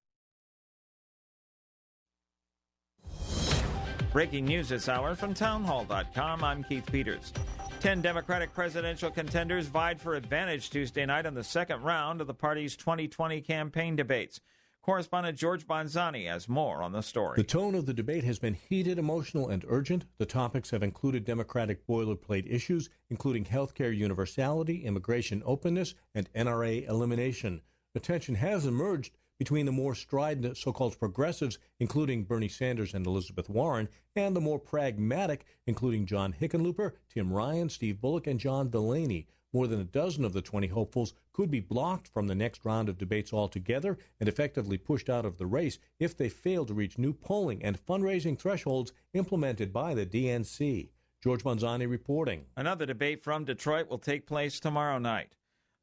Breaking 4.12 4.46
news 4.46 4.70
this 4.70 4.90
hour 4.90 5.16
from 5.16 5.34
townhall.com. 5.34 6.44
I'm 6.44 6.64
Keith 6.64 6.90
Peters. 6.92 7.32
Ten 7.80 8.02
Democratic 8.02 8.54
presidential 8.54 9.12
contenders 9.12 9.68
vied 9.68 10.02
for 10.02 10.16
advantage 10.16 10.70
Tuesday 10.70 11.06
night 11.06 11.26
in 11.26 11.34
the 11.34 11.44
second 11.44 11.84
round 11.84 12.20
of 12.20 12.28
the 12.28 12.34
party's 12.34 12.76
2020 12.76 13.42
campaign 13.42 13.96
debates. 13.96 14.42
Correspondent 14.86 15.36
George 15.36 15.66
Bonzani 15.66 16.28
has 16.28 16.48
more 16.48 16.84
on 16.84 16.92
the 16.92 17.02
story. 17.02 17.38
The 17.38 17.44
tone 17.44 17.74
of 17.74 17.88
the 17.88 17.94
debate 17.94 18.24
has 18.24 18.38
been 18.38 18.54
heated, 18.54 19.00
emotional, 19.00 19.50
and 19.50 19.66
urgent. 19.68 20.06
The 20.20 20.28
topics 20.28 20.70
have 20.70 20.84
included 20.84 21.26
Democratic 21.26 21.88
boilerplate 21.88 22.46
issues, 22.48 22.92
including 23.10 23.46
healthcare 23.46 23.98
universality, 23.98 24.86
immigration 24.86 25.42
openness, 25.44 25.96
and 26.14 26.32
NRA 26.34 26.88
elimination. 26.88 27.64
The 27.96 28.00
tension 28.00 28.36
has 28.36 28.68
emerged 28.68 29.18
between 29.40 29.66
the 29.66 29.72
more 29.72 29.96
strident 29.96 30.56
so 30.56 30.72
called 30.72 31.00
progressives, 31.00 31.58
including 31.80 32.26
Bernie 32.26 32.48
Sanders 32.48 32.94
and 32.94 33.08
Elizabeth 33.08 33.50
Warren, 33.50 33.90
and 34.16 34.36
the 34.36 34.40
more 34.40 34.60
pragmatic, 34.60 35.48
including 35.66 36.06
John 36.06 36.36
Hickenlooper, 36.40 36.92
Tim 37.10 37.34
Ryan, 37.34 37.70
Steve 37.70 38.00
Bullock, 38.00 38.28
and 38.28 38.40
John 38.40 38.70
Delaney. 38.70 39.26
More 39.56 39.68
than 39.68 39.80
a 39.80 39.86
dozen 39.86 40.26
of 40.26 40.34
the 40.34 40.42
20 40.42 40.68
hopefuls 40.68 41.14
could 41.32 41.50
be 41.50 41.62
blocked 41.62 42.10
from 42.10 42.28
the 42.28 42.36
next 42.36 42.66
round 42.66 42.90
of 42.90 42.98
debates 42.98 43.32
altogether 43.32 43.98
and 44.20 44.28
effectively 44.28 44.78
pushed 44.78 45.10
out 45.10 45.24
of 45.24 45.38
the 45.38 45.46
race 45.46 45.80
if 45.98 46.18
they 46.18 46.28
fail 46.28 46.66
to 46.66 46.74
reach 46.74 46.98
new 46.98 47.14
polling 47.14 47.64
and 47.64 47.80
fundraising 47.80 48.38
thresholds 48.38 48.92
implemented 49.14 49.72
by 49.72 49.94
the 49.94 50.06
DNC. 50.06 50.90
George 51.24 51.46
Bonzani 51.46 51.90
reporting. 51.90 52.48
Another 52.58 52.86
debate 52.86 53.24
from 53.24 53.46
Detroit 53.46 53.90
will 53.90 53.98
take 53.98 54.28
place 54.28 54.60
tomorrow 54.60 54.98
night. 54.98 55.38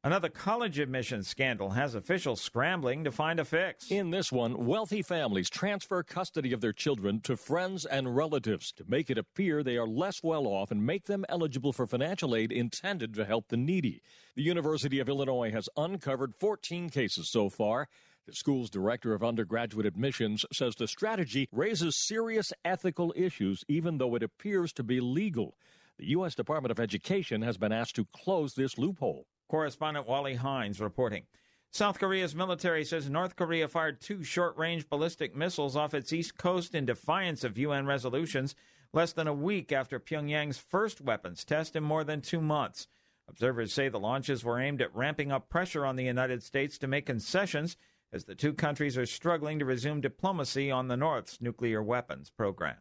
Another 0.05 0.27
college 0.27 0.79
admissions 0.79 1.29
scandal 1.29 1.69
has 1.69 1.95
officials 1.95 2.41
scrambling 2.41 3.05
to 3.05 3.11
find 3.11 3.39
a 3.39 3.45
fix. 3.45 3.89
In 3.89 4.09
this 4.09 4.33
one, 4.33 4.65
wealthy 4.65 5.01
families 5.01 5.49
transfer 5.49 6.03
custody 6.03 6.51
of 6.51 6.59
their 6.59 6.73
children 6.73 7.21
to 7.21 7.37
friends 7.37 7.85
and 7.85 8.13
relatives 8.13 8.73
to 8.73 8.83
make 8.85 9.09
it 9.09 9.17
appear 9.17 9.63
they 9.63 9.77
are 9.77 9.87
less 9.87 10.21
well 10.21 10.45
off 10.45 10.71
and 10.71 10.85
make 10.85 11.05
them 11.05 11.23
eligible 11.29 11.71
for 11.71 11.87
financial 11.87 12.35
aid 12.35 12.51
intended 12.51 13.13
to 13.13 13.23
help 13.23 13.47
the 13.47 13.55
needy. 13.55 14.01
The 14.35 14.43
University 14.43 14.99
of 14.99 15.07
Illinois 15.07 15.51
has 15.51 15.69
uncovered 15.77 16.35
14 16.35 16.89
cases 16.89 17.31
so 17.31 17.47
far. 17.47 17.87
The 18.27 18.35
school's 18.35 18.69
director 18.69 19.13
of 19.13 19.23
undergraduate 19.23 19.85
admissions 19.85 20.43
says 20.51 20.75
the 20.75 20.85
strategy 20.89 21.47
raises 21.49 21.95
serious 21.95 22.51
ethical 22.65 23.13
issues, 23.15 23.63
even 23.69 23.99
though 23.99 24.15
it 24.15 24.23
appears 24.23 24.73
to 24.73 24.83
be 24.83 24.99
legal. 24.99 25.55
The 25.97 26.09
U.S. 26.09 26.35
Department 26.35 26.71
of 26.71 26.79
Education 26.81 27.41
has 27.43 27.57
been 27.57 27.71
asked 27.71 27.95
to 27.95 28.07
close 28.13 28.55
this 28.55 28.77
loophole. 28.77 29.27
Correspondent 29.53 30.07
Wally 30.07 30.33
Hindes 30.33 30.81
reporting. 30.81 31.25
South 31.69 31.99
Korea's 31.99 32.33
military 32.33 32.83
says 32.83 33.07
North 33.07 33.35
Korea 33.35 33.67
fired 33.67 34.01
two 34.01 34.23
short 34.23 34.57
range 34.57 34.89
ballistic 34.89 35.35
missiles 35.35 35.75
off 35.75 35.93
its 35.93 36.11
east 36.11 36.39
coast 36.39 36.73
in 36.73 36.87
defiance 36.87 37.43
of 37.43 37.59
UN 37.59 37.85
resolutions 37.85 38.55
less 38.93 39.13
than 39.13 39.27
a 39.27 39.33
week 39.33 39.71
after 39.71 39.99
Pyongyang's 39.99 40.57
first 40.57 41.01
weapons 41.01 41.45
test 41.45 41.75
in 41.75 41.83
more 41.83 42.03
than 42.03 42.19
two 42.19 42.41
months. 42.41 42.87
Observers 43.29 43.71
say 43.71 43.89
the 43.89 43.99
launches 43.99 44.43
were 44.43 44.59
aimed 44.59 44.81
at 44.81 44.95
ramping 44.95 45.31
up 45.31 45.49
pressure 45.49 45.85
on 45.85 45.97
the 45.97 46.05
United 46.05 46.41
States 46.41 46.79
to 46.79 46.87
make 46.87 47.05
concessions 47.05 47.77
as 48.11 48.25
the 48.25 48.33
two 48.33 48.53
countries 48.53 48.97
are 48.97 49.05
struggling 49.05 49.59
to 49.59 49.65
resume 49.65 50.01
diplomacy 50.01 50.71
on 50.71 50.87
the 50.87 50.97
North's 50.97 51.39
nuclear 51.39 51.83
weapons 51.83 52.31
program. 52.31 52.77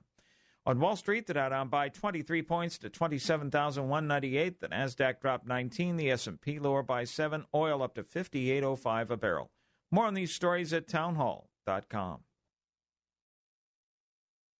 On 0.65 0.79
Wall 0.79 0.95
Street, 0.95 1.27
the 1.27 1.35
Dow 1.35 1.49
down 1.49 1.69
by 1.69 1.89
23 1.89 2.43
points 2.43 2.79
to 2.79 2.89
27,198. 2.89 4.61
The 4.61 4.69
Nasdaq 4.69 5.21
dropped 5.21 5.47
19. 5.47 5.97
The 5.97 6.13
S&P 6.13 6.61
lower 6.61 6.85
by 6.85 7.03
7. 7.03 7.45
Oil 7.53 7.83
up 7.83 7.97
to 7.97 8.05
58.05 8.05 9.11
a 9.11 9.17
barrel. 9.17 9.51
More 9.91 10.07
on 10.07 10.15
these 10.15 10.33
stories 10.33 10.73
at 10.73 10.87
townhall.com. 10.87 12.21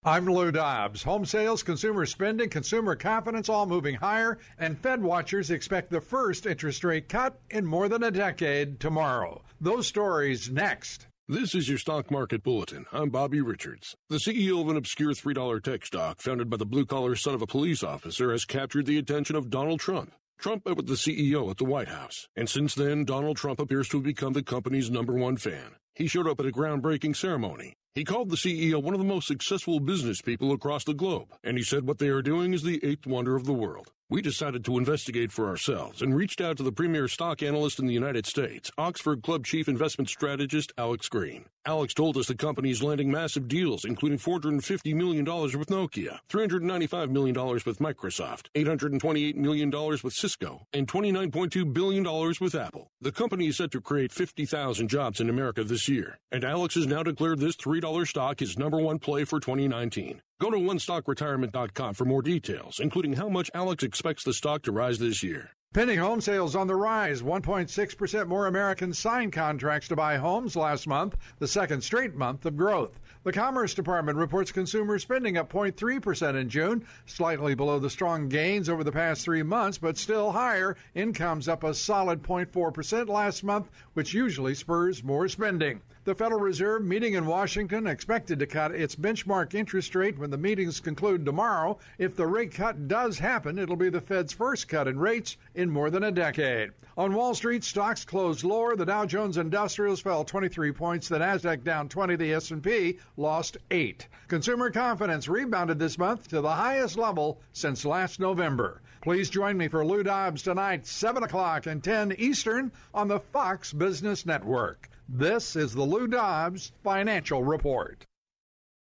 I'm 0.05 0.27
Lou 0.27 0.51
Dobbs. 0.51 1.05
Home 1.05 1.25
sales, 1.25 1.63
consumer 1.63 2.07
spending, 2.07 2.51
consumer 2.51 2.97
confidence 2.97 3.49
all 3.49 3.67
moving 3.67 3.95
higher, 3.95 4.39
and 4.59 4.77
Fed 4.77 5.01
watchers 5.01 5.53
expect 5.53 5.91
the 5.91 6.01
first 6.01 6.45
interest 6.45 6.83
rate 6.83 7.09
cut 7.09 7.39
in 7.51 7.65
more 7.65 7.89
than 7.89 8.03
a 8.03 8.11
decade 8.11 8.81
tomorrow. 8.81 9.41
Those 9.61 9.87
stories 9.87 10.51
next. 10.51 11.07
This 11.33 11.55
is 11.55 11.67
your 11.67 11.79
stock 11.79 12.11
market 12.11 12.43
bulletin. 12.43 12.85
I'm 12.93 13.09
Bobby 13.09 13.41
Richards. 13.41 13.97
The 14.11 14.19
CEO 14.19 14.61
of 14.61 14.69
an 14.69 14.77
obscure 14.77 15.15
$3 15.15 15.63
tech 15.63 15.87
stock 15.87 16.21
founded 16.21 16.51
by 16.51 16.59
the 16.59 16.67
blue 16.67 16.85
collar 16.85 17.17
son 17.17 17.33
of 17.33 17.41
a 17.41 17.47
police 17.47 17.83
officer 17.83 18.33
has 18.33 18.45
captured 18.45 18.85
the 18.85 18.99
attention 18.99 19.35
of 19.35 19.49
Donald 19.49 19.81
Trump. 19.81 20.13
Trump 20.39 20.67
met 20.67 20.77
with 20.77 20.89
the 20.89 20.93
CEO 20.93 21.51
at 21.51 21.57
the 21.57 21.65
White 21.65 21.89
House, 21.89 22.29
and 22.37 22.51
since 22.51 22.75
then, 22.75 23.07
Donald 23.07 23.39
Trump 23.39 23.61
appears 23.61 23.89
to 23.89 23.97
have 23.97 24.05
become 24.05 24.35
the 24.35 24.43
company's 24.43 24.91
number 24.91 25.15
one 25.15 25.39
fan. 25.39 25.77
He 25.95 26.07
showed 26.07 26.27
up 26.27 26.41
at 26.41 26.47
a 26.47 26.51
groundbreaking 26.51 27.17
ceremony. 27.17 27.75
He 27.95 28.05
called 28.05 28.31
the 28.31 28.37
CEO 28.37 28.83
one 28.83 28.95
of 28.95 29.01
the 29.01 29.07
most 29.07 29.27
successful 29.27 29.79
business 29.79 30.23
people 30.23 30.53
across 30.53 30.85
the 30.85 30.95
globe, 30.95 31.29
and 31.45 31.59
he 31.59 31.63
said 31.63 31.87
what 31.87 31.99
they 31.99 32.09
are 32.09 32.23
doing 32.23 32.55
is 32.55 32.63
the 32.63 32.83
eighth 32.83 33.07
wonder 33.07 33.37
of 33.37 33.45
the 33.45 33.53
world. 33.53 33.91
We 34.13 34.21
decided 34.21 34.63
to 34.67 34.77
investigate 34.77 35.33
for 35.33 35.49
ourselves 35.49 36.03
and 36.03 36.15
reached 36.15 36.43
out 36.43 36.59
to 36.59 36.63
the 36.63 36.71
premier 36.71 37.09
stock 37.09 37.43
analyst 37.43 37.79
in 37.79 37.87
the 37.87 37.95
United 37.95 38.27
States, 38.27 38.71
Oxford 38.77 39.23
Club 39.23 39.47
chief 39.47 39.69
investment 39.69 40.11
strategist 40.11 40.71
Alex 40.77 41.09
Green. 41.09 41.47
Alex 41.65 41.95
told 41.95 42.19
us 42.19 42.27
the 42.27 42.35
company 42.35 42.71
is 42.71 42.83
landing 42.83 43.11
massive 43.11 43.49
deals, 43.49 43.87
including 43.87 44.19
$450 44.19 44.95
million 44.95 45.25
with 45.25 45.69
Nokia, 45.69 46.19
$395 46.29 47.11
million 47.11 47.35
with 47.35 47.79
Microsoft, 47.79 48.49
$828 48.55 49.37
million 49.37 49.71
with 49.71 50.13
Cisco, 50.13 50.67
and 50.75 50.87
$29.2 50.87 51.73
billion 51.73 52.05
with 52.39 52.55
Apple. 52.55 52.91
The 53.01 53.13
company 53.13 53.47
is 53.47 53.57
set 53.57 53.71
to 53.71 53.81
create 53.81 54.13
50,000 54.13 54.89
jobs 54.89 55.21
in 55.21 55.31
America 55.31 55.65
this 55.65 55.82
year, 55.89 56.19
and 56.31 56.45
Alex 56.45 56.75
has 56.75 56.87
now 56.87 57.03
declared 57.03 57.39
this 57.39 57.57
$3 57.57 58.07
stock 58.07 58.41
his 58.41 58.59
number 58.59 58.79
one 58.79 58.99
play 58.99 59.25
for 59.25 59.41
2019. 59.41 60.23
Go 60.41 60.51
to 60.51 60.57
onestockretirement.com 60.57 61.95
for 61.95 62.05
more 62.05 62.23
details, 62.23 62.81
including 62.81 63.15
how 63.15 63.29
much 63.29 63.51
Alex 63.55 63.85
expects 63.85 64.25
the 64.25 64.33
stock 64.33 64.63
to 64.63 64.73
rise 64.73 64.99
this 64.99 65.23
year. 65.23 65.51
Pending 65.73 65.99
home 65.99 66.21
sales 66.21 66.55
on 66.55 66.67
the 66.67 66.77
rise. 66.77 67.23
1.6% 67.23 68.27
more 68.27 68.47
Americans 68.47 68.99
signed 68.99 69.33
contracts 69.33 69.89
to 69.89 69.97
buy 69.97 70.19
homes 70.19 70.55
last 70.55 70.87
month, 70.87 71.17
the 71.39 71.49
second 71.49 71.83
straight 71.83 72.15
month 72.15 72.45
of 72.45 72.59
growth. 72.59 73.01
The 73.25 73.33
Commerce 73.33 73.73
Department 73.75 74.19
reports 74.19 74.51
consumer 74.51 74.99
spending 74.99 75.37
up 75.37 75.53
0.3% 75.53 76.35
in 76.35 76.49
June, 76.49 76.85
slightly 77.07 77.55
below 77.55 77.79
the 77.79 77.89
strong 77.89 78.29
gains 78.29 78.69
over 78.69 78.83
the 78.83 78.91
past 78.91 79.23
three 79.23 79.45
months, 79.45 79.79
but 79.79 79.97
still 79.97 80.33
higher. 80.33 80.77
Incomes 80.97 81.47
up 81.47 81.63
a 81.63 81.73
solid 81.73 82.25
0.4% 82.25 83.07
last 83.07 83.45
month, 83.45 83.71
which 83.95 84.13
usually 84.13 84.57
spurs 84.57 85.05
more 85.05 85.29
spending. 85.29 85.81
The 86.05 86.17
Federal 86.17 86.41
Reserve 86.41 86.85
meeting 86.85 87.15
in 87.15 87.27
Washington 87.27 87.87
expected 87.87 88.41
to 88.41 88.47
cut 88.49 88.75
its 88.75 88.97
benchmark 88.97 89.55
interest 89.55 89.95
rate 89.95 90.19
when 90.19 90.31
the 90.31 90.37
meetings 90.37 90.81
conclude 90.81 91.25
tomorrow. 91.25 91.79
If 91.97 92.17
the 92.17 92.27
rate 92.27 92.53
cut 92.53 92.89
does 92.89 93.21
happen, 93.21 93.57
it'll 93.57 93.77
be 93.77 93.89
the 93.89 94.01
Fed's 94.01 94.33
first 94.33 94.67
cut 94.67 94.89
in 94.89 94.99
rates 94.99 95.37
in 95.55 95.71
more 95.71 95.91
than 95.91 96.03
a 96.03 96.11
decade. 96.11 96.73
On 96.99 97.15
Wall 97.15 97.37
Street, 97.37 97.63
stocks 97.63 98.05
closed 98.05 98.43
lower. 98.43 98.75
The 98.75 98.85
Dow 98.85 99.07
Jones 99.07 99.37
Industrials 99.37 100.01
fell 100.01 100.25
23 100.25 100.73
points, 100.73 101.07
the 101.07 101.21
Nasdaq 101.21 101.63
down 101.63 101.89
20, 101.89 102.17
the 102.17 102.33
S&P 102.33 102.99
lost 103.17 103.59
8. 103.71 104.09
Consumer 104.27 104.73
confidence 104.73 105.29
rebounded 105.29 105.79
this 105.79 105.99
month 105.99 106.27
to 106.31 106.41
the 106.41 106.51
highest 106.51 106.97
level 106.97 107.41
since 107.53 107.85
last 107.85 108.19
November. 108.19 108.83
Please 109.03 109.31
join 109.31 109.57
me 109.57 109.69
for 109.69 109.87
Lou 109.87 110.03
Dobbs 110.03 110.43
tonight, 110.43 110.85
7 110.85 111.23
o'clock 111.23 111.67
and 111.67 111.85
10 111.85 112.17
Eastern 112.19 112.73
on 112.93 113.07
the 113.07 113.21
Fox 113.21 113.73
Business 113.73 114.27
Network. 114.27 114.89
This 115.15 115.57
is 115.57 115.75
the 115.75 115.83
Lou 115.83 116.07
Dobbs 116.07 116.73
Financial 116.83 117.45
Report. 117.45 118.07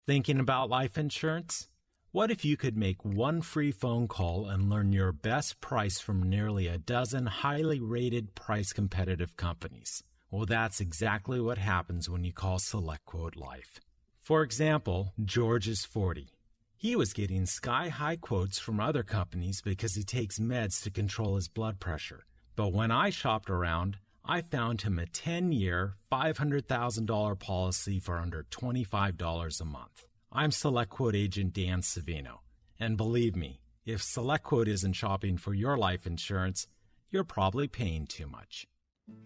Thinking 0.06 0.40
about 0.40 0.70
life 0.70 0.96
insurance? 0.96 1.68
What 2.10 2.30
if 2.30 2.42
you 2.42 2.56
could 2.56 2.74
make 2.74 3.04
one 3.04 3.42
free 3.42 3.70
phone 3.70 4.08
call 4.08 4.48
and 4.48 4.70
learn 4.70 4.94
your 4.94 5.12
best 5.12 5.60
price 5.60 6.00
from 6.00 6.22
nearly 6.22 6.68
a 6.68 6.78
dozen 6.78 7.26
highly 7.26 7.80
rated 7.80 8.34
price 8.34 8.72
competitive 8.72 9.36
companies? 9.36 10.04
Well, 10.30 10.46
that's 10.46 10.80
exactly 10.80 11.38
what 11.38 11.58
happens 11.58 12.08
when 12.08 12.24
you 12.24 12.32
call 12.32 12.58
SelectQuote 12.58 13.36
Life. 13.36 13.78
For 14.22 14.42
example, 14.42 15.12
George 15.22 15.68
is 15.68 15.84
40. 15.84 16.30
He 16.74 16.96
was 16.96 17.12
getting 17.12 17.44
sky 17.44 17.90
high 17.90 18.16
quotes 18.16 18.58
from 18.58 18.80
other 18.80 19.02
companies 19.02 19.60
because 19.60 19.96
he 19.96 20.02
takes 20.02 20.38
meds 20.38 20.82
to 20.84 20.90
control 20.90 21.36
his 21.36 21.48
blood 21.48 21.78
pressure. 21.78 22.24
But 22.56 22.72
when 22.72 22.90
I 22.90 23.10
shopped 23.10 23.50
around, 23.50 23.98
I 24.24 24.40
found 24.40 24.82
him 24.82 24.98
a 24.98 25.06
10 25.06 25.50
year, 25.52 25.96
$500,000 26.12 27.38
policy 27.38 27.98
for 27.98 28.18
under 28.18 28.44
$25 28.44 29.60
a 29.60 29.64
month. 29.64 30.04
I'm 30.30 30.50
SelectQuote 30.50 31.16
agent 31.16 31.52
Dan 31.52 31.80
Savino. 31.80 32.38
And 32.78 32.96
believe 32.96 33.34
me, 33.34 33.60
if 33.84 34.00
SelectQuote 34.00 34.68
isn't 34.68 34.92
shopping 34.92 35.36
for 35.38 35.54
your 35.54 35.76
life 35.76 36.06
insurance, 36.06 36.68
you're 37.10 37.24
probably 37.24 37.66
paying 37.66 38.06
too 38.06 38.28
much. 38.28 38.66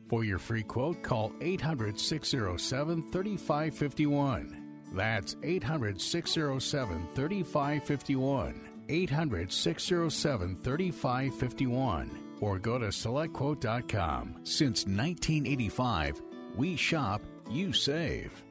For 0.08 0.24
your 0.24 0.38
free 0.38 0.62
quote, 0.62 1.02
call 1.02 1.32
800 1.42 2.00
607 2.00 3.02
3551. 3.12 4.62
That's 4.94 5.36
800 5.42 6.00
607 6.00 7.06
3551. 7.14 8.60
800 8.88 9.52
607 9.52 10.56
3551 10.56 12.25
or 12.40 12.58
go 12.58 12.78
to 12.78 12.86
selectquote.com. 12.86 14.40
Since 14.44 14.86
1985, 14.86 16.22
we 16.56 16.76
shop, 16.76 17.22
you 17.50 17.72
save. 17.72 18.42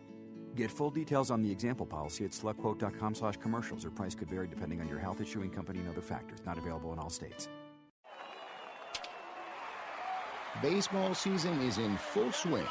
Get 0.55 0.71
full 0.71 0.89
details 0.89 1.31
on 1.31 1.41
the 1.41 1.51
example 1.51 1.85
policy 1.85 2.23
at 2.23 2.31
selectquote.com 2.31 3.15
slash 3.15 3.37
commercials. 3.37 3.83
Or 3.83 3.91
price 3.91 4.15
could 4.15 4.29
vary 4.29 4.47
depending 4.47 4.79
on 4.79 4.87
your 4.87 4.99
health 4.99 5.19
issuing 5.19 5.49
company 5.49 5.79
and 5.79 5.89
other 5.89 6.01
factors. 6.01 6.39
Not 6.45 6.57
available 6.57 6.93
in 6.93 6.99
all 6.99 7.09
states. 7.09 7.49
Baseball 10.61 11.13
season 11.13 11.59
is 11.61 11.77
in 11.77 11.97
full 11.97 12.31
swing. 12.31 12.65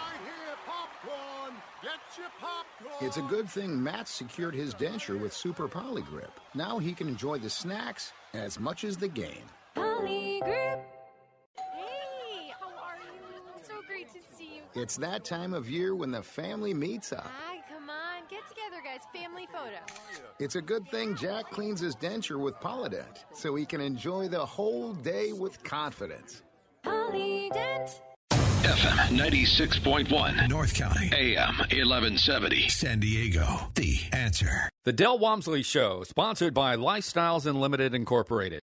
It's 3.03 3.19
a 3.19 3.23
good 3.23 3.49
thing 3.49 3.83
Matt 3.83 4.09
secured 4.09 4.55
his 4.55 4.75
denture 4.75 5.21
with 5.21 5.35
Super 5.35 5.69
Poligrip. 5.69 6.31
Now 6.55 6.79
he 6.79 6.95
can 6.95 7.09
enjoy 7.09 7.39
the 7.39 7.51
snacks 7.51 8.13
as 8.33 8.59
much 8.59 8.85
as 8.85 8.97
the 8.97 9.09
game. 9.09 9.45
Poly 9.75 10.41
It's 14.77 14.97
that 14.97 15.25
time 15.25 15.55
of 15.55 15.71
year 15.71 15.95
when 15.95 16.11
the 16.11 16.23
family 16.23 16.75
meets 16.75 17.13
up. 17.13 17.31
Hi, 17.33 17.59
come 17.73 17.89
on. 17.89 18.23
Get 18.29 18.41
together, 18.49 18.83
guys. 18.85 19.01
Family 19.15 19.47
photo. 19.53 19.79
It's 20.41 20.57
a 20.57 20.63
good 20.63 20.85
thing 20.89 21.15
Jack 21.15 21.49
cleans 21.51 21.79
his 21.79 21.95
denture 21.95 22.41
with 22.41 22.57
Polydent 22.57 23.25
so 23.33 23.55
he 23.55 23.65
can 23.67 23.81
enjoy 23.81 24.27
the 24.27 24.45
whole 24.45 24.93
day 24.95 25.33
with 25.33 25.63
confidence. 25.63 26.43
Polydent. 26.85 28.01
FM 28.33 29.19
96.1 29.19 30.49
North 30.49 30.75
County 30.75 31.11
AM 31.13 31.55
1170 31.59 32.69
San 32.71 32.99
Diego 32.99 33.71
The 33.75 33.99
Answer 34.13 34.71
The 34.85 34.93
Del 34.93 35.19
Walmsley 35.19 35.63
Show 35.63 36.03
sponsored 36.03 36.55
by 36.55 36.75
Lifestyles 36.75 37.45
Unlimited 37.47 37.95
Incorporated 37.95 38.63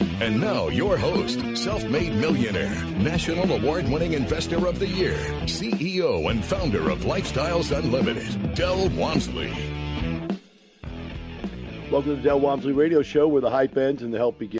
And 0.00 0.40
now, 0.40 0.68
your 0.68 0.96
host, 0.96 1.40
self 1.56 1.84
made 1.84 2.14
millionaire, 2.14 2.74
national 2.96 3.52
award 3.52 3.88
winning 3.88 4.14
investor 4.14 4.66
of 4.66 4.78
the 4.78 4.86
year, 4.86 5.16
CEO 5.44 6.30
and 6.30 6.44
founder 6.44 6.90
of 6.90 7.00
Lifestyles 7.00 7.76
Unlimited, 7.76 8.54
Del 8.54 8.88
Walmsley. 8.90 9.52
Welcome 11.90 12.10
to 12.10 12.16
the 12.16 12.22
Del 12.22 12.40
Walmsley 12.40 12.72
Radio 12.72 13.02
Show, 13.02 13.28
where 13.28 13.40
the 13.40 13.50
hype 13.50 13.76
ends 13.76 14.02
and 14.02 14.14
the 14.14 14.18
help 14.18 14.38
begins. 14.38 14.59